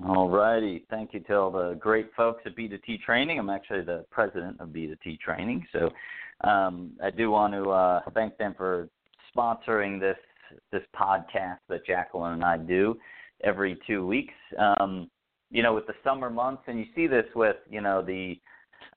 All 0.05 0.29
righty. 0.29 0.85
Thank 0.89 1.13
you 1.13 1.19
to 1.21 1.35
all 1.35 1.51
the 1.51 1.75
great 1.79 2.09
folks 2.15 2.41
at 2.45 2.55
B2T 2.55 3.01
Training. 3.01 3.39
I'm 3.39 3.49
actually 3.49 3.81
the 3.81 4.05
president 4.09 4.59
of 4.59 4.69
B2T 4.69 5.19
Training, 5.19 5.65
so 5.71 5.89
um, 6.47 6.91
I 7.03 7.11
do 7.11 7.31
want 7.31 7.53
to 7.53 7.69
uh, 7.69 8.01
thank 8.13 8.37
them 8.37 8.53
for 8.57 8.89
sponsoring 9.35 9.99
this 9.99 10.17
this 10.71 10.83
podcast 10.95 11.57
that 11.69 11.85
Jacqueline 11.85 12.33
and 12.33 12.43
I 12.43 12.57
do 12.57 12.95
every 13.43 13.77
two 13.85 14.05
weeks. 14.05 14.33
Um, 14.57 15.09
you 15.49 15.63
know, 15.63 15.73
with 15.73 15.87
the 15.87 15.93
summer 16.03 16.29
months, 16.29 16.63
and 16.67 16.79
you 16.79 16.85
see 16.95 17.07
this 17.07 17.25
with 17.35 17.57
you 17.69 17.81
know 17.81 18.01
the 18.01 18.39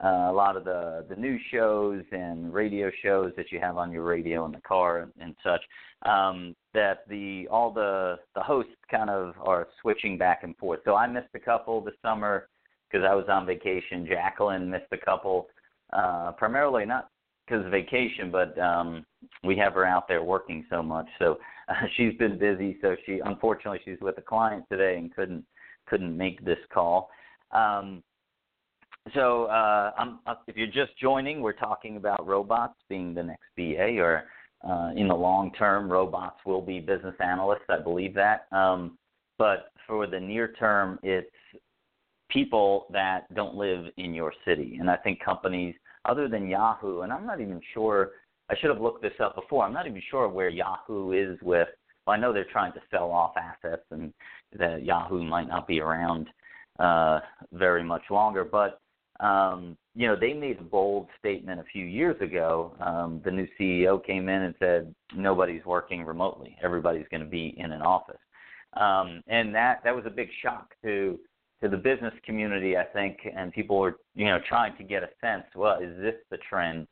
uh, 0.03 0.29
a 0.31 0.33
lot 0.33 0.57
of 0.57 0.65
the 0.65 1.05
the 1.09 1.17
news 1.17 1.41
shows 1.51 2.03
and 2.13 2.53
radio 2.53 2.91
shows 3.03 3.33
that 3.37 3.53
you 3.53 3.61
have 3.61 3.77
on 3.77 3.93
your 3.93 4.05
radio 4.05 4.47
in 4.47 4.53
the 4.53 4.61
car 4.61 5.01
and, 5.01 5.13
and 5.21 5.35
such. 5.43 5.61
Um, 6.03 6.57
that 6.73 7.09
the 7.09 7.47
all 7.51 7.71
the 7.73 8.19
the 8.35 8.41
hosts 8.41 8.73
kind 8.91 9.11
of 9.11 9.35
are 9.41 9.69
switching 9.83 10.17
back 10.17 10.43
and 10.43 10.57
forth. 10.57 10.81
So 10.85 10.95
I 10.95 11.07
missed 11.07 11.29
a 11.35 11.39
couple 11.39 11.81
this 11.83 11.95
summer 12.03 12.49
because 12.91 13.07
I 13.09 13.15
was 13.15 13.27
on 13.29 13.47
vacation. 13.47 14.07
Jacqueline 14.07 14.71
missed 14.71 14.93
a 14.93 14.97
couple, 14.97 15.49
uh, 15.93 16.33
primarily 16.33 16.85
not 16.85 17.11
because 17.47 17.65
of 17.65 17.71
vacation, 17.71 18.31
but 18.31 18.59
um, 18.59 19.05
we 19.45 19.57
have 19.57 19.75
her 19.75 19.85
out 19.85 20.07
there 20.09 20.23
working 20.23 20.65
so 20.71 20.83
much. 20.83 21.07
So 21.19 21.39
uh, 21.69 21.75
she's 21.97 22.15
been 22.15 22.39
busy. 22.39 22.79
So 22.81 22.97
she 23.05 23.21
unfortunately 23.25 23.81
she's 23.85 24.01
with 24.01 24.19
a 24.19 24.23
client 24.23 24.65
today 24.71 24.97
and 24.97 25.15
couldn't 25.15 25.45
couldn't 25.87 26.17
make 26.17 26.45
this 26.45 26.59
call. 26.73 27.11
Um, 27.53 28.03
so, 29.15 29.45
uh, 29.47 29.93
uh, 30.27 30.35
if 30.47 30.57
you're 30.57 30.67
just 30.67 30.97
joining, 31.01 31.41
we're 31.41 31.53
talking 31.53 31.97
about 31.97 32.27
robots 32.27 32.75
being 32.89 33.15
the 33.15 33.23
next 33.23 33.45
BA, 33.57 33.99
or 33.99 34.25
uh, 34.69 34.91
in 34.95 35.09
the 35.09 35.15
long 35.15 35.53
term, 35.53 35.91
robots 35.91 36.37
will 36.45 36.61
be 36.61 36.81
business 36.81 37.15
analysts. 37.21 37.65
I 37.69 37.79
believe 37.79 38.15
that. 38.15 38.47
Um, 38.53 38.99
but 39.39 39.73
for 39.87 40.07
the 40.07 40.21
near 40.21 40.53
term, 40.53 40.99
it's 41.03 41.31
people 42.29 42.87
that 42.93 43.33
don't 43.35 43.55
live 43.55 43.87
in 43.97 44.15
your 44.15 44.33
city. 44.45 44.77
And 44.79 44.91
I 44.91 44.97
think 44.97 45.23
companies 45.25 45.75
other 46.05 46.29
than 46.29 46.47
Yahoo, 46.47 47.01
and 47.01 47.13
I'm 47.13 47.27
not 47.27 47.41
even 47.41 47.61
sure, 47.75 48.13
I 48.51 48.57
should 48.57 48.71
have 48.71 48.81
looked 48.81 49.03
this 49.03 49.13
up 49.21 49.35
before. 49.35 49.65
I'm 49.65 49.73
not 49.73 49.87
even 49.87 50.03
sure 50.11 50.29
where 50.29 50.49
Yahoo 50.49 51.13
is 51.13 51.39
with, 51.43 51.69
well, 52.07 52.17
I 52.17 52.21
know 52.21 52.33
they're 52.33 52.45
trying 52.45 52.73
to 52.75 52.81
sell 52.91 53.11
off 53.11 53.33
assets 53.37 53.85
and 53.91 54.13
that 54.59 54.85
Yahoo 54.85 55.23
might 55.23 55.49
not 55.49 55.67
be 55.67 55.81
around 55.81 56.29
uh, 56.79 57.21
very 57.53 57.83
much 57.83 58.03
longer. 58.11 58.45
But 58.45 58.81
um, 59.21 59.77
you 59.95 60.07
know, 60.07 60.17
they 60.19 60.33
made 60.33 60.59
a 60.59 60.63
bold 60.63 61.09
statement 61.19 61.61
a 61.61 61.65
few 61.65 61.85
years 61.85 62.21
ago. 62.21 62.75
Um, 62.81 63.21
the 63.25 63.31
new 63.31 63.47
CEO 63.59 64.05
came 64.05 64.29
in 64.29 64.43
and 64.43 64.55
said 64.59 64.95
nobody's 65.15 65.65
working 65.65 66.05
remotely; 66.05 66.57
everybody's 66.63 67.07
going 67.11 67.23
to 67.23 67.29
be 67.29 67.55
in 67.59 67.73
an 67.73 67.83
office, 67.83 68.21
um, 68.75 69.23
and 69.27 69.55
that 69.55 69.81
that 69.85 69.95
was 69.95 70.05
a 70.07 70.11
big 70.11 70.29
shock 70.43 70.75
to 70.85 71.19
to 71.63 71.69
the 71.69 71.77
business 71.77 72.15
community, 72.25 72.77
I 72.77 72.85
think, 72.85 73.19
and 73.37 73.53
people 73.53 73.79
were 73.79 73.97
you 74.15 74.27
know 74.27 74.39
trying 74.49 74.77
to 74.79 74.85
get 74.85 75.03
a 75.03 75.09
sense. 75.21 75.45
Well, 75.55 75.81
is 75.81 75.97
this 76.01 76.15
the 76.31 76.39
trend? 76.49 76.87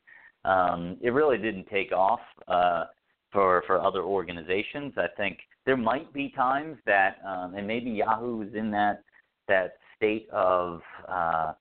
Um, 0.44 0.96
it 1.00 1.10
really 1.10 1.38
didn't 1.38 1.68
take 1.68 1.92
off 1.92 2.20
uh, 2.46 2.84
for 3.32 3.62
for 3.66 3.80
other 3.80 4.02
organizations. 4.02 4.92
I 4.96 5.06
think 5.16 5.38
there 5.66 5.76
might 5.76 6.12
be 6.12 6.30
times 6.30 6.78
that, 6.86 7.18
um, 7.26 7.54
and 7.54 7.66
maybe 7.66 7.90
Yahoo 7.90 8.42
is 8.42 8.54
in 8.54 8.70
that 8.72 9.02
that 9.48 9.74
state 9.96 10.28
of, 10.30 10.80
uh, 11.08 11.52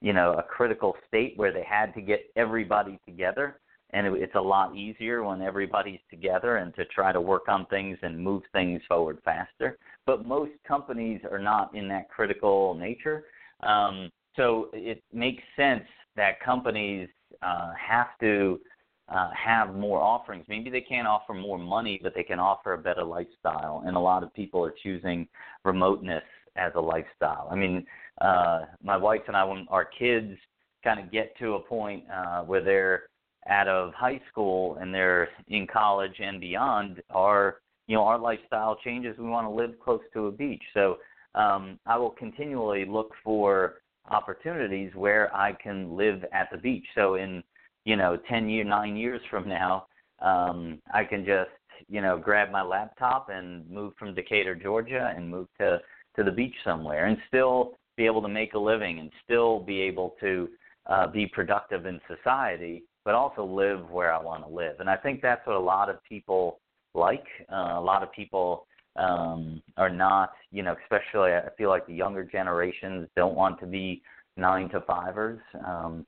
you 0.00 0.12
know, 0.12 0.34
a 0.34 0.42
critical 0.42 0.94
state 1.08 1.34
where 1.36 1.52
they 1.52 1.64
had 1.68 1.94
to 1.94 2.00
get 2.00 2.20
everybody 2.36 2.98
together, 3.06 3.60
and 3.90 4.06
it, 4.06 4.12
it's 4.14 4.34
a 4.34 4.40
lot 4.40 4.76
easier 4.76 5.22
when 5.24 5.42
everybody's 5.42 6.00
together 6.10 6.56
and 6.56 6.74
to 6.74 6.84
try 6.86 7.12
to 7.12 7.20
work 7.20 7.48
on 7.48 7.66
things 7.66 7.98
and 8.02 8.18
move 8.18 8.42
things 8.52 8.82
forward 8.88 9.18
faster. 9.24 9.78
But 10.04 10.26
most 10.26 10.52
companies 10.66 11.20
are 11.30 11.38
not 11.38 11.74
in 11.74 11.88
that 11.88 12.08
critical 12.10 12.74
nature, 12.74 13.24
um, 13.62 14.10
so 14.36 14.68
it 14.72 15.02
makes 15.12 15.42
sense 15.56 15.84
that 16.16 16.40
companies 16.40 17.08
uh, 17.42 17.72
have 17.78 18.08
to 18.20 18.60
uh, 19.08 19.30
have 19.32 19.74
more 19.74 20.00
offerings. 20.00 20.44
Maybe 20.48 20.68
they 20.68 20.80
can't 20.80 21.06
offer 21.06 21.32
more 21.32 21.58
money, 21.58 22.00
but 22.02 22.14
they 22.14 22.22
can 22.22 22.38
offer 22.38 22.72
a 22.72 22.78
better 22.78 23.04
lifestyle. 23.04 23.82
And 23.86 23.96
a 23.96 24.00
lot 24.00 24.22
of 24.22 24.34
people 24.34 24.64
are 24.64 24.74
choosing 24.82 25.28
remoteness 25.64 26.24
as 26.56 26.72
a 26.74 26.80
lifestyle. 26.80 27.48
I 27.50 27.54
mean, 27.54 27.86
uh, 28.20 28.62
my 28.82 28.96
wife 28.96 29.22
and 29.26 29.36
I, 29.36 29.44
when 29.44 29.66
our 29.68 29.84
kids 29.84 30.36
kind 30.84 31.00
of 31.00 31.10
get 31.10 31.36
to 31.38 31.54
a 31.54 31.60
point 31.60 32.04
uh, 32.12 32.42
where 32.42 32.62
they're 32.62 33.04
out 33.48 33.68
of 33.68 33.92
high 33.94 34.20
school 34.30 34.76
and 34.80 34.92
they're 34.92 35.28
in 35.48 35.66
college 35.66 36.18
and 36.20 36.40
beyond, 36.40 37.02
our 37.10 37.58
you 37.86 37.96
know 37.96 38.02
our 38.02 38.18
lifestyle 38.18 38.76
changes. 38.82 39.16
We 39.18 39.28
want 39.28 39.46
to 39.46 39.50
live 39.50 39.78
close 39.82 40.00
to 40.14 40.26
a 40.26 40.32
beach, 40.32 40.62
so 40.74 40.96
um, 41.34 41.78
I 41.86 41.96
will 41.96 42.10
continually 42.10 42.84
look 42.84 43.12
for 43.22 43.76
opportunities 44.10 44.92
where 44.94 45.34
I 45.34 45.52
can 45.52 45.96
live 45.96 46.24
at 46.32 46.48
the 46.50 46.58
beach. 46.58 46.86
So 46.94 47.16
in 47.16 47.42
you 47.86 47.96
know, 47.96 48.18
10 48.28 48.48
year, 48.50 48.64
9 48.64 48.96
years 48.96 49.22
from 49.30 49.48
now, 49.48 49.86
um, 50.20 50.82
I 50.92 51.04
can 51.04 51.24
just, 51.24 51.50
you 51.88 52.02
know, 52.02 52.18
grab 52.18 52.50
my 52.50 52.62
laptop 52.62 53.28
and 53.30 53.68
move 53.70 53.94
from 53.98 54.14
Decatur, 54.14 54.54
Georgia 54.54 55.14
and 55.16 55.30
move 55.30 55.46
to 55.58 55.80
to 56.16 56.24
the 56.24 56.30
beach 56.30 56.54
somewhere 56.64 57.06
and 57.06 57.18
still 57.28 57.74
be 57.96 58.06
able 58.06 58.22
to 58.22 58.28
make 58.28 58.54
a 58.54 58.58
living 58.58 58.98
and 58.98 59.10
still 59.24 59.60
be 59.60 59.80
able 59.80 60.14
to 60.20 60.48
uh, 60.86 61.06
be 61.06 61.26
productive 61.26 61.86
in 61.86 62.00
society, 62.08 62.84
but 63.04 63.14
also 63.14 63.44
live 63.44 63.90
where 63.90 64.12
I 64.12 64.22
want 64.22 64.46
to 64.46 64.52
live. 64.52 64.80
And 64.80 64.88
I 64.88 64.96
think 64.96 65.22
that's 65.22 65.46
what 65.46 65.56
a 65.56 65.60
lot 65.60 65.88
of 65.88 66.02
people 66.04 66.60
like. 66.94 67.24
Uh, 67.52 67.74
a 67.76 67.80
lot 67.80 68.02
of 68.02 68.12
people 68.12 68.66
um, 68.96 69.62
are 69.76 69.90
not, 69.90 70.32
you 70.52 70.62
know, 70.62 70.76
especially 70.82 71.32
I 71.32 71.48
feel 71.58 71.68
like 71.68 71.86
the 71.86 71.94
younger 71.94 72.24
generations 72.24 73.08
don't 73.16 73.34
want 73.34 73.60
to 73.60 73.66
be 73.66 74.02
nine 74.36 74.68
to 74.70 74.80
fivers. 74.82 75.40
Um, 75.66 76.06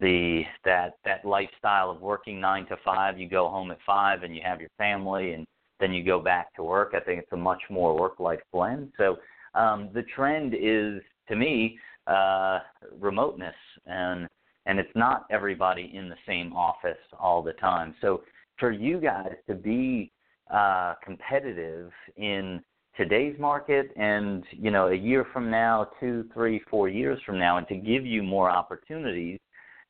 the 0.00 0.42
that 0.64 0.94
that 1.04 1.24
lifestyle 1.24 1.90
of 1.90 2.00
working 2.00 2.40
nine 2.40 2.66
to 2.66 2.76
five 2.84 3.18
you 3.18 3.28
go 3.28 3.48
home 3.48 3.70
at 3.70 3.78
five 3.86 4.22
and 4.22 4.34
you 4.34 4.42
have 4.44 4.60
your 4.60 4.70
family 4.76 5.32
and 5.32 5.46
then 5.80 5.92
you 5.92 6.04
go 6.04 6.20
back 6.20 6.54
to 6.54 6.62
work 6.62 6.92
i 6.94 7.00
think 7.00 7.18
it's 7.18 7.32
a 7.32 7.36
much 7.36 7.62
more 7.70 7.98
work 7.98 8.20
life 8.20 8.40
blend 8.52 8.92
so 8.98 9.16
um 9.54 9.88
the 9.94 10.02
trend 10.14 10.54
is 10.54 11.00
to 11.28 11.36
me 11.36 11.78
uh, 12.06 12.60
remoteness 12.98 13.54
and 13.86 14.28
and 14.66 14.80
it's 14.80 14.96
not 14.96 15.26
everybody 15.30 15.92
in 15.94 16.08
the 16.08 16.16
same 16.26 16.52
office 16.52 16.98
all 17.20 17.40
the 17.40 17.52
time. 17.52 17.94
So 18.00 18.22
for 18.58 18.72
you 18.72 19.00
guys 19.00 19.34
to 19.48 19.54
be 19.54 20.10
uh, 20.52 20.94
competitive 21.04 21.90
in 22.16 22.60
today's 22.96 23.38
market 23.38 23.90
and 23.96 24.44
you 24.50 24.70
know 24.70 24.88
a 24.88 24.94
year 24.94 25.26
from 25.32 25.50
now 25.50 25.88
two 26.00 26.24
three 26.32 26.62
four 26.70 26.88
years 26.88 27.18
from 27.26 27.38
now 27.38 27.58
and 27.58 27.68
to 27.68 27.76
give 27.76 28.06
you 28.06 28.22
more 28.22 28.50
opportunities 28.50 29.38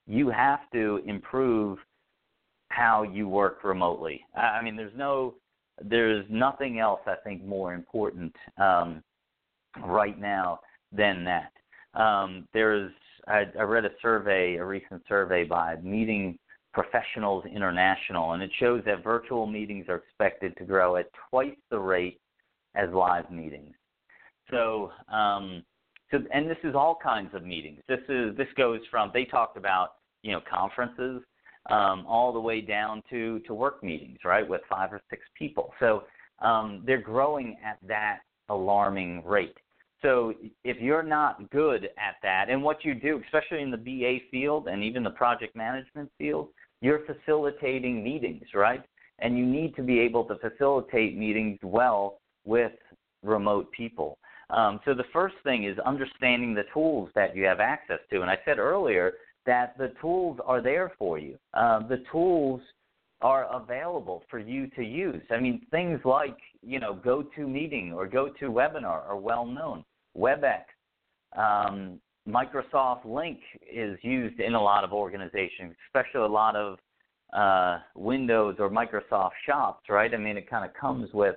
you 0.08 0.28
have 0.28 0.60
to 0.72 1.00
improve 1.06 1.78
how 2.70 3.02
you 3.04 3.28
work 3.28 3.62
remotely 3.62 4.24
i 4.36 4.60
mean 4.60 4.74
there's 4.74 4.96
no 4.96 5.34
there's 5.84 6.26
nothing 6.28 6.80
else 6.80 7.00
i 7.06 7.14
think 7.22 7.44
more 7.44 7.74
important 7.74 8.34
um, 8.58 9.02
right 9.84 10.18
now 10.18 10.58
than 10.92 11.24
that 11.24 11.52
um, 12.00 12.46
there's 12.52 12.92
I, 13.26 13.44
I 13.58 13.62
read 13.62 13.84
a 13.84 13.90
survey 14.00 14.56
a 14.56 14.64
recent 14.64 15.02
survey 15.08 15.44
by 15.44 15.76
meeting 15.82 16.38
professionals 16.72 17.44
international 17.46 18.32
and 18.32 18.42
it 18.42 18.50
shows 18.60 18.82
that 18.84 19.02
virtual 19.02 19.46
meetings 19.46 19.86
are 19.88 19.96
expected 19.96 20.56
to 20.58 20.64
grow 20.64 20.96
at 20.96 21.06
twice 21.30 21.56
the 21.70 21.78
rate 21.78 22.20
as 22.74 22.90
live 22.92 23.30
meetings. 23.30 23.74
So, 24.50 24.92
um, 25.12 25.64
so 26.10 26.18
and 26.32 26.48
this 26.48 26.58
is 26.62 26.74
all 26.74 26.96
kinds 27.02 27.34
of 27.34 27.44
meetings. 27.44 27.80
This 27.88 28.00
is 28.08 28.36
this 28.36 28.46
goes 28.56 28.80
from 28.90 29.10
they 29.12 29.24
talked 29.24 29.56
about 29.56 29.94
you 30.22 30.32
know 30.32 30.40
conferences 30.48 31.22
um, 31.70 32.04
all 32.06 32.32
the 32.32 32.40
way 32.40 32.60
down 32.60 33.02
to 33.10 33.40
to 33.40 33.54
work 33.54 33.82
meetings, 33.82 34.18
right, 34.24 34.48
with 34.48 34.60
five 34.70 34.92
or 34.92 35.00
six 35.10 35.22
people. 35.36 35.72
So 35.80 36.04
um, 36.40 36.82
they're 36.86 37.00
growing 37.00 37.56
at 37.64 37.78
that 37.88 38.20
alarming 38.48 39.24
rate. 39.24 39.56
So 40.02 40.34
if 40.64 40.78
you're 40.80 41.02
not 41.02 41.50
good 41.50 41.84
at 41.84 42.16
that, 42.22 42.46
and 42.48 42.62
what 42.62 42.84
you 42.84 42.94
do, 42.94 43.20
especially 43.24 43.62
in 43.62 43.70
the 43.70 43.76
BA 43.76 44.18
field 44.30 44.68
and 44.68 44.82
even 44.82 45.02
the 45.02 45.10
project 45.10 45.56
management 45.56 46.10
field, 46.18 46.48
you're 46.80 47.00
facilitating 47.06 48.04
meetings, 48.04 48.44
right? 48.54 48.82
And 49.18 49.38
you 49.38 49.46
need 49.46 49.74
to 49.76 49.82
be 49.82 49.98
able 50.00 50.24
to 50.24 50.36
facilitate 50.36 51.16
meetings 51.16 51.58
well 51.62 52.18
with 52.44 52.72
remote 53.22 53.70
people. 53.72 54.18
Um, 54.50 54.78
so 54.84 54.94
the 54.94 55.04
first 55.12 55.34
thing 55.42 55.64
is 55.64 55.78
understanding 55.80 56.54
the 56.54 56.64
tools 56.72 57.10
that 57.14 57.34
you 57.34 57.44
have 57.44 57.60
access 57.60 57.98
to. 58.10 58.20
And 58.20 58.30
I 58.30 58.38
said 58.44 58.58
earlier 58.58 59.14
that 59.46 59.76
the 59.78 59.92
tools 60.00 60.38
are 60.44 60.60
there 60.60 60.92
for 60.98 61.18
you. 61.18 61.38
Uh, 61.54 61.86
the 61.88 62.04
tools 62.12 62.60
are 63.22 63.44
available 63.44 64.22
for 64.30 64.38
you 64.38 64.66
to 64.68 64.82
use. 64.82 65.22
I 65.30 65.38
mean, 65.38 65.66
things 65.70 66.00
like 66.04 66.36
you 66.62 66.78
know 66.78 66.94
GoToMeeting 66.94 67.92
or 67.94 68.06
GoToWebinar 68.06 68.84
are 69.08 69.16
well 69.16 69.46
known. 69.46 69.84
WebEx, 70.16 70.62
um, 71.36 72.00
Microsoft 72.28 73.04
Lync 73.04 73.38
is 73.72 73.98
used 74.02 74.40
in 74.40 74.54
a 74.54 74.62
lot 74.62 74.84
of 74.84 74.92
organizations, 74.92 75.74
especially 75.88 76.20
a 76.20 76.26
lot 76.26 76.56
of 76.56 76.78
uh, 77.32 77.78
Windows 77.94 78.56
or 78.58 78.70
Microsoft 78.70 79.32
shops, 79.44 79.88
right? 79.88 80.12
I 80.12 80.16
mean, 80.16 80.36
it 80.36 80.48
kind 80.48 80.64
of 80.64 80.74
comes 80.74 81.12
with 81.12 81.36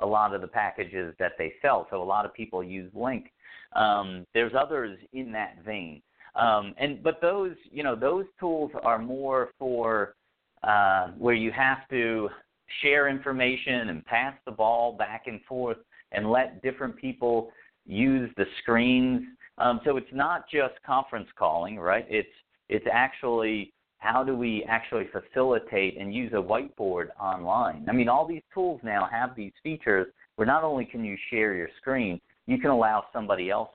a 0.00 0.06
lot 0.06 0.34
of 0.34 0.40
the 0.40 0.46
packages 0.46 1.14
that 1.18 1.32
they 1.38 1.52
sell. 1.60 1.86
So 1.90 2.02
a 2.02 2.04
lot 2.04 2.24
of 2.24 2.34
people 2.34 2.62
use 2.62 2.92
Lync. 2.94 3.24
Um, 3.74 4.26
there's 4.34 4.52
others 4.58 4.98
in 5.12 5.32
that 5.32 5.56
vein. 5.64 6.02
Um, 6.34 6.74
and 6.78 7.02
but 7.02 7.20
those 7.20 7.56
you 7.70 7.82
know 7.82 7.96
those 7.96 8.24
tools 8.38 8.70
are 8.82 8.98
more 8.98 9.50
for 9.58 10.14
uh, 10.62 11.08
where 11.18 11.34
you 11.34 11.50
have 11.50 11.88
to 11.90 12.28
share 12.82 13.08
information 13.08 13.88
and 13.88 14.04
pass 14.04 14.34
the 14.44 14.52
ball 14.52 14.92
back 14.92 15.24
and 15.26 15.40
forth 15.48 15.78
and 16.12 16.30
let 16.30 16.62
different 16.62 16.96
people 16.96 17.50
use 17.88 18.30
the 18.36 18.44
screens. 18.62 19.22
Um, 19.56 19.80
so 19.84 19.96
it's 19.96 20.06
not 20.12 20.44
just 20.48 20.74
conference 20.86 21.28
calling, 21.36 21.78
right? 21.78 22.06
It's 22.08 22.28
it's 22.68 22.86
actually 22.92 23.72
how 23.98 24.22
do 24.22 24.36
we 24.36 24.64
actually 24.68 25.08
facilitate 25.10 25.98
and 25.98 26.14
use 26.14 26.32
a 26.32 26.36
whiteboard 26.36 27.08
online? 27.20 27.84
I 27.88 27.92
mean, 27.92 28.08
all 28.08 28.26
these 28.26 28.42
tools 28.54 28.80
now 28.84 29.08
have 29.10 29.34
these 29.34 29.52
features 29.62 30.06
where 30.36 30.46
not 30.46 30.62
only 30.62 30.84
can 30.84 31.04
you 31.04 31.16
share 31.30 31.54
your 31.54 31.68
screen, 31.80 32.20
you 32.46 32.58
can 32.58 32.70
allow 32.70 33.04
somebody 33.12 33.50
else 33.50 33.70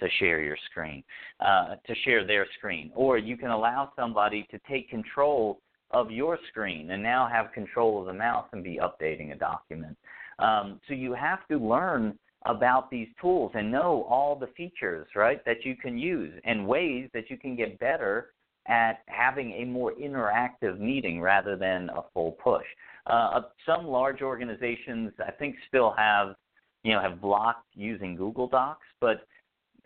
to 0.00 0.08
share 0.18 0.40
your 0.40 0.56
screen, 0.70 1.04
uh, 1.40 1.76
to 1.86 1.94
share 2.04 2.26
their 2.26 2.46
screen, 2.56 2.90
or 2.94 3.18
you 3.18 3.36
can 3.36 3.50
allow 3.50 3.92
somebody 3.96 4.46
to 4.50 4.58
take 4.68 4.90
control 4.90 5.60
of 5.90 6.10
your 6.10 6.38
screen 6.48 6.90
and 6.90 7.02
now 7.02 7.28
have 7.30 7.52
control 7.52 8.00
of 8.00 8.06
the 8.06 8.12
mouse 8.12 8.46
and 8.52 8.62
be 8.62 8.80
updating 8.82 9.32
a 9.32 9.36
document. 9.36 9.96
Um, 10.38 10.80
so 10.86 10.94
you 10.94 11.14
have 11.14 11.46
to 11.48 11.56
learn 11.56 12.18
about 12.46 12.90
these 12.90 13.08
tools 13.20 13.52
and 13.54 13.70
know 13.70 14.06
all 14.08 14.36
the 14.36 14.46
features, 14.56 15.06
right, 15.16 15.44
that 15.44 15.64
you 15.64 15.76
can 15.76 15.98
use 15.98 16.32
and 16.44 16.66
ways 16.66 17.08
that 17.12 17.30
you 17.30 17.36
can 17.36 17.56
get 17.56 17.78
better 17.78 18.30
at 18.68 19.00
having 19.06 19.52
a 19.52 19.64
more 19.64 19.92
interactive 19.94 20.78
meeting 20.78 21.20
rather 21.20 21.56
than 21.56 21.88
a 21.90 22.02
full 22.12 22.32
push. 22.32 22.66
Uh, 23.06 23.40
some 23.64 23.86
large 23.86 24.20
organizations, 24.20 25.10
I 25.26 25.30
think, 25.30 25.56
still 25.66 25.94
have, 25.96 26.36
you 26.84 26.92
know, 26.92 27.00
have 27.00 27.20
blocked 27.20 27.66
using 27.74 28.14
Google 28.14 28.46
Docs, 28.46 28.86
but 29.00 29.26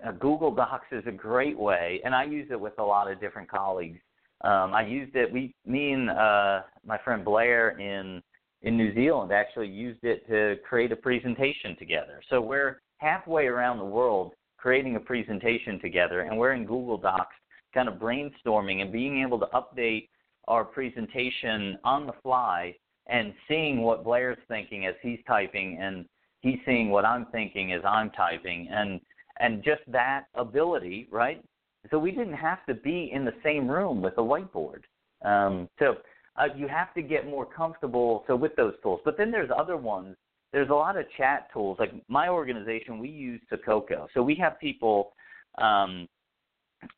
uh, 0.04 0.12
Google 0.12 0.52
Docs 0.52 0.86
is 0.90 1.04
a 1.06 1.12
great 1.12 1.56
way, 1.56 2.00
and 2.04 2.14
I 2.14 2.24
use 2.24 2.48
it 2.50 2.60
with 2.60 2.72
a 2.78 2.82
lot 2.82 3.10
of 3.10 3.20
different 3.20 3.48
colleagues. 3.48 4.00
Um, 4.42 4.74
I 4.74 4.84
used 4.84 5.14
it. 5.14 5.32
We, 5.32 5.54
me 5.64 5.92
and 5.92 6.10
uh, 6.10 6.62
my 6.84 6.98
friend 7.04 7.24
Blair 7.24 7.78
in 7.78 8.20
in 8.62 8.76
New 8.76 8.94
Zealand 8.94 9.32
actually 9.32 9.68
used 9.68 10.04
it 10.04 10.26
to 10.28 10.56
create 10.62 10.92
a 10.92 10.96
presentation 10.96 11.76
together. 11.78 12.20
So 12.30 12.40
we're 12.40 12.80
halfway 12.98 13.46
around 13.46 13.78
the 13.78 13.84
world 13.84 14.32
creating 14.56 14.94
a 14.94 15.00
presentation 15.00 15.80
together, 15.80 16.20
and 16.20 16.38
we're 16.38 16.52
in 16.52 16.64
Google 16.64 16.96
Docs 16.96 17.34
kind 17.74 17.88
of 17.88 17.94
brainstorming 17.94 18.80
and 18.80 18.92
being 18.92 19.22
able 19.22 19.38
to 19.40 19.46
update 19.46 20.08
our 20.46 20.64
presentation 20.64 21.78
on 21.84 22.06
the 22.06 22.12
fly 22.22 22.74
and 23.08 23.32
seeing 23.48 23.80
what 23.80 24.04
Blair's 24.04 24.38
thinking 24.48 24.86
as 24.86 24.94
he's 25.02 25.18
typing 25.26 25.78
and 25.80 26.04
he's 26.40 26.58
seeing 26.64 26.90
what 26.90 27.04
I'm 27.04 27.26
thinking 27.32 27.72
as 27.72 27.80
I'm 27.84 28.10
typing 28.10 28.68
and 28.70 29.00
and 29.40 29.64
just 29.64 29.80
that 29.88 30.24
ability, 30.34 31.08
right? 31.10 31.42
So 31.90 31.98
we 31.98 32.10
didn't 32.10 32.34
have 32.34 32.64
to 32.66 32.74
be 32.74 33.10
in 33.12 33.24
the 33.24 33.32
same 33.42 33.66
room 33.66 34.02
with 34.02 34.12
a 34.18 34.20
whiteboard. 34.20 34.82
Um, 35.24 35.68
so 35.78 35.96
uh, 36.36 36.46
you 36.56 36.68
have 36.68 36.94
to 36.94 37.02
get 37.02 37.26
more 37.26 37.46
comfortable 37.46 38.24
so 38.26 38.36
with 38.36 38.54
those 38.56 38.74
tools. 38.82 39.00
But 39.04 39.16
then 39.16 39.30
there's 39.30 39.50
other 39.56 39.76
ones. 39.76 40.16
There's 40.52 40.70
a 40.70 40.74
lot 40.74 40.96
of 40.96 41.04
chat 41.16 41.48
tools. 41.52 41.78
Like 41.78 41.92
my 42.08 42.28
organization, 42.28 42.98
we 42.98 43.08
use 43.08 43.40
Sococo. 43.50 44.06
So 44.14 44.22
we 44.22 44.34
have 44.36 44.58
people 44.60 45.12
um, 45.58 46.08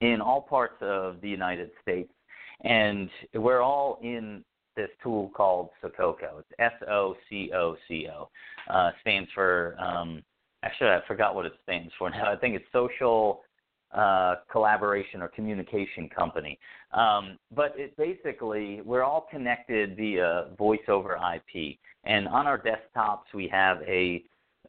in 0.00 0.20
all 0.20 0.42
parts 0.42 0.76
of 0.80 1.20
the 1.20 1.28
United 1.28 1.70
States, 1.82 2.12
and 2.62 3.08
we're 3.34 3.60
all 3.60 3.98
in 4.02 4.44
this 4.76 4.90
tool 5.02 5.30
called 5.36 5.68
Sococo. 5.82 6.40
It's 6.40 6.48
S 6.58 6.72
O 6.88 7.14
C 7.28 7.50
O 7.54 7.76
C 7.86 8.08
O. 8.12 8.28
Uh, 8.68 8.90
stands 9.02 9.30
for 9.34 9.76
um, 9.78 10.22
actually 10.64 10.90
I 10.90 11.00
forgot 11.06 11.34
what 11.34 11.46
it 11.46 11.52
stands 11.62 11.92
for 11.98 12.10
now. 12.10 12.32
I 12.32 12.36
think 12.36 12.56
it's 12.56 12.64
Social 12.72 13.42
uh, 13.94 14.36
Collaboration 14.50 15.22
or 15.22 15.28
Communication 15.28 16.08
Company. 16.08 16.58
Um, 16.92 17.38
but 17.54 17.74
it 17.76 17.96
basically 17.96 18.80
we're 18.84 19.04
all 19.04 19.26
connected 19.30 19.96
via 19.96 20.48
voice 20.58 20.86
over 20.88 21.18
IP, 21.34 21.76
and 22.04 22.28
on 22.28 22.46
our 22.46 22.58
desktops 22.58 23.32
we 23.34 23.48
have 23.48 23.78
a 23.82 24.22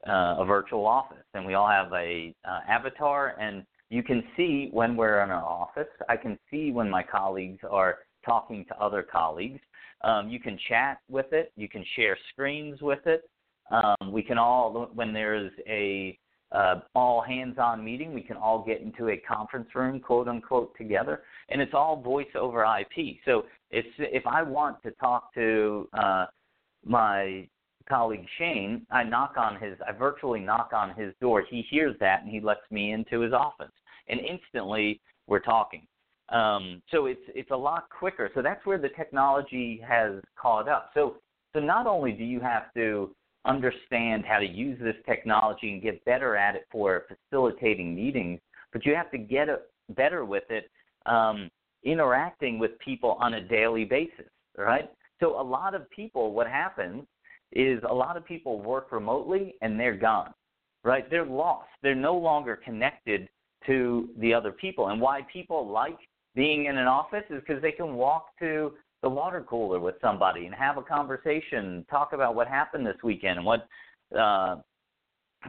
uh, 0.08 0.36
a 0.40 0.46
virtual 0.46 0.86
office, 0.86 1.26
and 1.34 1.46
we 1.46 1.56
all 1.56 1.68
have 1.68 1.92
a 1.94 2.34
uh, 2.48 2.60
avatar 2.70 3.36
and 3.40 3.66
you 3.90 4.04
can 4.04 4.24
see 4.36 4.70
when 4.72 4.96
we're 4.96 5.24
in 5.24 5.30
our 5.30 5.44
office. 5.44 5.88
I 6.10 6.18
can 6.18 6.38
see 6.50 6.72
when 6.72 6.90
my 6.90 7.04
colleagues 7.04 7.60
are 7.70 8.00
talking 8.26 8.66
to 8.66 8.78
other 8.82 9.04
colleagues. 9.04 9.60
Um, 10.02 10.30
you 10.30 10.40
can 10.40 10.58
chat 10.68 11.00
with 11.10 11.32
it. 11.32 11.52
You 11.56 11.70
can 11.70 11.86
share 11.96 12.18
screens 12.32 12.82
with 12.82 13.06
it. 13.06 13.30
Um, 13.72 14.12
we 14.12 14.22
can 14.22 14.38
all, 14.38 14.90
when 14.94 15.14
there's 15.14 15.52
a 15.68 16.18
uh, 16.52 16.76
all 16.94 17.22
hands-on 17.22 17.84
meeting, 17.84 18.14
we 18.14 18.22
can 18.22 18.38
all 18.38 18.64
get 18.64 18.82
into 18.82 19.10
a 19.10 19.18
conference 19.18 19.68
room, 19.76 20.00
quote 20.00 20.28
unquote, 20.28 20.76
together, 20.78 21.24
and 21.50 21.62
it's 21.62 21.74
all 21.74 22.02
voice 22.02 22.28
over 22.36 22.64
IP. 22.64 23.18
So 23.26 23.46
it's 23.72 23.88
if 23.98 24.26
I 24.28 24.44
want 24.44 24.82
to 24.84 24.92
talk 24.92 25.34
to 25.34 25.90
uh, 25.94 26.26
my 26.86 27.48
colleague 27.90 28.26
Shane, 28.38 28.86
I 28.92 29.04
knock 29.04 29.36
on 29.38 29.60
his, 29.60 29.78
I 29.88 29.92
virtually 29.92 30.40
knock 30.40 30.72
on 30.74 30.94
his 30.96 31.14
door. 31.20 31.44
He 31.50 31.66
hears 31.70 31.96
that 32.00 32.22
and 32.24 32.32
he 32.32 32.40
lets 32.40 32.62
me 32.72 32.92
into 32.92 33.22
his 33.22 33.34
office, 33.34 33.74
and 34.08 34.20
instantly 34.20 35.02
we're 35.28 35.40
talking. 35.40 35.86
Um, 36.30 36.82
so 36.92 37.06
it's 37.06 37.22
it's 37.28 37.52
a 37.52 37.58
lot 37.58 37.86
quicker. 37.90 38.32
So 38.34 38.42
that's 38.42 38.66
where 38.66 38.78
the 38.78 38.90
technology 38.90 39.82
has 39.88 40.14
caught 40.40 40.68
up. 40.68 40.92
So 40.94 41.18
so 41.54 41.60
not 41.60 41.88
only 41.88 42.12
do 42.12 42.24
you 42.24 42.40
have 42.40 42.74
to 42.76 43.16
understand 43.46 44.26
how 44.26 44.40
to 44.40 44.46
use 44.46 44.78
this 44.82 44.96
technology 45.06 45.74
and 45.74 45.82
get 45.82 46.04
better 46.06 46.36
at 46.36 46.56
it 46.56 46.68
for 46.72 47.06
facilitating 47.08 47.96
meetings, 47.96 48.40
but 48.74 48.86
you 48.86 48.96
have 48.96 49.12
to 49.12 49.18
get 49.18 49.48
better 49.90 50.26
with 50.26 50.44
it 50.50 50.70
um, 51.06 51.50
interacting 51.84 52.60
with 52.60 52.78
people 52.80 53.18
on 53.20 53.36
a 53.36 53.42
daily 53.42 53.86
basis, 53.86 54.26
right? 54.58 54.90
So 55.20 55.40
a 55.40 55.44
lot 55.44 55.74
of 55.76 55.90
people, 55.92 56.34
what 56.34 56.48
happens 56.48 57.04
is 57.52 57.80
a 57.90 57.94
lot 57.94 58.18
of 58.18 58.26
people 58.26 58.60
work 58.62 58.92
remotely 58.92 59.56
and 59.62 59.80
they're 59.80 59.96
gone, 59.96 60.34
right? 60.84 61.10
They're 61.10 61.26
lost. 61.26 61.70
They're 61.82 61.96
no 61.96 62.16
longer 62.16 62.56
connected 62.56 63.30
to 63.68 64.10
the 64.20 64.34
other 64.34 64.52
people. 64.52 64.90
And 64.90 65.00
why 65.00 65.22
people 65.32 65.68
like 65.68 65.98
being 66.36 66.66
in 66.66 66.78
an 66.78 66.88
office 66.88 67.24
is 67.30 67.42
because 67.46 67.62
they 67.62 67.72
can 67.72 67.96
walk 67.96 68.38
to 68.40 68.74
the 69.06 69.10
water 69.10 69.46
cooler 69.48 69.80
with 69.80 69.94
somebody 70.02 70.48
and 70.48 70.56
have 70.56 70.78
a 70.78 70.82
conversation, 70.82 71.86
talk 71.92 72.14
about 72.14 72.34
what 72.34 72.48
happened 72.48 72.84
this 72.84 72.98
weekend 73.04 73.38
and 73.38 73.46
what 73.46 73.68
uh, 74.18 74.56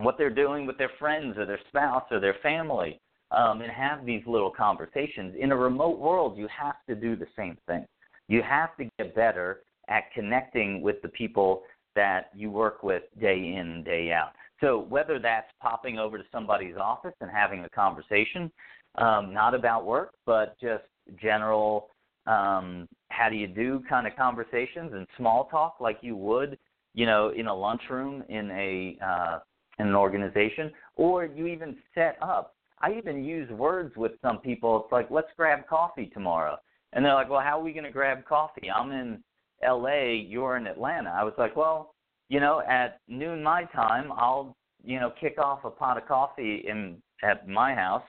what 0.01 0.19
they're 0.19 0.29
doing 0.29 0.67
with 0.67 0.77
their 0.77 0.91
friends 0.99 1.39
or 1.39 1.47
their 1.47 1.61
spouse 1.69 2.05
or 2.11 2.21
their 2.21 2.37
family, 2.43 3.01
um, 3.31 3.63
and 3.63 3.73
have 3.73 4.05
these 4.05 4.21
little 4.27 4.51
conversations. 4.51 5.35
In 5.41 5.53
a 5.53 5.57
remote 5.57 5.99
world, 5.99 6.37
you 6.37 6.47
have 6.49 6.75
to 6.87 6.95
do 6.95 7.17
the 7.17 7.27
same 7.35 7.57
thing. 7.67 7.87
You 8.29 8.43
have 8.43 8.77
to 8.77 8.91
get 8.99 9.15
better 9.15 9.61
at 9.89 10.13
connecting 10.13 10.83
with 10.83 11.01
the 11.01 11.09
people 11.09 11.63
that 11.95 12.29
you 12.35 12.51
work 12.51 12.83
with 12.83 13.05
day 13.19 13.57
in 13.57 13.83
day 13.85 14.13
out. 14.13 14.33
So 14.61 14.81
whether 14.91 15.19
that's 15.19 15.51
popping 15.63 15.99
over 15.99 16.19
to 16.19 16.25
somebody's 16.31 16.77
office 16.77 17.15
and 17.23 17.31
having 17.31 17.65
a 17.65 17.71
conversation, 17.71 18.53
um, 18.97 19.33
not 19.33 19.55
about 19.55 19.87
work, 19.87 20.13
but 20.27 20.61
just 20.61 20.85
general 21.19 21.89
um, 22.27 22.89
how 23.11 23.29
do 23.29 23.37
you 23.37 23.47
do 23.47 23.83
kind 23.89 24.07
of 24.07 24.17
conversations 24.17 24.93
and 24.93 25.07
small 25.17 25.47
talk 25.47 25.77
like 25.81 25.99
you 26.01 26.17
would, 26.17 26.59
you 26.95 27.07
know, 27.07 27.31
in 27.37 27.47
a 27.47 27.55
lunchroom 27.55 28.23
in 28.29 28.51
a 28.51 28.99
uh, 29.05 29.39
in 29.79 29.89
an 29.89 29.95
organization, 29.95 30.71
or 30.97 31.27
you 31.27 31.47
even 31.47 31.77
set 31.95 32.17
up. 32.23 32.55
I 32.81 32.93
even 32.93 33.25
use 33.25 33.51
words 33.51 33.95
with 33.97 34.13
some 34.23 34.39
people. 34.39 34.83
It's 34.83 34.93
like, 34.93 35.11
let's 35.11 35.29
grab 35.37 35.67
coffee 35.69 36.11
tomorrow, 36.13 36.57
and 36.93 37.05
they're 37.05 37.15
like, 37.15 37.31
well, 37.31 37.41
how 37.41 37.61
are 37.61 37.63
we 37.63 37.73
going 37.73 37.85
to 37.85 37.91
grab 37.91 38.25
coffee? 38.25 38.71
I'm 38.71 38.91
in 38.91 39.23
L.A. 39.63 40.27
You're 40.29 40.57
in 40.57 40.67
Atlanta. 40.67 41.11
I 41.11 41.25
was 41.25 41.35
like, 41.39 41.57
well, 41.57 41.95
you 42.29 42.41
know, 42.41 42.63
at 42.69 43.01
noon 43.09 43.43
my 43.43 43.65
time, 43.65 44.11
I'll 44.13 44.57
you 44.83 45.01
know 45.01 45.13
kick 45.21 45.39
off 45.39 45.65
a 45.65 45.71
pot 45.71 45.97
of 45.97 46.07
coffee 46.07 46.65
in 46.67 46.97
at 47.23 47.49
my 47.49 47.75
house. 47.75 48.03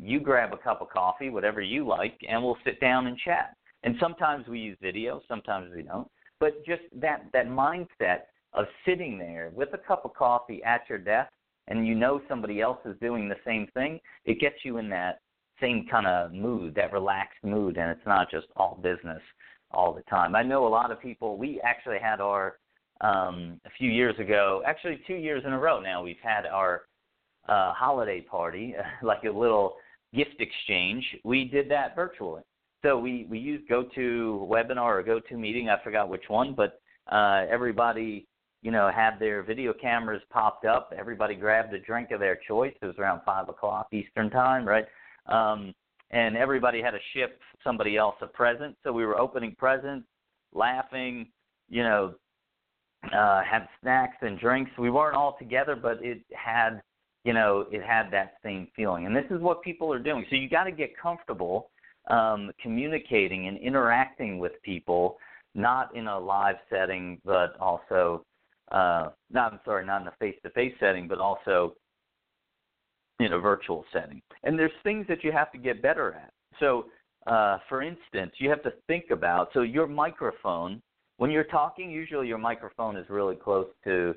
You 0.00 0.20
grab 0.20 0.52
a 0.52 0.56
cup 0.56 0.80
of 0.82 0.90
coffee, 0.90 1.30
whatever 1.30 1.60
you 1.60 1.86
like, 1.86 2.18
and 2.28 2.42
we'll 2.42 2.58
sit 2.64 2.80
down 2.80 3.06
and 3.06 3.16
chat. 3.18 3.56
And 3.84 3.94
sometimes 4.00 4.48
we 4.48 4.58
use 4.58 4.78
video, 4.80 5.20
sometimes 5.28 5.70
we 5.74 5.82
don't. 5.82 6.08
But 6.40 6.64
just 6.66 6.82
that 7.00 7.26
that 7.32 7.46
mindset 7.46 8.22
of 8.54 8.66
sitting 8.86 9.18
there 9.18 9.50
with 9.54 9.68
a 9.74 9.78
cup 9.78 10.04
of 10.04 10.14
coffee 10.14 10.62
at 10.64 10.82
your 10.88 10.98
desk 10.98 11.30
and 11.68 11.86
you 11.86 11.94
know 11.94 12.20
somebody 12.28 12.60
else 12.60 12.78
is 12.84 12.96
doing 13.00 13.28
the 13.28 13.36
same 13.44 13.68
thing, 13.74 14.00
it 14.24 14.40
gets 14.40 14.56
you 14.64 14.78
in 14.78 14.88
that 14.90 15.20
same 15.60 15.86
kind 15.90 16.06
of 16.06 16.32
mood, 16.32 16.74
that 16.74 16.92
relaxed 16.92 17.42
mood, 17.42 17.76
and 17.76 17.90
it's 17.90 18.06
not 18.06 18.30
just 18.30 18.46
all 18.56 18.78
business 18.82 19.22
all 19.70 19.92
the 19.92 20.02
time. 20.02 20.34
I 20.34 20.42
know 20.42 20.66
a 20.66 20.68
lot 20.68 20.90
of 20.90 21.00
people. 21.00 21.36
We 21.36 21.60
actually 21.62 21.98
had 21.98 22.20
our 22.20 22.58
um, 23.00 23.60
a 23.66 23.70
few 23.76 23.90
years 23.90 24.18
ago, 24.18 24.62
actually 24.66 25.00
two 25.06 25.14
years 25.14 25.42
in 25.46 25.52
a 25.52 25.58
row 25.58 25.80
now. 25.80 26.02
We've 26.02 26.16
had 26.22 26.46
our 26.46 26.82
uh, 27.48 27.72
holiday 27.72 28.20
party, 28.20 28.74
like 29.02 29.24
a 29.24 29.30
little 29.30 29.76
gift 30.14 30.40
exchange. 30.40 31.04
We 31.24 31.44
did 31.44 31.70
that 31.70 31.94
virtually. 31.94 32.42
So 32.84 32.98
we 32.98 33.26
we 33.30 33.38
used 33.38 33.68
GoToWebinar 33.68 34.76
or 34.78 35.02
GoToMeeting. 35.02 35.68
I 35.68 35.82
forgot 35.82 36.10
which 36.10 36.24
one, 36.28 36.54
but 36.54 36.80
uh, 37.10 37.46
everybody 37.50 38.26
you 38.60 38.70
know 38.70 38.90
had 38.94 39.18
their 39.18 39.42
video 39.42 39.72
cameras 39.72 40.20
popped 40.30 40.66
up. 40.66 40.92
Everybody 40.96 41.34
grabbed 41.34 41.72
a 41.72 41.78
drink 41.78 42.10
of 42.10 42.20
their 42.20 42.38
choice. 42.46 42.74
It 42.82 42.84
was 42.86 42.96
around 42.98 43.22
five 43.24 43.48
o'clock 43.48 43.88
Eastern 43.90 44.28
time, 44.28 44.68
right? 44.68 44.84
Um, 45.26 45.74
and 46.10 46.36
everybody 46.36 46.82
had 46.82 46.90
to 46.90 46.98
ship 47.14 47.40
somebody 47.64 47.96
else 47.96 48.16
a 48.20 48.26
present. 48.26 48.76
So 48.84 48.92
we 48.92 49.06
were 49.06 49.18
opening 49.18 49.56
presents, 49.58 50.06
laughing, 50.52 51.28
you 51.70 51.82
know, 51.82 52.14
uh, 53.16 53.42
had 53.42 53.66
snacks 53.80 54.18
and 54.20 54.38
drinks. 54.38 54.70
We 54.78 54.90
weren't 54.90 55.16
all 55.16 55.36
together, 55.38 55.74
but 55.74 56.04
it 56.04 56.20
had, 56.34 56.82
you 57.24 57.32
know, 57.32 57.64
it 57.72 57.82
had 57.82 58.10
that 58.10 58.34
same 58.44 58.68
feeling. 58.76 59.06
And 59.06 59.16
this 59.16 59.24
is 59.30 59.40
what 59.40 59.62
people 59.62 59.90
are 59.90 59.98
doing. 59.98 60.26
So 60.28 60.36
you 60.36 60.50
got 60.50 60.64
to 60.64 60.72
get 60.72 60.90
comfortable 60.98 61.70
um, 62.08 62.50
communicating 62.62 63.48
and 63.48 63.58
interacting 63.58 64.38
with 64.38 64.52
people, 64.62 65.16
not 65.54 65.94
in 65.96 66.06
a 66.06 66.18
live 66.18 66.56
setting, 66.70 67.20
but 67.24 67.58
also, 67.60 68.24
uh, 68.72 69.10
not 69.30 69.52
I'm 69.52 69.60
sorry, 69.64 69.86
not 69.86 70.02
in 70.02 70.08
a 70.08 70.14
face-to-face 70.18 70.74
setting, 70.80 71.08
but 71.08 71.18
also 71.18 71.74
in 73.20 73.32
a 73.32 73.38
virtual 73.38 73.84
setting. 73.92 74.20
And 74.42 74.58
there's 74.58 74.72
things 74.82 75.06
that 75.08 75.22
you 75.22 75.32
have 75.32 75.52
to 75.52 75.58
get 75.58 75.80
better 75.80 76.12
at. 76.12 76.32
So, 76.60 76.86
uh, 77.26 77.58
for 77.68 77.82
instance, 77.82 78.32
you 78.38 78.50
have 78.50 78.62
to 78.64 78.72
think 78.86 79.06
about 79.10 79.48
so 79.54 79.62
your 79.62 79.86
microphone 79.86 80.82
when 81.16 81.30
you're 81.30 81.44
talking. 81.44 81.90
Usually, 81.90 82.26
your 82.26 82.38
microphone 82.38 82.96
is 82.96 83.06
really 83.08 83.36
close 83.36 83.68
to 83.84 84.14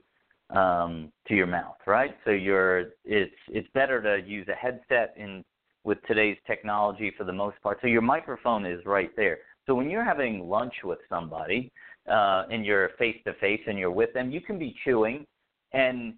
um, 0.50 1.12
to 1.28 1.36
your 1.36 1.48
mouth, 1.48 1.78
right? 1.86 2.16
So 2.26 2.32
you're 2.32 2.86
it's 3.06 3.36
it's 3.50 3.68
better 3.74 4.02
to 4.02 4.28
use 4.28 4.48
a 4.50 4.56
headset 4.56 5.14
in 5.18 5.44
with 5.88 5.98
today's 6.06 6.38
technology 6.46 7.14
for 7.18 7.24
the 7.24 7.32
most 7.32 7.56
part. 7.64 7.80
So 7.82 7.88
your 7.88 8.02
microphone 8.02 8.66
is 8.66 8.86
right 8.86 9.10
there. 9.16 9.40
So 9.66 9.74
when 9.74 9.90
you're 9.90 10.04
having 10.04 10.48
lunch 10.48 10.74
with 10.84 11.00
somebody 11.08 11.72
uh, 12.12 12.44
and 12.52 12.66
you're 12.66 12.90
face 13.00 13.16
to 13.26 13.34
face 13.36 13.62
and 13.66 13.80
you're 13.80 13.90
with 13.90 14.14
them, 14.14 14.30
you 14.30 14.42
can 14.42 14.60
be 14.60 14.76
chewing, 14.84 15.26
and 15.72 16.14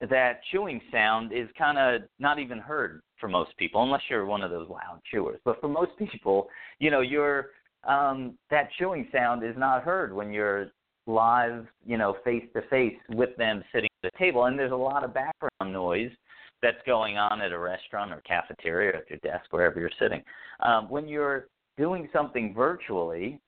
that 0.00 0.40
chewing 0.50 0.80
sound 0.90 1.32
is 1.32 1.48
kind 1.56 1.78
of 1.78 2.02
not 2.18 2.40
even 2.40 2.58
heard 2.58 3.00
for 3.20 3.28
most 3.28 3.56
people, 3.56 3.84
unless 3.84 4.02
you're 4.10 4.26
one 4.26 4.42
of 4.42 4.50
those 4.50 4.68
loud 4.68 5.00
chewers. 5.08 5.38
But 5.44 5.60
for 5.60 5.68
most 5.68 5.92
people, 5.98 6.48
you 6.80 6.90
know, 6.90 7.00
your 7.00 7.50
um, 7.84 8.36
that 8.50 8.68
chewing 8.78 9.06
sound 9.12 9.44
is 9.44 9.54
not 9.56 9.84
heard 9.84 10.12
when 10.12 10.32
you're 10.32 10.70
live, 11.06 11.66
you 11.86 11.98
know, 11.98 12.16
face 12.24 12.44
to 12.56 12.62
face 12.62 12.96
with 13.10 13.36
them 13.36 13.62
sitting 13.72 13.90
at 14.02 14.10
the 14.10 14.18
table. 14.18 14.46
And 14.46 14.58
there's 14.58 14.72
a 14.72 14.76
lot 14.76 15.04
of 15.04 15.14
background 15.14 15.72
noise 15.72 16.10
that's 16.64 16.84
going 16.86 17.18
on 17.18 17.42
at 17.42 17.52
a 17.52 17.58
restaurant 17.58 18.10
or 18.10 18.20
cafeteria 18.22 18.92
or 18.92 18.96
at 18.96 19.10
your 19.10 19.18
desk, 19.18 19.44
wherever 19.50 19.78
you're 19.78 19.90
sitting. 20.00 20.22
Um, 20.60 20.88
when 20.88 21.06
you're 21.06 21.48
doing 21.76 22.08
something 22.12 22.54
virtually, 22.54 23.38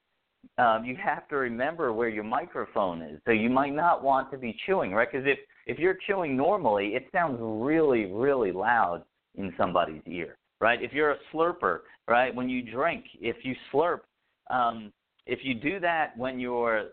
um, 0.58 0.84
you 0.84 0.96
have 1.02 1.26
to 1.28 1.36
remember 1.36 1.92
where 1.92 2.10
your 2.10 2.24
microphone 2.24 3.00
is. 3.02 3.18
So 3.24 3.32
you 3.32 3.48
might 3.48 3.74
not 3.74 4.04
want 4.04 4.30
to 4.32 4.38
be 4.38 4.54
chewing, 4.66 4.92
right? 4.92 5.08
Because 5.10 5.26
if 5.26 5.38
if 5.66 5.78
you're 5.78 5.98
chewing 6.06 6.36
normally, 6.36 6.88
it 6.88 7.06
sounds 7.10 7.38
really, 7.40 8.04
really 8.12 8.52
loud 8.52 9.02
in 9.34 9.52
somebody's 9.58 10.02
ear, 10.06 10.36
right? 10.60 10.80
If 10.80 10.92
you're 10.92 11.12
a 11.12 11.16
slurper, 11.32 11.80
right, 12.06 12.32
when 12.32 12.48
you 12.48 12.62
drink, 12.62 13.04
if 13.20 13.36
you 13.42 13.54
slurp, 13.72 14.00
um, 14.48 14.92
if 15.26 15.40
you 15.42 15.54
do 15.54 15.80
that 15.80 16.16
when 16.16 16.38
you're 16.38 16.90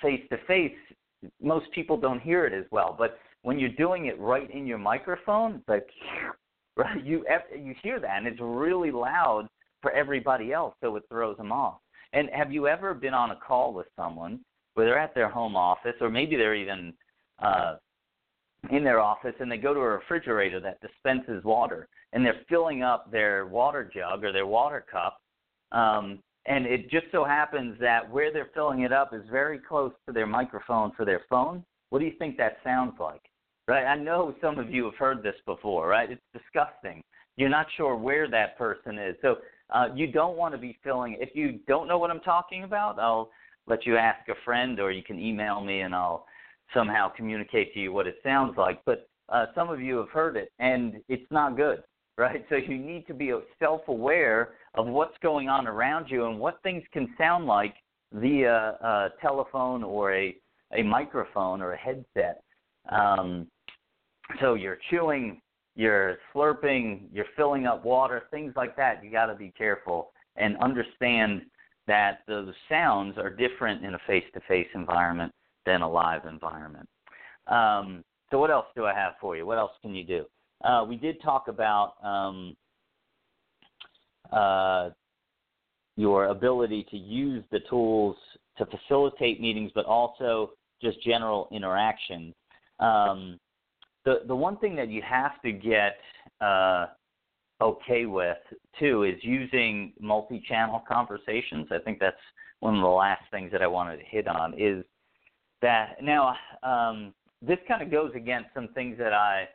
face 0.00 0.22
to 0.30 0.38
face, 0.46 0.72
most 1.40 1.66
people 1.72 1.96
don't 1.96 2.20
hear 2.20 2.46
it 2.46 2.52
as 2.52 2.64
well. 2.70 2.94
But 2.96 3.18
when 3.42 3.58
you're 3.58 3.70
doing 3.70 4.06
it 4.06 4.18
right 4.18 4.50
in 4.50 4.66
your 4.66 4.78
microphone, 4.78 5.62
like 5.68 5.86
right, 6.76 7.04
you 7.04 7.24
you 7.56 7.74
hear 7.82 8.00
that, 8.00 8.18
and 8.18 8.26
it's 8.26 8.40
really 8.40 8.90
loud 8.90 9.48
for 9.80 9.90
everybody 9.92 10.52
else, 10.52 10.74
so 10.80 10.94
it 10.96 11.02
throws 11.08 11.36
them 11.36 11.52
off. 11.52 11.78
And 12.12 12.28
have 12.32 12.52
you 12.52 12.68
ever 12.68 12.94
been 12.94 13.14
on 13.14 13.30
a 13.30 13.36
call 13.36 13.72
with 13.72 13.86
someone 13.96 14.40
where 14.74 14.86
they're 14.86 14.98
at 14.98 15.14
their 15.14 15.28
home 15.28 15.56
office, 15.56 15.94
or 16.00 16.08
maybe 16.08 16.36
they're 16.36 16.54
even 16.54 16.92
uh, 17.42 17.76
in 18.70 18.84
their 18.84 19.00
office, 19.00 19.34
and 19.40 19.50
they 19.50 19.56
go 19.56 19.74
to 19.74 19.80
a 19.80 19.88
refrigerator 19.88 20.60
that 20.60 20.80
dispenses 20.80 21.42
water, 21.44 21.88
and 22.12 22.24
they're 22.24 22.40
filling 22.48 22.82
up 22.82 23.10
their 23.10 23.46
water 23.46 23.90
jug 23.92 24.24
or 24.24 24.32
their 24.32 24.46
water 24.46 24.84
cup, 24.90 25.18
um, 25.72 26.20
and 26.46 26.66
it 26.66 26.90
just 26.90 27.06
so 27.12 27.24
happens 27.24 27.76
that 27.80 28.08
where 28.10 28.32
they're 28.32 28.50
filling 28.54 28.80
it 28.80 28.92
up 28.92 29.14
is 29.14 29.22
very 29.30 29.58
close 29.58 29.92
to 30.06 30.12
their 30.12 30.26
microphone 30.26 30.92
for 30.96 31.04
their 31.04 31.22
phone. 31.30 31.64
What 31.90 32.00
do 32.00 32.04
you 32.04 32.14
think 32.18 32.36
that 32.36 32.58
sounds 32.64 32.94
like? 32.98 33.22
Right? 33.72 33.86
I 33.86 33.96
know 33.96 34.34
some 34.42 34.58
of 34.58 34.68
you 34.68 34.84
have 34.84 34.96
heard 34.96 35.22
this 35.22 35.34
before, 35.46 35.88
right? 35.88 36.10
It's 36.10 36.20
disgusting. 36.34 37.02
You're 37.38 37.48
not 37.48 37.66
sure 37.78 37.96
where 37.96 38.28
that 38.28 38.58
person 38.58 38.98
is. 38.98 39.16
So 39.22 39.36
uh, 39.70 39.88
you 39.94 40.12
don't 40.12 40.36
want 40.36 40.52
to 40.52 40.58
be 40.58 40.76
filling. 40.84 41.16
If 41.18 41.30
you 41.34 41.58
don't 41.66 41.88
know 41.88 41.96
what 41.96 42.10
I'm 42.10 42.20
talking 42.20 42.64
about, 42.64 42.98
I'll 42.98 43.30
let 43.66 43.86
you 43.86 43.96
ask 43.96 44.28
a 44.28 44.34
friend, 44.44 44.78
or 44.78 44.92
you 44.92 45.02
can 45.02 45.18
email 45.18 45.62
me, 45.62 45.80
and 45.80 45.94
I'll 45.94 46.26
somehow 46.74 47.08
communicate 47.16 47.72
to 47.72 47.80
you 47.80 47.94
what 47.94 48.06
it 48.06 48.16
sounds 48.22 48.58
like. 48.58 48.84
But 48.84 49.08
uh, 49.30 49.46
some 49.54 49.70
of 49.70 49.80
you 49.80 49.96
have 49.96 50.10
heard 50.10 50.36
it, 50.36 50.52
and 50.58 50.96
it's 51.08 51.24
not 51.30 51.56
good, 51.56 51.82
right? 52.18 52.44
So 52.50 52.56
you 52.56 52.76
need 52.76 53.06
to 53.06 53.14
be 53.14 53.32
self-aware 53.58 54.50
of 54.74 54.86
what's 54.86 55.16
going 55.22 55.48
on 55.48 55.66
around 55.66 56.10
you 56.10 56.26
and 56.26 56.38
what 56.38 56.62
things 56.62 56.82
can 56.92 57.08
sound 57.16 57.46
like 57.46 57.72
via 58.12 58.76
a 58.82 59.08
telephone 59.22 59.82
or 59.82 60.14
a 60.14 60.36
a 60.74 60.82
microphone 60.82 61.62
or 61.62 61.72
a 61.72 61.78
headset. 61.78 62.42
Um, 62.90 63.46
so 64.40 64.54
you're 64.54 64.78
chewing, 64.90 65.40
you're 65.74 66.18
slurping, 66.34 67.02
you're 67.12 67.26
filling 67.36 67.66
up 67.66 67.84
water, 67.84 68.24
things 68.30 68.52
like 68.56 68.76
that. 68.76 69.02
You 69.04 69.10
got 69.10 69.26
to 69.26 69.34
be 69.34 69.52
careful 69.56 70.12
and 70.36 70.56
understand 70.58 71.42
that 71.86 72.20
those 72.28 72.52
sounds 72.68 73.18
are 73.18 73.30
different 73.30 73.84
in 73.84 73.94
a 73.94 73.98
face-to-face 74.06 74.68
environment 74.74 75.32
than 75.66 75.82
a 75.82 75.90
live 75.90 76.26
environment. 76.26 76.88
Um, 77.48 78.04
so 78.30 78.38
what 78.38 78.50
else 78.50 78.66
do 78.76 78.84
I 78.84 78.94
have 78.94 79.14
for 79.20 79.36
you? 79.36 79.44
What 79.44 79.58
else 79.58 79.72
can 79.82 79.94
you 79.94 80.04
do? 80.04 80.24
Uh, 80.64 80.84
we 80.88 80.96
did 80.96 81.20
talk 81.22 81.48
about 81.48 81.94
um, 82.04 82.56
uh, 84.32 84.90
your 85.96 86.26
ability 86.26 86.86
to 86.90 86.96
use 86.96 87.44
the 87.50 87.60
tools 87.68 88.16
to 88.58 88.66
facilitate 88.66 89.40
meetings, 89.40 89.72
but 89.74 89.84
also 89.84 90.52
just 90.80 91.02
general 91.02 91.48
interaction. 91.52 92.34
Um, 92.80 93.38
the 94.04 94.20
the 94.26 94.36
one 94.36 94.56
thing 94.58 94.76
that 94.76 94.88
you 94.88 95.02
have 95.02 95.40
to 95.42 95.52
get 95.52 95.98
uh, 96.40 96.86
okay 97.60 98.06
with 98.06 98.38
too 98.78 99.04
is 99.04 99.16
using 99.22 99.92
multi-channel 100.00 100.82
conversations. 100.88 101.68
I 101.70 101.78
think 101.78 101.98
that's 101.98 102.16
one 102.60 102.74
of 102.74 102.80
the 102.80 102.88
last 102.88 103.22
things 103.30 103.50
that 103.52 103.62
I 103.62 103.66
wanted 103.66 103.98
to 103.98 104.04
hit 104.04 104.28
on 104.28 104.54
is 104.58 104.84
that 105.62 105.96
now 106.02 106.34
um, 106.62 107.14
this 107.40 107.58
kind 107.68 107.82
of 107.82 107.90
goes 107.90 108.12
against 108.14 108.50
some 108.54 108.68
things 108.74 108.96
that 108.98 109.12
I 109.12 109.48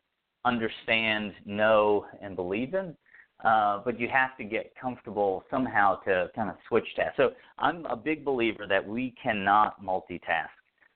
understand, 0.45 1.33
know, 1.45 2.05
and 2.21 2.35
believe 2.35 2.73
in. 2.73 2.95
Uh, 3.43 3.81
but 3.85 3.99
you 3.99 4.07
have 4.11 4.35
to 4.35 4.43
get 4.43 4.73
comfortable 4.81 5.43
somehow 5.51 5.95
to 6.01 6.27
kind 6.35 6.49
of 6.49 6.55
switch 6.67 6.87
tasks. 6.95 7.13
So 7.17 7.29
I'm 7.59 7.85
a 7.85 7.95
big 7.95 8.25
believer 8.25 8.65
that 8.67 8.85
we 8.85 9.13
cannot 9.21 9.83
multitask, 9.83 10.49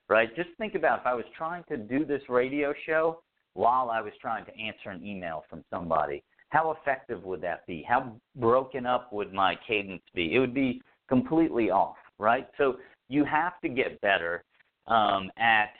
right? 0.08 0.34
Just 0.34 0.48
think 0.58 0.74
about 0.74 1.00
if 1.00 1.06
I 1.06 1.14
was 1.14 1.24
trying 1.36 1.62
to 1.68 1.76
do 1.76 2.04
this 2.04 2.22
radio 2.28 2.74
show 2.84 3.20
while 3.54 3.90
I 3.90 4.00
was 4.00 4.12
trying 4.20 4.44
to 4.46 4.58
answer 4.58 4.90
an 4.90 5.04
email 5.04 5.44
from 5.48 5.64
somebody. 5.70 6.22
How 6.48 6.72
effective 6.72 7.24
would 7.24 7.40
that 7.42 7.66
be? 7.66 7.84
How 7.86 8.12
broken 8.36 8.86
up 8.86 9.12
would 9.12 9.32
my 9.32 9.56
cadence 9.66 10.02
be? 10.14 10.34
It 10.34 10.38
would 10.38 10.54
be 10.54 10.82
completely 11.08 11.70
off, 11.70 11.96
right? 12.18 12.48
So 12.58 12.76
you 13.08 13.24
have 13.24 13.60
to 13.62 13.68
get 13.68 14.00
better 14.00 14.44
um, 14.86 15.30
at 15.38 15.72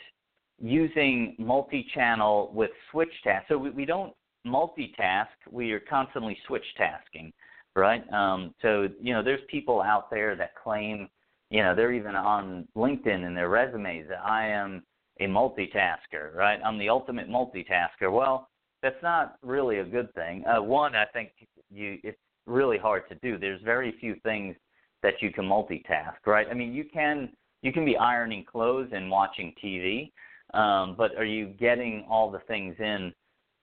using 0.60 1.34
multi-channel 1.38 2.52
with 2.54 2.70
switch 2.90 3.12
tasks. 3.24 3.46
So 3.48 3.58
we, 3.58 3.70
we 3.70 3.84
don't 3.84 4.12
multitask. 4.46 5.26
We 5.50 5.72
are 5.72 5.80
constantly 5.80 6.36
switch 6.46 6.64
tasking, 6.76 7.32
right? 7.74 8.10
Um, 8.12 8.54
so 8.62 8.88
you 9.00 9.12
know, 9.12 9.22
there's 9.22 9.40
people 9.50 9.82
out 9.82 10.10
there 10.10 10.36
that 10.36 10.54
claim, 10.62 11.08
you 11.50 11.62
know, 11.62 11.74
they're 11.74 11.92
even 11.92 12.14
on 12.14 12.66
LinkedIn 12.76 13.26
in 13.26 13.34
their 13.34 13.48
resumes 13.48 14.06
that 14.08 14.24
I 14.24 14.48
am 14.48 14.82
a 15.20 15.24
multitasker, 15.24 16.34
right? 16.34 16.60
I'm 16.64 16.78
the 16.78 16.88
ultimate 16.88 17.28
multitasker. 17.28 18.12
Well, 18.12 18.48
that's 18.82 19.02
not 19.02 19.36
really 19.42 19.78
a 19.78 19.84
good 19.84 20.12
thing. 20.14 20.44
Uh, 20.46 20.62
one, 20.62 20.94
I 20.94 21.04
think 21.06 21.30
you 21.70 21.98
it's 22.02 22.18
really 22.46 22.78
hard 22.78 23.08
to 23.08 23.14
do. 23.16 23.38
There's 23.38 23.60
very 23.62 23.94
few 24.00 24.16
things 24.22 24.56
that 25.02 25.14
you 25.20 25.30
can 25.30 25.44
multitask, 25.44 26.26
right? 26.26 26.46
I 26.50 26.54
mean, 26.54 26.72
you 26.72 26.84
can 26.92 27.30
you 27.62 27.72
can 27.72 27.84
be 27.84 27.96
ironing 27.96 28.44
clothes 28.44 28.88
and 28.92 29.10
watching 29.10 29.54
TV, 29.62 30.10
um, 30.54 30.96
but 30.96 31.16
are 31.16 31.24
you 31.24 31.46
getting 31.46 32.04
all 32.10 32.30
the 32.30 32.40
things 32.48 32.74
in 32.78 33.12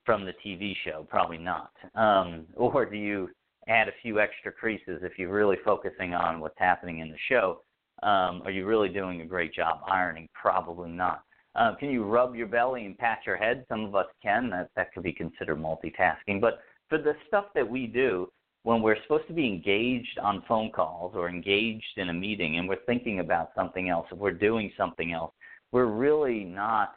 from 0.05 0.25
the 0.25 0.33
TV 0.45 0.73
show? 0.85 1.05
Probably 1.09 1.37
not. 1.37 1.71
Um, 1.95 2.45
or 2.55 2.85
do 2.85 2.95
you 2.95 3.29
add 3.67 3.87
a 3.87 3.93
few 4.01 4.19
extra 4.19 4.51
creases 4.51 5.01
if 5.03 5.17
you're 5.17 5.33
really 5.33 5.57
focusing 5.65 6.13
on 6.13 6.39
what's 6.39 6.57
happening 6.57 6.99
in 6.99 7.09
the 7.09 7.17
show? 7.27 7.61
Um, 8.01 8.41
are 8.45 8.51
you 8.51 8.65
really 8.65 8.87
doing 8.87 9.21
a 9.21 9.25
great 9.25 9.53
job 9.53 9.81
ironing? 9.85 10.29
Probably 10.33 10.89
not. 10.89 11.23
Uh, 11.55 11.75
can 11.75 11.89
you 11.89 12.03
rub 12.03 12.35
your 12.35 12.47
belly 12.47 12.85
and 12.85 12.97
pat 12.97 13.19
your 13.25 13.37
head? 13.37 13.65
Some 13.69 13.83
of 13.85 13.95
us 13.95 14.05
can. 14.21 14.49
That 14.49 14.69
that 14.75 14.93
could 14.93 15.03
be 15.03 15.13
considered 15.13 15.57
multitasking. 15.57 16.39
But 16.39 16.59
for 16.89 16.97
the 16.97 17.15
stuff 17.27 17.45
that 17.55 17.67
we 17.67 17.87
do, 17.87 18.31
when 18.63 18.81
we're 18.81 19.01
supposed 19.03 19.27
to 19.27 19.33
be 19.33 19.47
engaged 19.47 20.19
on 20.19 20.43
phone 20.47 20.71
calls 20.71 21.13
or 21.15 21.29
engaged 21.29 21.97
in 21.97 22.09
a 22.09 22.13
meeting 22.13 22.57
and 22.57 22.67
we're 22.67 22.83
thinking 22.85 23.19
about 23.19 23.51
something 23.55 23.89
else, 23.89 24.05
if 24.11 24.17
we're 24.17 24.31
doing 24.31 24.71
something 24.77 25.13
else, 25.13 25.31
we're 25.71 25.85
really 25.85 26.43
not 26.43 26.93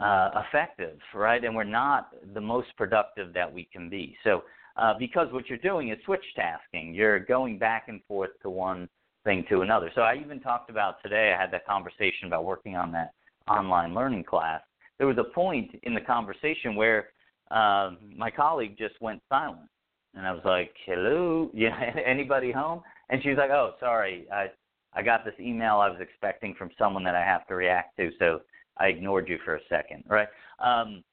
uh, 0.00 0.30
effective, 0.46 0.98
right? 1.14 1.44
And 1.44 1.54
we're 1.54 1.64
not 1.64 2.10
the 2.34 2.40
most 2.40 2.68
productive 2.76 3.32
that 3.34 3.52
we 3.52 3.68
can 3.72 3.88
be. 3.88 4.16
So, 4.24 4.44
uh, 4.76 4.94
because 4.96 5.26
what 5.32 5.48
you're 5.48 5.58
doing 5.58 5.90
is 5.90 5.98
switch 6.04 6.24
tasking, 6.36 6.94
you're 6.94 7.18
going 7.18 7.58
back 7.58 7.86
and 7.88 8.00
forth 8.06 8.30
to 8.42 8.50
one 8.50 8.88
thing 9.24 9.44
to 9.48 9.62
another. 9.62 9.90
So, 9.94 10.02
I 10.02 10.16
even 10.16 10.38
talked 10.40 10.70
about 10.70 11.02
today, 11.02 11.34
I 11.36 11.40
had 11.40 11.50
that 11.52 11.66
conversation 11.66 12.26
about 12.26 12.44
working 12.44 12.76
on 12.76 12.92
that 12.92 13.10
online 13.50 13.94
learning 13.94 14.24
class. 14.24 14.60
There 14.98 15.06
was 15.06 15.18
a 15.18 15.34
point 15.34 15.70
in 15.82 15.94
the 15.94 16.00
conversation 16.00 16.74
where 16.74 17.08
uh, 17.50 17.92
my 18.16 18.30
colleague 18.30 18.76
just 18.78 19.00
went 19.00 19.22
silent. 19.28 19.68
And 20.14 20.26
I 20.26 20.32
was 20.32 20.42
like, 20.44 20.72
hello, 20.84 21.50
yeah, 21.54 21.78
anybody 22.04 22.52
home? 22.52 22.82
And 23.10 23.22
she 23.22 23.30
was 23.30 23.38
like, 23.38 23.50
oh, 23.50 23.74
sorry, 23.80 24.26
I 24.32 24.48
I 24.94 25.02
got 25.02 25.24
this 25.24 25.34
email 25.38 25.76
I 25.76 25.90
was 25.90 26.00
expecting 26.00 26.54
from 26.54 26.70
someone 26.78 27.04
that 27.04 27.14
I 27.14 27.22
have 27.22 27.46
to 27.48 27.54
react 27.54 27.96
to, 27.98 28.10
so 28.18 28.40
I 28.78 28.86
ignored 28.86 29.28
you 29.28 29.38
for 29.44 29.56
a 29.56 29.60
second, 29.68 30.02
right? 30.08 30.28
Um, 30.60 31.04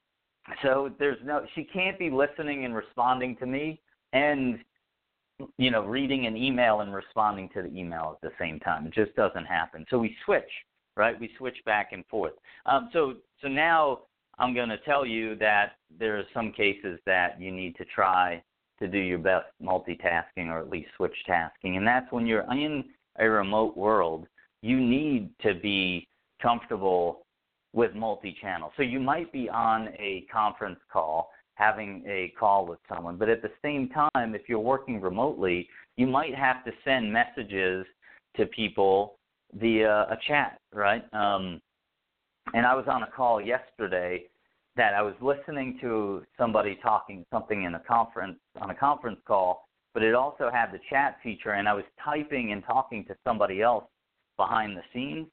so 0.62 0.90
there's 0.98 1.18
no, 1.24 1.44
she 1.54 1.64
can't 1.64 1.98
be 1.98 2.10
listening 2.10 2.64
and 2.64 2.74
responding 2.74 3.36
to 3.36 3.46
me, 3.46 3.80
and 4.12 4.58
you 5.58 5.70
know, 5.70 5.84
reading 5.84 6.26
an 6.26 6.36
email 6.36 6.80
and 6.80 6.94
responding 6.94 7.50
to 7.50 7.62
the 7.62 7.68
email 7.68 8.16
at 8.16 8.28
the 8.28 8.34
same 8.40 8.58
time. 8.60 8.86
It 8.86 8.94
just 8.94 9.14
doesn't 9.16 9.44
happen. 9.44 9.84
So 9.90 9.98
we 9.98 10.16
switch, 10.24 10.50
right? 10.96 11.18
We 11.18 11.30
switch 11.38 11.56
back 11.64 11.90
and 11.92 12.04
forth. 12.06 12.32
Um, 12.66 12.90
so 12.92 13.14
so 13.42 13.48
now 13.48 14.00
I'm 14.38 14.54
going 14.54 14.68
to 14.68 14.78
tell 14.78 15.06
you 15.06 15.36
that 15.36 15.72
there 15.98 16.18
are 16.18 16.24
some 16.34 16.52
cases 16.52 16.98
that 17.06 17.40
you 17.40 17.50
need 17.52 17.76
to 17.76 17.84
try 17.84 18.42
to 18.78 18.88
do 18.88 18.98
your 18.98 19.18
best 19.18 19.46
multitasking 19.62 20.48
or 20.48 20.58
at 20.58 20.68
least 20.68 20.88
switch 20.96 21.16
tasking, 21.26 21.76
and 21.76 21.86
that's 21.86 22.10
when 22.12 22.26
you're 22.26 22.50
in 22.52 22.84
a 23.18 23.28
remote 23.28 23.76
world. 23.76 24.26
You 24.62 24.78
need 24.80 25.30
to 25.42 25.54
be 25.54 26.08
comfortable 26.42 27.26
with 27.72 27.94
multi-channel. 27.94 28.72
So 28.76 28.82
you 28.82 28.98
might 28.98 29.30
be 29.32 29.48
on 29.48 29.88
a 29.98 30.26
conference 30.32 30.80
call 30.92 31.30
having 31.54 32.04
a 32.06 32.32
call 32.38 32.66
with 32.66 32.78
someone, 32.88 33.16
but 33.16 33.28
at 33.28 33.42
the 33.42 33.50
same 33.62 33.88
time, 33.88 34.34
if 34.34 34.42
you're 34.46 34.58
working 34.58 35.00
remotely, 35.00 35.68
you 35.96 36.06
might 36.06 36.34
have 36.34 36.64
to 36.64 36.72
send 36.84 37.10
messages 37.10 37.86
to 38.36 38.46
people 38.46 39.18
via 39.54 40.02
a 40.10 40.18
chat, 40.26 40.58
right? 40.72 41.02
Um, 41.12 41.60
and 42.54 42.66
I 42.66 42.74
was 42.74 42.86
on 42.88 43.02
a 43.02 43.10
call 43.10 43.40
yesterday 43.40 44.24
that 44.76 44.94
I 44.94 45.02
was 45.02 45.14
listening 45.20 45.78
to 45.80 46.22
somebody 46.38 46.78
talking 46.82 47.24
something 47.32 47.64
in 47.64 47.74
a 47.74 47.80
conference 47.80 48.38
on 48.60 48.70
a 48.70 48.74
conference 48.74 49.18
call, 49.26 49.66
but 49.94 50.02
it 50.02 50.14
also 50.14 50.50
had 50.52 50.70
the 50.72 50.78
chat 50.90 51.16
feature, 51.22 51.52
and 51.52 51.68
I 51.68 51.72
was 51.72 51.84
typing 52.02 52.52
and 52.52 52.62
talking 52.64 53.04
to 53.06 53.16
somebody 53.24 53.62
else 53.62 53.84
behind 54.36 54.76
the 54.76 54.82
scenes. 54.92 55.28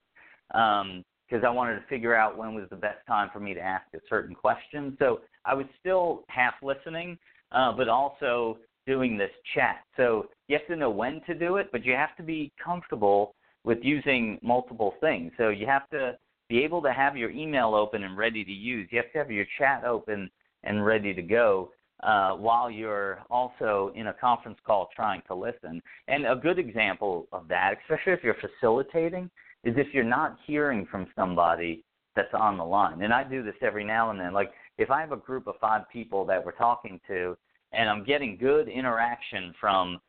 Um, 0.53 1.03
because 1.33 1.43
I 1.45 1.49
wanted 1.49 1.75
to 1.79 1.87
figure 1.87 2.15
out 2.15 2.37
when 2.37 2.53
was 2.53 2.65
the 2.69 2.75
best 2.75 2.99
time 3.07 3.29
for 3.33 3.39
me 3.39 3.53
to 3.53 3.59
ask 3.59 3.85
a 3.95 3.99
certain 4.07 4.35
question. 4.35 4.95
So 4.99 5.21
I 5.45 5.55
was 5.55 5.65
still 5.79 6.23
half 6.27 6.53
listening, 6.61 7.17
uh, 7.51 7.71
but 7.71 7.89
also 7.89 8.57
doing 8.85 9.17
this 9.17 9.31
chat. 9.55 9.77
So 9.97 10.27
you 10.47 10.57
have 10.57 10.67
to 10.67 10.75
know 10.75 10.89
when 10.89 11.21
to 11.25 11.33
do 11.33 11.57
it, 11.57 11.69
but 11.71 11.85
you 11.85 11.93
have 11.93 12.15
to 12.17 12.23
be 12.23 12.51
comfortable 12.63 13.33
with 13.63 13.79
using 13.81 14.39
multiple 14.41 14.95
things. 14.99 15.31
So 15.37 15.49
you 15.49 15.65
have 15.65 15.89
to 15.91 16.17
be 16.49 16.63
able 16.63 16.81
to 16.81 16.91
have 16.91 17.15
your 17.15 17.31
email 17.31 17.73
open 17.73 18.03
and 18.03 18.17
ready 18.17 18.43
to 18.43 18.51
use. 18.51 18.87
You 18.91 18.97
have 18.97 19.11
to 19.13 19.17
have 19.19 19.31
your 19.31 19.45
chat 19.57 19.83
open 19.85 20.29
and 20.63 20.85
ready 20.85 21.13
to 21.13 21.21
go 21.21 21.71
uh, 22.03 22.33
while 22.33 22.69
you're 22.69 23.19
also 23.29 23.91
in 23.95 24.07
a 24.07 24.13
conference 24.13 24.57
call 24.65 24.89
trying 24.95 25.21
to 25.27 25.35
listen. 25.35 25.81
And 26.07 26.25
a 26.25 26.35
good 26.35 26.59
example 26.59 27.27
of 27.31 27.47
that, 27.47 27.75
especially 27.83 28.13
if 28.13 28.23
you're 28.23 28.35
facilitating, 28.35 29.29
is 29.63 29.75
if 29.77 29.87
you're 29.93 30.03
not 30.03 30.37
hearing 30.45 30.85
from 30.91 31.07
somebody 31.15 31.83
that's 32.15 32.33
on 32.33 32.57
the 32.57 32.65
line. 32.65 33.01
And 33.01 33.13
I 33.13 33.23
do 33.23 33.41
this 33.43 33.55
every 33.61 33.83
now 33.83 34.11
and 34.11 34.19
then. 34.19 34.33
Like 34.33 34.51
if 34.77 34.91
I 34.91 34.99
have 34.99 35.11
a 35.11 35.17
group 35.17 35.47
of 35.47 35.55
five 35.59 35.89
people 35.91 36.25
that 36.25 36.43
we're 36.43 36.51
talking 36.51 36.99
to 37.07 37.37
and 37.71 37.89
I'm 37.89 38.03
getting 38.03 38.37
good 38.37 38.67
interaction 38.67 39.53
from 39.59 39.99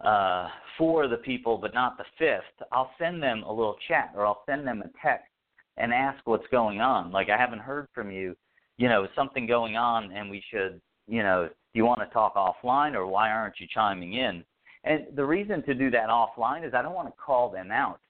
uh, 0.00 0.48
four 0.76 1.04
of 1.04 1.10
the 1.10 1.16
people 1.18 1.58
but 1.58 1.74
not 1.74 1.96
the 1.96 2.04
fifth, 2.18 2.66
I'll 2.72 2.90
send 2.98 3.22
them 3.22 3.42
a 3.42 3.52
little 3.52 3.76
chat 3.88 4.12
or 4.14 4.26
I'll 4.26 4.42
send 4.46 4.66
them 4.66 4.82
a 4.82 4.90
text 5.06 5.28
and 5.76 5.92
ask 5.92 6.18
what's 6.24 6.46
going 6.50 6.80
on. 6.80 7.12
Like 7.12 7.28
I 7.28 7.36
haven't 7.36 7.60
heard 7.60 7.88
from 7.94 8.10
you, 8.10 8.36
you 8.78 8.88
know, 8.88 9.06
something 9.14 9.46
going 9.46 9.76
on 9.76 10.12
and 10.12 10.30
we 10.30 10.42
should, 10.50 10.80
you 11.08 11.22
know, 11.22 11.48
do 11.48 11.78
you 11.78 11.84
want 11.84 12.00
to 12.00 12.06
talk 12.06 12.34
offline 12.36 12.94
or 12.94 13.06
why 13.06 13.30
aren't 13.30 13.60
you 13.60 13.66
chiming 13.72 14.14
in? 14.14 14.44
And 14.84 15.06
the 15.14 15.24
reason 15.24 15.62
to 15.64 15.74
do 15.74 15.90
that 15.90 16.08
offline 16.08 16.66
is 16.66 16.74
I 16.74 16.82
don't 16.82 16.94
want 16.94 17.08
to 17.08 17.14
call 17.20 17.50
them 17.50 17.70
out 17.70 18.00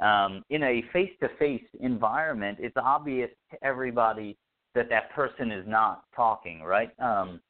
um, 0.00 0.44
in 0.50 0.62
a 0.62 0.84
face-to-face 0.92 1.64
environment, 1.80 2.58
it's 2.60 2.76
obvious 2.76 3.30
to 3.50 3.64
everybody 3.64 4.36
that 4.74 4.88
that 4.90 5.10
person 5.10 5.50
is 5.50 5.64
not 5.66 6.04
talking, 6.14 6.62
right? 6.62 6.90
Um, 7.00 7.40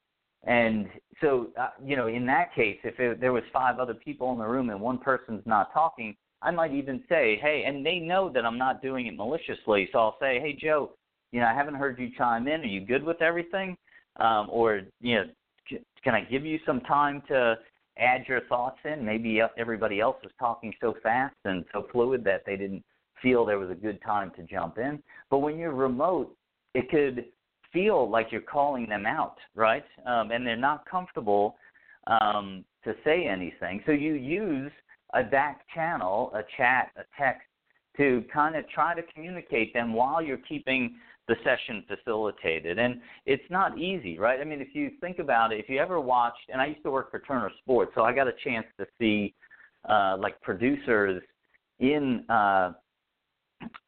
and 0.44 0.88
so, 1.20 1.48
uh, 1.60 1.70
you 1.84 1.96
know, 1.96 2.06
in 2.06 2.24
that 2.26 2.54
case, 2.54 2.78
if 2.84 2.98
it, 3.00 3.20
there 3.20 3.32
was 3.32 3.42
five 3.52 3.78
other 3.78 3.94
people 3.94 4.32
in 4.32 4.38
the 4.38 4.46
room 4.46 4.70
and 4.70 4.80
one 4.80 4.98
person's 4.98 5.42
not 5.46 5.72
talking, 5.72 6.16
I 6.42 6.50
might 6.50 6.72
even 6.72 7.02
say, 7.08 7.38
hey, 7.42 7.64
and 7.66 7.84
they 7.84 7.98
know 7.98 8.30
that 8.32 8.46
I'm 8.46 8.58
not 8.58 8.80
doing 8.80 9.06
it 9.06 9.16
maliciously, 9.16 9.88
so 9.92 9.98
I'll 9.98 10.16
say, 10.20 10.38
hey, 10.40 10.56
Joe, 10.60 10.92
you 11.32 11.40
know, 11.40 11.46
I 11.46 11.54
haven't 11.54 11.74
heard 11.74 11.98
you 11.98 12.10
chime 12.16 12.46
in. 12.46 12.60
Are 12.60 12.66
you 12.66 12.80
good 12.80 13.02
with 13.02 13.20
everything? 13.20 13.76
Um, 14.20 14.46
or, 14.50 14.82
you 15.00 15.16
know, 15.16 15.24
can 16.02 16.14
I 16.14 16.20
give 16.22 16.44
you 16.44 16.58
some 16.64 16.80
time 16.82 17.22
to 17.28 17.58
add 17.98 18.24
your 18.28 18.42
thoughts 18.42 18.78
in. 18.84 19.04
Maybe 19.04 19.40
everybody 19.56 20.00
else 20.00 20.16
was 20.22 20.32
talking 20.38 20.72
so 20.80 20.94
fast 21.02 21.34
and 21.44 21.64
so 21.72 21.86
fluid 21.92 22.24
that 22.24 22.42
they 22.46 22.56
didn't 22.56 22.84
feel 23.22 23.44
there 23.44 23.58
was 23.58 23.70
a 23.70 23.74
good 23.74 24.00
time 24.02 24.30
to 24.36 24.42
jump 24.44 24.78
in. 24.78 25.02
But 25.30 25.38
when 25.38 25.58
you're 25.58 25.74
remote, 25.74 26.34
it 26.74 26.88
could 26.90 27.26
feel 27.72 28.08
like 28.08 28.28
you're 28.30 28.40
calling 28.40 28.88
them 28.88 29.06
out, 29.06 29.36
right? 29.54 29.84
Um, 30.06 30.30
and 30.30 30.46
they're 30.46 30.56
not 30.56 30.88
comfortable 30.88 31.56
um, 32.06 32.64
to 32.84 32.94
say 33.04 33.26
anything. 33.26 33.82
So 33.86 33.92
you 33.92 34.14
use 34.14 34.72
a 35.14 35.22
DAC 35.22 35.56
channel, 35.74 36.32
a 36.34 36.42
chat, 36.56 36.90
a 36.96 37.02
text, 37.20 37.42
to 37.96 38.24
kind 38.32 38.54
of 38.56 38.68
try 38.68 38.94
to 38.94 39.02
communicate 39.12 39.74
them 39.74 39.92
while 39.92 40.22
you're 40.22 40.38
keeping 40.48 40.94
the 41.26 41.34
session 41.44 41.84
facilitated. 41.86 42.78
And 42.78 43.00
it's 43.26 43.42
not 43.50 43.78
easy, 43.78 44.18
right? 44.18 44.40
I 44.40 44.44
mean, 44.44 44.60
if 44.60 44.68
you 44.72 44.90
think 45.00 45.18
about 45.18 45.52
it, 45.52 45.60
if 45.60 45.68
you 45.68 45.78
ever 45.78 46.00
watched, 46.00 46.48
and 46.50 46.60
I 46.60 46.66
used 46.66 46.82
to 46.84 46.90
work 46.90 47.10
for 47.10 47.20
Turner 47.20 47.50
Sports, 47.62 47.92
so 47.94 48.02
I 48.02 48.14
got 48.14 48.28
a 48.28 48.32
chance 48.44 48.66
to 48.78 48.86
see 48.98 49.34
uh, 49.88 50.16
like 50.18 50.40
producers 50.40 51.22
in, 51.80 52.24
uh, 52.30 52.72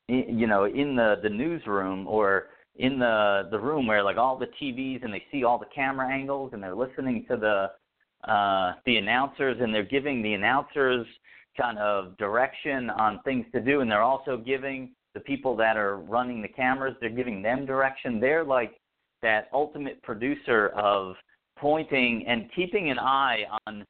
in, 0.08 0.38
you 0.38 0.46
know, 0.46 0.64
in 0.64 0.96
the 0.96 1.16
the 1.22 1.28
newsroom 1.28 2.06
or 2.06 2.48
in 2.76 2.98
the 2.98 3.48
the 3.50 3.58
room 3.58 3.86
where 3.86 4.02
like 4.02 4.16
all 4.16 4.38
the 4.38 4.48
TVs 4.60 5.04
and 5.04 5.12
they 5.12 5.22
see 5.30 5.44
all 5.44 5.58
the 5.58 5.66
camera 5.74 6.12
angles 6.12 6.50
and 6.52 6.62
they're 6.62 6.74
listening 6.74 7.24
to 7.28 7.36
the 7.36 8.30
uh, 8.30 8.74
the 8.86 8.96
announcers 8.96 9.56
and 9.60 9.74
they're 9.74 9.82
giving 9.82 10.22
the 10.22 10.34
announcers 10.34 11.06
kind 11.56 11.78
of 11.78 12.16
direction 12.16 12.90
on 12.90 13.20
things 13.24 13.44
to 13.52 13.60
do 13.60 13.80
and 13.80 13.90
they're 13.90 14.02
also 14.02 14.36
giving 14.36 14.90
the 15.14 15.20
people 15.20 15.56
that 15.56 15.76
are 15.76 15.96
running 15.98 16.40
the 16.40 16.48
cameras, 16.48 16.94
they're 17.00 17.10
giving 17.10 17.42
them 17.42 17.66
direction. 17.66 18.20
They're 18.20 18.44
like 18.44 18.72
that 19.22 19.48
ultimate 19.52 20.02
producer 20.02 20.68
of 20.68 21.14
pointing 21.58 22.24
and 22.26 22.48
keeping 22.54 22.90
an 22.90 22.98
eye 22.98 23.44
on 23.66 23.84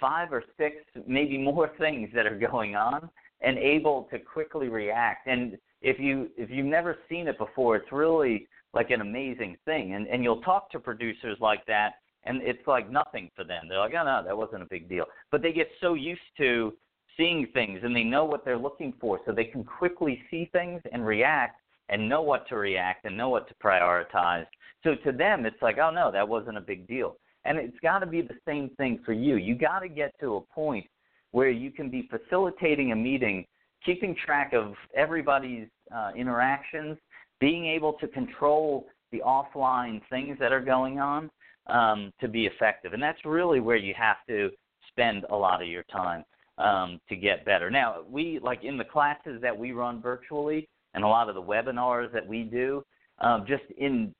five 0.00 0.32
or 0.32 0.44
six, 0.58 0.76
maybe 1.06 1.38
more 1.38 1.70
things 1.78 2.10
that 2.14 2.26
are 2.26 2.38
going 2.38 2.76
on 2.76 3.08
and 3.40 3.58
able 3.58 4.08
to 4.10 4.18
quickly 4.18 4.68
react. 4.68 5.26
And 5.26 5.56
if 5.82 5.98
you 5.98 6.30
if 6.36 6.50
you've 6.50 6.66
never 6.66 6.96
seen 7.08 7.28
it 7.28 7.38
before, 7.38 7.76
it's 7.76 7.92
really 7.92 8.46
like 8.74 8.90
an 8.90 9.00
amazing 9.00 9.56
thing. 9.64 9.94
And 9.94 10.06
and 10.08 10.22
you'll 10.22 10.42
talk 10.42 10.70
to 10.70 10.80
producers 10.80 11.38
like 11.40 11.64
that 11.66 11.94
and 12.24 12.42
it's 12.42 12.66
like 12.66 12.90
nothing 12.90 13.30
for 13.34 13.44
them. 13.44 13.64
They're 13.68 13.78
like, 13.78 13.94
"Oh 13.94 14.04
no, 14.04 14.22
that 14.24 14.36
wasn't 14.36 14.62
a 14.62 14.66
big 14.66 14.88
deal." 14.88 15.06
But 15.30 15.42
they 15.42 15.52
get 15.52 15.68
so 15.80 15.94
used 15.94 16.20
to 16.38 16.74
seeing 17.16 17.46
things 17.54 17.80
and 17.82 17.94
they 17.94 18.04
know 18.04 18.24
what 18.24 18.44
they're 18.44 18.58
looking 18.58 18.92
for 19.00 19.20
so 19.24 19.32
they 19.32 19.44
can 19.44 19.64
quickly 19.64 20.22
see 20.30 20.50
things 20.52 20.82
and 20.92 21.06
react 21.06 21.60
and 21.88 22.08
know 22.08 22.20
what 22.20 22.46
to 22.48 22.56
react 22.56 23.04
and 23.04 23.16
know 23.16 23.28
what 23.28 23.48
to 23.48 23.54
prioritize. 23.54 24.46
So 24.82 24.94
to 25.04 25.12
them, 25.12 25.46
it's 25.46 25.62
like, 25.62 25.78
oh 25.78 25.90
no, 25.90 26.10
that 26.12 26.28
wasn't 26.28 26.58
a 26.58 26.60
big 26.60 26.86
deal. 26.86 27.16
And 27.44 27.58
it's 27.58 27.78
got 27.80 28.00
to 28.00 28.06
be 28.06 28.22
the 28.22 28.36
same 28.46 28.70
thing 28.76 29.00
for 29.06 29.12
you. 29.12 29.36
You 29.36 29.54
got 29.54 29.80
to 29.80 29.88
get 29.88 30.12
to 30.20 30.36
a 30.36 30.40
point 30.40 30.86
where 31.30 31.50
you 31.50 31.70
can 31.70 31.90
be 31.90 32.08
facilitating 32.10 32.92
a 32.92 32.96
meeting, 32.96 33.46
keeping 33.86 34.14
track 34.26 34.52
of 34.52 34.74
everybody's 34.94 35.68
uh, 35.94 36.10
interactions, 36.16 36.98
being 37.40 37.66
able 37.66 37.94
to 37.94 38.08
control 38.08 38.86
the 39.12 39.22
offline 39.24 40.02
things 40.10 40.36
that 40.40 40.52
are 40.52 40.60
going 40.60 40.98
on 40.98 41.30
um, 41.68 42.12
to 42.20 42.28
be 42.28 42.46
effective. 42.46 42.92
And 42.92 43.02
that's 43.02 43.24
really 43.24 43.60
where 43.60 43.76
you 43.76 43.94
have 43.96 44.16
to 44.28 44.50
spend 44.88 45.24
a 45.30 45.36
lot 45.36 45.62
of 45.62 45.68
your 45.68 45.84
time 45.84 46.24
um, 46.58 47.00
to 47.08 47.16
get 47.16 47.44
better. 47.44 47.70
Now, 47.70 48.02
we 48.08 48.40
like 48.42 48.64
in 48.64 48.76
the 48.76 48.84
classes 48.84 49.40
that 49.42 49.56
we 49.56 49.72
run 49.72 50.02
virtually 50.02 50.68
and 50.94 51.04
a 51.04 51.08
lot 51.08 51.28
of 51.28 51.34
the 51.34 51.42
webinars 51.42 52.12
that 52.12 52.26
we 52.26 52.42
do, 52.42 52.82
um, 53.20 53.44
just 53.46 53.64
in 53.78 54.14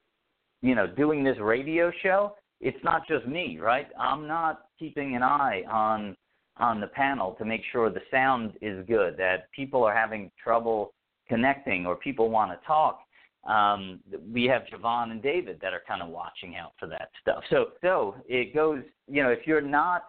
you 0.63 0.75
know 0.75 0.87
doing 0.87 1.25
this 1.25 1.37
radio 1.41 1.91
show, 2.03 2.35
it's 2.61 2.83
not 2.85 3.07
just 3.09 3.27
me, 3.27 3.59
right? 3.61 3.89
I'm 3.99 4.27
not 4.27 4.67
keeping 4.79 5.17
an 5.17 5.23
eye 5.23 5.63
on 5.71 6.17
on 6.59 6.81
the 6.81 6.87
panel 6.89 7.33
to 7.39 7.45
make 7.45 7.63
sure 7.71 7.91
the 7.91 8.01
sound 8.11 8.53
is 8.61 8.87
good, 8.87 9.17
that 9.19 9.51
people 9.53 9.85
are 9.85 9.95
having 9.95 10.31
trouble 10.43 10.93
connecting 11.29 11.87
or 11.87 11.97
people 11.97 12.31
want 12.31 12.51
to 12.51 12.67
talk. 12.67 13.01
Um, 13.47 14.01
we 14.33 14.45
have 14.45 14.63
Javon 14.63 15.13
and 15.13 15.23
David 15.23 15.59
that 15.63 15.73
are 15.73 15.83
kind 15.87 16.03
of 16.03 16.09
watching 16.09 16.57
out 16.57 16.73
for 16.81 16.87
that 16.89 17.11
stuff. 17.21 17.45
So, 17.51 17.67
so 17.81 18.17
it 18.27 18.55
goes, 18.55 18.83
you 19.07 19.23
know, 19.23 19.31
if 19.31 19.47
you're 19.47 19.61
not 19.61 20.05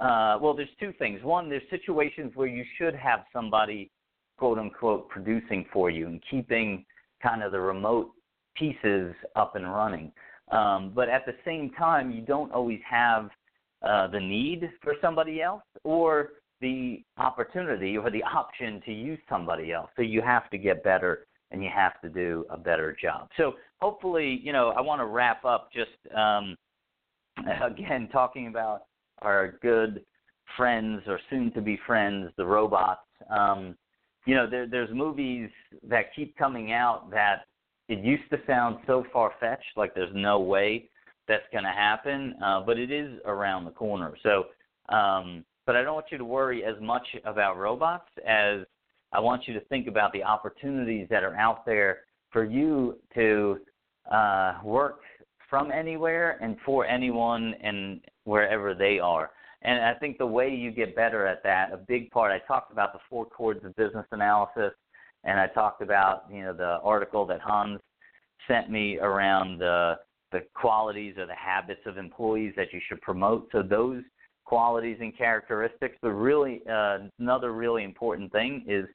uh, 0.00 0.38
well, 0.40 0.54
there's 0.54 0.68
two 0.80 0.92
things. 0.98 1.22
One, 1.22 1.48
there's 1.48 1.62
situations 1.70 2.32
where 2.34 2.48
you 2.48 2.64
should 2.78 2.94
have 2.94 3.20
somebody, 3.32 3.90
quote 4.38 4.58
unquote, 4.58 5.08
producing 5.08 5.66
for 5.72 5.90
you 5.90 6.06
and 6.06 6.22
keeping 6.30 6.84
kind 7.22 7.42
of 7.42 7.52
the 7.52 7.60
remote 7.60 8.10
pieces 8.56 9.14
up 9.36 9.54
and 9.54 9.70
running. 9.70 10.12
Um, 10.50 10.92
but 10.94 11.08
at 11.08 11.24
the 11.26 11.34
same 11.44 11.70
time, 11.70 12.10
you 12.10 12.22
don't 12.22 12.52
always 12.52 12.80
have 12.88 13.30
uh, 13.82 14.08
the 14.08 14.20
need 14.20 14.70
for 14.82 14.94
somebody 15.00 15.42
else 15.42 15.62
or 15.84 16.30
the 16.60 17.02
opportunity 17.18 17.98
or 17.98 18.10
the 18.10 18.22
option 18.22 18.80
to 18.86 18.92
use 18.92 19.18
somebody 19.28 19.72
else. 19.72 19.90
So 19.96 20.02
you 20.02 20.22
have 20.22 20.48
to 20.50 20.58
get 20.58 20.84
better 20.84 21.26
and 21.50 21.62
you 21.62 21.70
have 21.74 22.00
to 22.00 22.08
do 22.08 22.46
a 22.50 22.56
better 22.56 22.96
job. 23.00 23.28
So 23.36 23.54
hopefully, 23.80 24.40
you 24.42 24.52
know, 24.52 24.70
I 24.70 24.80
want 24.80 25.00
to 25.00 25.06
wrap 25.06 25.44
up 25.44 25.70
just 25.72 25.90
um, 26.16 26.56
again 27.62 28.08
talking 28.12 28.46
about 28.46 28.82
our 29.20 29.58
good 29.62 30.04
friends 30.56 31.02
or 31.06 31.20
soon 31.30 31.52
to 31.52 31.60
be 31.60 31.78
friends, 31.86 32.30
the 32.36 32.46
robots. 32.46 33.00
Um, 33.30 33.76
you 34.26 34.34
know, 34.34 34.48
there, 34.48 34.66
there's 34.66 34.90
movies 34.92 35.50
that 35.88 36.14
keep 36.14 36.36
coming 36.36 36.72
out 36.72 37.10
that 37.10 37.46
it 37.88 37.98
used 38.04 38.30
to 38.30 38.38
sound 38.46 38.78
so 38.86 39.04
far 39.12 39.32
fetched, 39.40 39.76
like 39.76 39.94
there's 39.94 40.14
no 40.14 40.40
way 40.40 40.88
that's 41.28 41.44
going 41.52 41.64
to 41.64 41.70
happen, 41.70 42.34
uh, 42.44 42.60
but 42.60 42.78
it 42.78 42.90
is 42.90 43.18
around 43.24 43.64
the 43.64 43.70
corner. 43.70 44.14
So, 44.22 44.46
um, 44.94 45.44
but 45.66 45.76
I 45.76 45.82
don't 45.82 45.94
want 45.94 46.06
you 46.10 46.18
to 46.18 46.24
worry 46.24 46.64
as 46.64 46.74
much 46.80 47.06
about 47.24 47.56
robots 47.56 48.08
as 48.26 48.60
I 49.12 49.20
want 49.20 49.46
you 49.46 49.54
to 49.54 49.60
think 49.66 49.86
about 49.86 50.12
the 50.12 50.24
opportunities 50.24 51.06
that 51.10 51.22
are 51.22 51.36
out 51.36 51.64
there 51.64 52.00
for 52.30 52.44
you 52.44 52.98
to 53.14 53.58
uh, 54.10 54.54
work 54.64 55.00
from 55.48 55.70
anywhere 55.70 56.38
and 56.42 56.56
for 56.64 56.86
anyone 56.86 57.54
and 57.62 58.00
wherever 58.24 58.74
they 58.74 58.98
are. 58.98 59.30
And 59.60 59.84
I 59.84 59.94
think 59.94 60.18
the 60.18 60.26
way 60.26 60.48
you 60.48 60.70
get 60.72 60.96
better 60.96 61.26
at 61.26 61.42
that, 61.44 61.72
a 61.72 61.76
big 61.76 62.10
part, 62.10 62.32
I 62.32 62.44
talked 62.46 62.72
about 62.72 62.92
the 62.92 62.98
four 63.08 63.26
chords 63.26 63.64
of 63.64 63.76
business 63.76 64.06
analysis, 64.10 64.72
and 65.24 65.38
I 65.38 65.46
talked 65.48 65.82
about 65.82 66.24
you 66.32 66.42
know 66.42 66.52
the 66.52 66.78
article 66.82 67.26
that 67.26 67.40
Hans 67.40 67.80
sent 68.48 68.70
me 68.70 68.98
around 68.98 69.58
the 69.58 69.98
the 70.32 70.40
qualities 70.54 71.16
or 71.18 71.26
the 71.26 71.34
habits 71.34 71.80
of 71.86 71.98
employees 71.98 72.54
that 72.56 72.72
you 72.72 72.80
should 72.88 73.00
promote. 73.00 73.48
So 73.52 73.62
those 73.62 74.02
qualities 74.44 74.98
and 75.00 75.16
characteristics. 75.16 75.96
But 76.02 76.10
really, 76.10 76.62
uh, 76.70 76.98
another 77.18 77.52
really 77.52 77.84
important 77.84 78.32
thing 78.32 78.64
is 78.66 78.86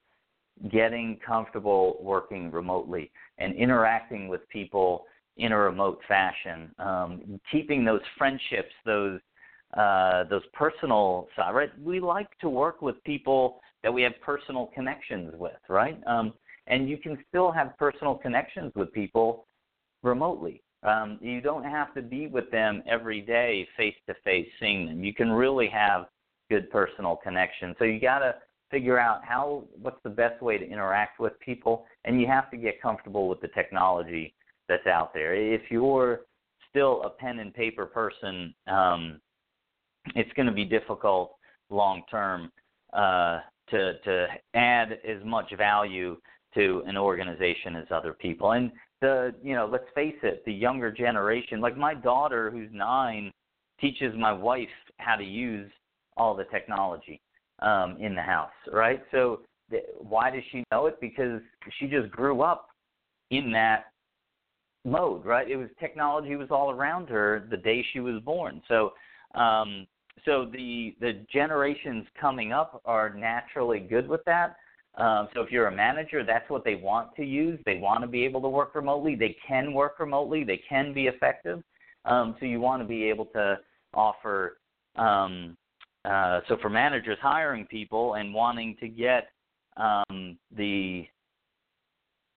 getting 0.72 1.20
comfortable 1.26 1.98
working 2.02 2.52
remotely 2.52 3.12
and 3.38 3.56
interacting 3.56 4.28
with 4.28 4.48
people 4.50 5.06
in 5.38 5.52
a 5.52 5.58
remote 5.58 6.00
fashion, 6.08 6.72
um, 6.80 7.40
keeping 7.52 7.86
those 7.86 8.02
friendships, 8.18 8.74
those 8.86 9.20
uh, 9.76 10.24
those 10.30 10.44
personal 10.54 11.28
side, 11.36 11.54
right? 11.54 11.70
We 11.84 12.00
like 12.00 12.30
to 12.40 12.50
work 12.50 12.82
with 12.82 13.04
people 13.04 13.60
that 13.84 13.94
we 13.94 14.02
have 14.04 14.14
personal 14.22 14.68
connections 14.74 15.34
with, 15.38 15.60
right? 15.68 16.00
Um, 16.08 16.34
and 16.68 16.88
you 16.88 16.98
can 16.98 17.18
still 17.28 17.52
have 17.52 17.78
personal 17.78 18.16
connections 18.16 18.72
with 18.76 18.94
people 18.94 19.46
remotely. 20.04 20.62
Um, 20.84 21.18
you 21.22 21.42
don't 21.42 21.64
have 21.64 21.94
to 21.96 22.02
be 22.02 22.28
with 22.28 22.50
them 22.52 22.84
every 22.88 23.22
day, 23.22 23.68
face 23.76 23.96
to 24.08 24.16
face, 24.24 24.48
seeing 24.60 24.86
them. 24.86 25.04
You 25.04 25.14
can 25.14 25.32
really 25.32 25.68
have 25.70 26.06
good 26.50 26.70
personal 26.70 27.16
connection. 27.16 27.76
So 27.80 27.86
you 27.86 28.00
got 28.00 28.20
to 28.20 28.36
figure 28.70 29.00
out 29.00 29.24
how 29.24 29.64
what's 29.82 30.02
the 30.04 30.10
best 30.10 30.42
way 30.42 30.58
to 30.58 30.66
interact 30.66 31.20
with 31.20 31.40
people, 31.40 31.86
and 32.06 32.22
you 32.22 32.28
have 32.28 32.52
to 32.52 32.58
get 32.58 32.82
comfortable 32.82 33.28
with 33.28 33.42
the 33.42 33.48
technology 33.50 34.34
that's 34.68 34.86
out 34.88 35.14
there. 35.14 35.34
If 35.36 35.62
you're 35.70 36.22
still 36.70 37.02
a 37.04 37.10
pen 37.10 37.40
and 37.40 37.54
paper 37.54 37.86
person, 37.86 38.54
um, 38.68 39.20
it's 40.16 40.32
going 40.34 40.48
to 40.48 40.52
be 40.52 40.66
difficult 40.66 41.36
long 41.70 42.04
term 42.10 42.52
uh, 42.94 43.40
to 43.70 44.00
to 44.00 44.28
add 44.54 45.00
as 45.08 45.24
much 45.26 45.54
value 45.58 46.18
to 46.54 46.84
an 46.86 46.98
organization 46.98 47.76
as 47.76 47.86
other 47.92 48.14
people. 48.14 48.52
And 48.52 48.72
the 49.02 49.34
you 49.44 49.56
know, 49.56 49.68
let's 49.72 49.86
face 49.94 50.16
it, 50.24 50.44
the 50.46 50.54
younger 50.54 50.92
generation, 50.92 51.62
like 51.62 51.78
my 51.78 51.94
daughter 51.94 52.50
who's 52.50 52.70
nine, 52.72 53.32
teaches 53.80 54.14
my 54.18 54.32
wife 54.32 54.68
how 54.98 55.16
to 55.16 55.24
use 55.24 55.72
all 56.16 56.36
the 56.36 56.46
technology 56.46 57.22
um, 57.60 57.98
in 58.00 58.16
the 58.16 58.22
house, 58.22 58.50
right? 58.72 59.02
So 59.12 59.42
th- 59.70 59.84
why 60.00 60.32
does 60.32 60.44
she 60.52 60.64
know 60.72 60.88
it? 60.88 61.00
Because 61.00 61.42
she 61.80 61.88
just 61.88 62.10
grew 62.12 62.42
up 62.42 62.70
in 63.30 63.52
that 63.52 63.86
mode, 64.86 65.26
right? 65.26 65.50
It 65.50 65.58
was 65.58 65.70
technology 65.80 66.36
was 66.36 66.50
all 66.50 66.72
around 66.72 67.10
her 67.10 67.48
the 67.50 67.58
day 67.58 67.86
she 67.94 68.00
was 68.00 68.22
born. 68.24 68.62
So 68.68 68.94
um, 69.36 69.86
so 70.26 70.46
the 70.52 70.96
the 71.00 71.26
generations 71.32 72.06
coming 72.20 72.52
up 72.52 72.82
are 72.86 73.14
naturally 73.14 73.80
good 73.80 74.08
with 74.08 74.22
that. 74.26 74.56
Um, 74.98 75.28
so 75.34 75.42
if 75.42 75.52
you're 75.52 75.68
a 75.68 75.76
manager, 75.76 76.24
that's 76.24 76.50
what 76.50 76.64
they 76.64 76.76
want 76.76 77.16
to 77.16 77.24
use. 77.24 77.60
They 77.66 77.78
want 77.78 78.02
to 78.02 78.08
be 78.08 78.26
able 78.26 78.42
to 78.42 78.50
work 78.50 78.74
remotely. 78.74 79.16
They 79.16 79.36
can 79.48 79.74
work 79.74 80.00
remotely. 80.00 80.44
They 80.44 80.60
can 80.68 80.94
be 80.94 81.06
effective. 81.06 81.62
Um, 82.06 82.36
so 82.40 82.46
you 82.46 82.60
want 82.60 82.82
to 82.82 82.88
be 82.88 83.04
able 83.04 83.26
to 83.28 83.60
offer. 83.94 84.58
Um, 84.96 85.56
uh, 86.04 86.40
so 86.48 86.58
for 86.62 86.70
managers 86.70 87.18
hiring 87.22 87.66
people 87.66 88.16
and 88.16 88.34
wanting 88.34 88.76
to 88.80 88.88
get 88.88 89.30
um, 89.78 90.38
the 90.56 91.06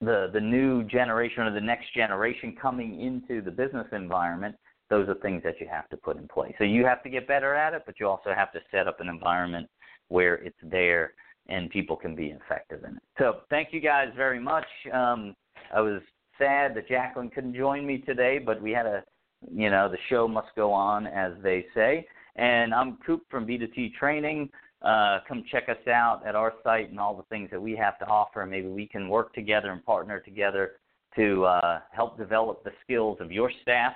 the 0.02 0.30
the 0.32 0.40
new 0.40 0.82
generation 0.84 1.44
or 1.44 1.52
the 1.52 1.60
next 1.60 1.94
generation 1.94 2.56
coming 2.60 3.00
into 3.00 3.42
the 3.42 3.50
business 3.50 3.86
environment, 3.92 4.54
those 4.90 5.08
are 5.08 5.14
things 5.16 5.42
that 5.44 5.60
you 5.60 5.68
have 5.70 5.88
to 5.90 5.96
put 5.96 6.16
in 6.16 6.26
place. 6.28 6.54
So 6.58 6.64
you 6.64 6.84
have 6.84 7.02
to 7.04 7.10
get 7.10 7.28
better 7.28 7.54
at 7.54 7.72
it, 7.74 7.82
but 7.86 8.00
you 8.00 8.08
also 8.08 8.34
have 8.34 8.52
to 8.52 8.60
set 8.70 8.86
up 8.86 9.00
an 9.00 9.08
environment 9.08 9.68
where 10.08 10.34
it's 10.34 10.58
there 10.62 11.14
and 11.50 11.68
people 11.68 11.96
can 11.96 12.14
be 12.14 12.28
effective 12.28 12.84
in 12.84 12.96
it. 12.96 13.02
So 13.18 13.40
thank 13.50 13.72
you 13.72 13.80
guys 13.80 14.08
very 14.16 14.40
much. 14.40 14.66
Um, 14.92 15.34
I 15.74 15.80
was 15.80 16.00
sad 16.38 16.74
that 16.76 16.88
Jacqueline 16.88 17.30
couldn't 17.30 17.54
join 17.54 17.86
me 17.86 17.98
today, 17.98 18.38
but 18.38 18.62
we 18.62 18.70
had 18.70 18.86
a, 18.86 19.04
you 19.52 19.68
know, 19.68 19.88
the 19.88 19.98
show 20.08 20.26
must 20.26 20.48
go 20.56 20.72
on, 20.72 21.06
as 21.06 21.32
they 21.42 21.66
say. 21.74 22.06
And 22.36 22.72
I'm 22.72 22.98
Kupe 23.06 23.20
from 23.30 23.46
B2T 23.46 23.94
Training. 23.94 24.48
Uh, 24.80 25.18
come 25.28 25.44
check 25.50 25.68
us 25.68 25.86
out 25.88 26.22
at 26.26 26.34
our 26.34 26.54
site 26.64 26.88
and 26.88 26.98
all 26.98 27.14
the 27.14 27.24
things 27.24 27.50
that 27.50 27.60
we 27.60 27.76
have 27.76 27.98
to 27.98 28.06
offer. 28.06 28.46
Maybe 28.46 28.68
we 28.68 28.86
can 28.86 29.08
work 29.08 29.34
together 29.34 29.70
and 29.72 29.84
partner 29.84 30.20
together 30.20 30.72
to 31.16 31.44
uh, 31.44 31.80
help 31.90 32.16
develop 32.16 32.64
the 32.64 32.70
skills 32.82 33.18
of 33.20 33.30
your 33.30 33.50
staff 33.60 33.92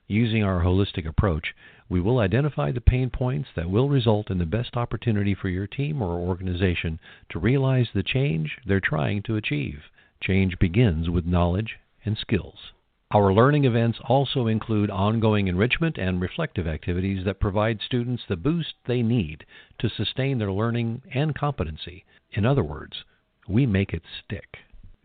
Using 0.07 0.43
our 0.43 0.63
holistic 0.63 1.05
approach, 1.05 1.53
we 1.89 1.99
will 1.99 2.19
identify 2.19 2.71
the 2.71 2.79
pain 2.79 3.09
points 3.09 3.49
that 3.55 3.69
will 3.69 3.89
result 3.89 4.31
in 4.31 4.37
the 4.37 4.45
best 4.45 4.77
opportunity 4.77 5.35
for 5.35 5.49
your 5.49 5.67
team 5.67 6.01
or 6.01 6.19
organization 6.19 6.99
to 7.29 7.39
realize 7.39 7.87
the 7.93 8.03
change 8.03 8.57
they're 8.65 8.79
trying 8.79 9.23
to 9.23 9.35
achieve. 9.35 9.83
Change 10.21 10.57
begins 10.57 11.09
with 11.09 11.25
knowledge 11.25 11.77
and 12.05 12.17
skills. 12.17 12.71
Our 13.11 13.33
learning 13.33 13.65
events 13.65 13.99
also 14.07 14.47
include 14.47 14.89
ongoing 14.89 15.49
enrichment 15.49 15.97
and 15.97 16.21
reflective 16.21 16.65
activities 16.65 17.25
that 17.25 17.41
provide 17.41 17.81
students 17.81 18.23
the 18.29 18.37
boost 18.37 18.75
they 18.85 19.01
need 19.01 19.45
to 19.79 19.89
sustain 19.89 20.37
their 20.37 20.51
learning 20.51 21.01
and 21.13 21.35
competency. 21.35 22.05
In 22.33 22.45
other 22.45 22.63
words, 22.63 23.03
we 23.47 23.65
make 23.65 23.93
it 23.93 24.03
stick. 24.23 24.57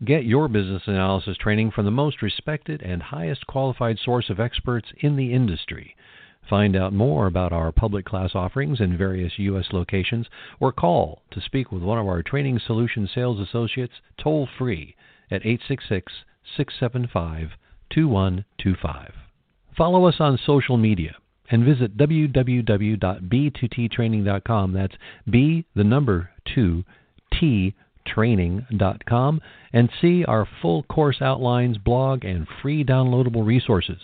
Get 0.05 0.25
your 0.25 0.47
business 0.47 0.83
analysis 0.85 1.37
training 1.37 1.71
from 1.71 1.85
the 1.85 1.91
most 1.91 2.21
respected 2.21 2.81
and 2.81 3.01
highest 3.01 3.47
qualified 3.47 3.97
source 3.99 4.29
of 4.29 4.39
experts 4.39 4.89
in 4.99 5.15
the 5.15 5.33
industry. 5.33 5.95
Find 6.49 6.77
out 6.77 6.93
more 6.93 7.27
about 7.27 7.51
our 7.51 7.73
public 7.73 8.05
class 8.05 8.31
offerings 8.33 8.79
in 8.79 8.97
various 8.97 9.37
U.S. 9.37 9.65
locations 9.73 10.27
or 10.59 10.71
call 10.71 11.23
to 11.31 11.41
speak 11.41 11.71
with 11.71 11.83
one 11.83 11.97
of 11.97 12.07
our 12.07 12.23
Training 12.23 12.59
Solution 12.59 13.09
sales 13.13 13.39
associates 13.39 13.95
toll 14.17 14.47
free 14.57 14.95
at 15.29 15.45
866 15.45 16.13
675 16.55 17.51
2125. 17.89 19.13
Follow 19.75 20.05
us 20.05 20.15
on 20.19 20.39
social 20.45 20.77
media 20.77 21.15
and 21.49 21.65
visit 21.65 21.97
www.b2ttraining.com. 21.97 24.73
That's 24.73 24.95
B, 25.29 25.65
the 25.75 25.83
number 25.83 26.29
2, 26.53 26.83
T, 26.83 26.85
training.com 28.05 29.41
and 29.73 29.89
see 30.01 30.23
our 30.25 30.47
full 30.61 30.83
course 30.83 31.17
outlines, 31.21 31.77
blog, 31.77 32.23
and 32.23 32.47
free 32.61 32.83
downloadable 32.83 33.45
resources. 33.45 33.97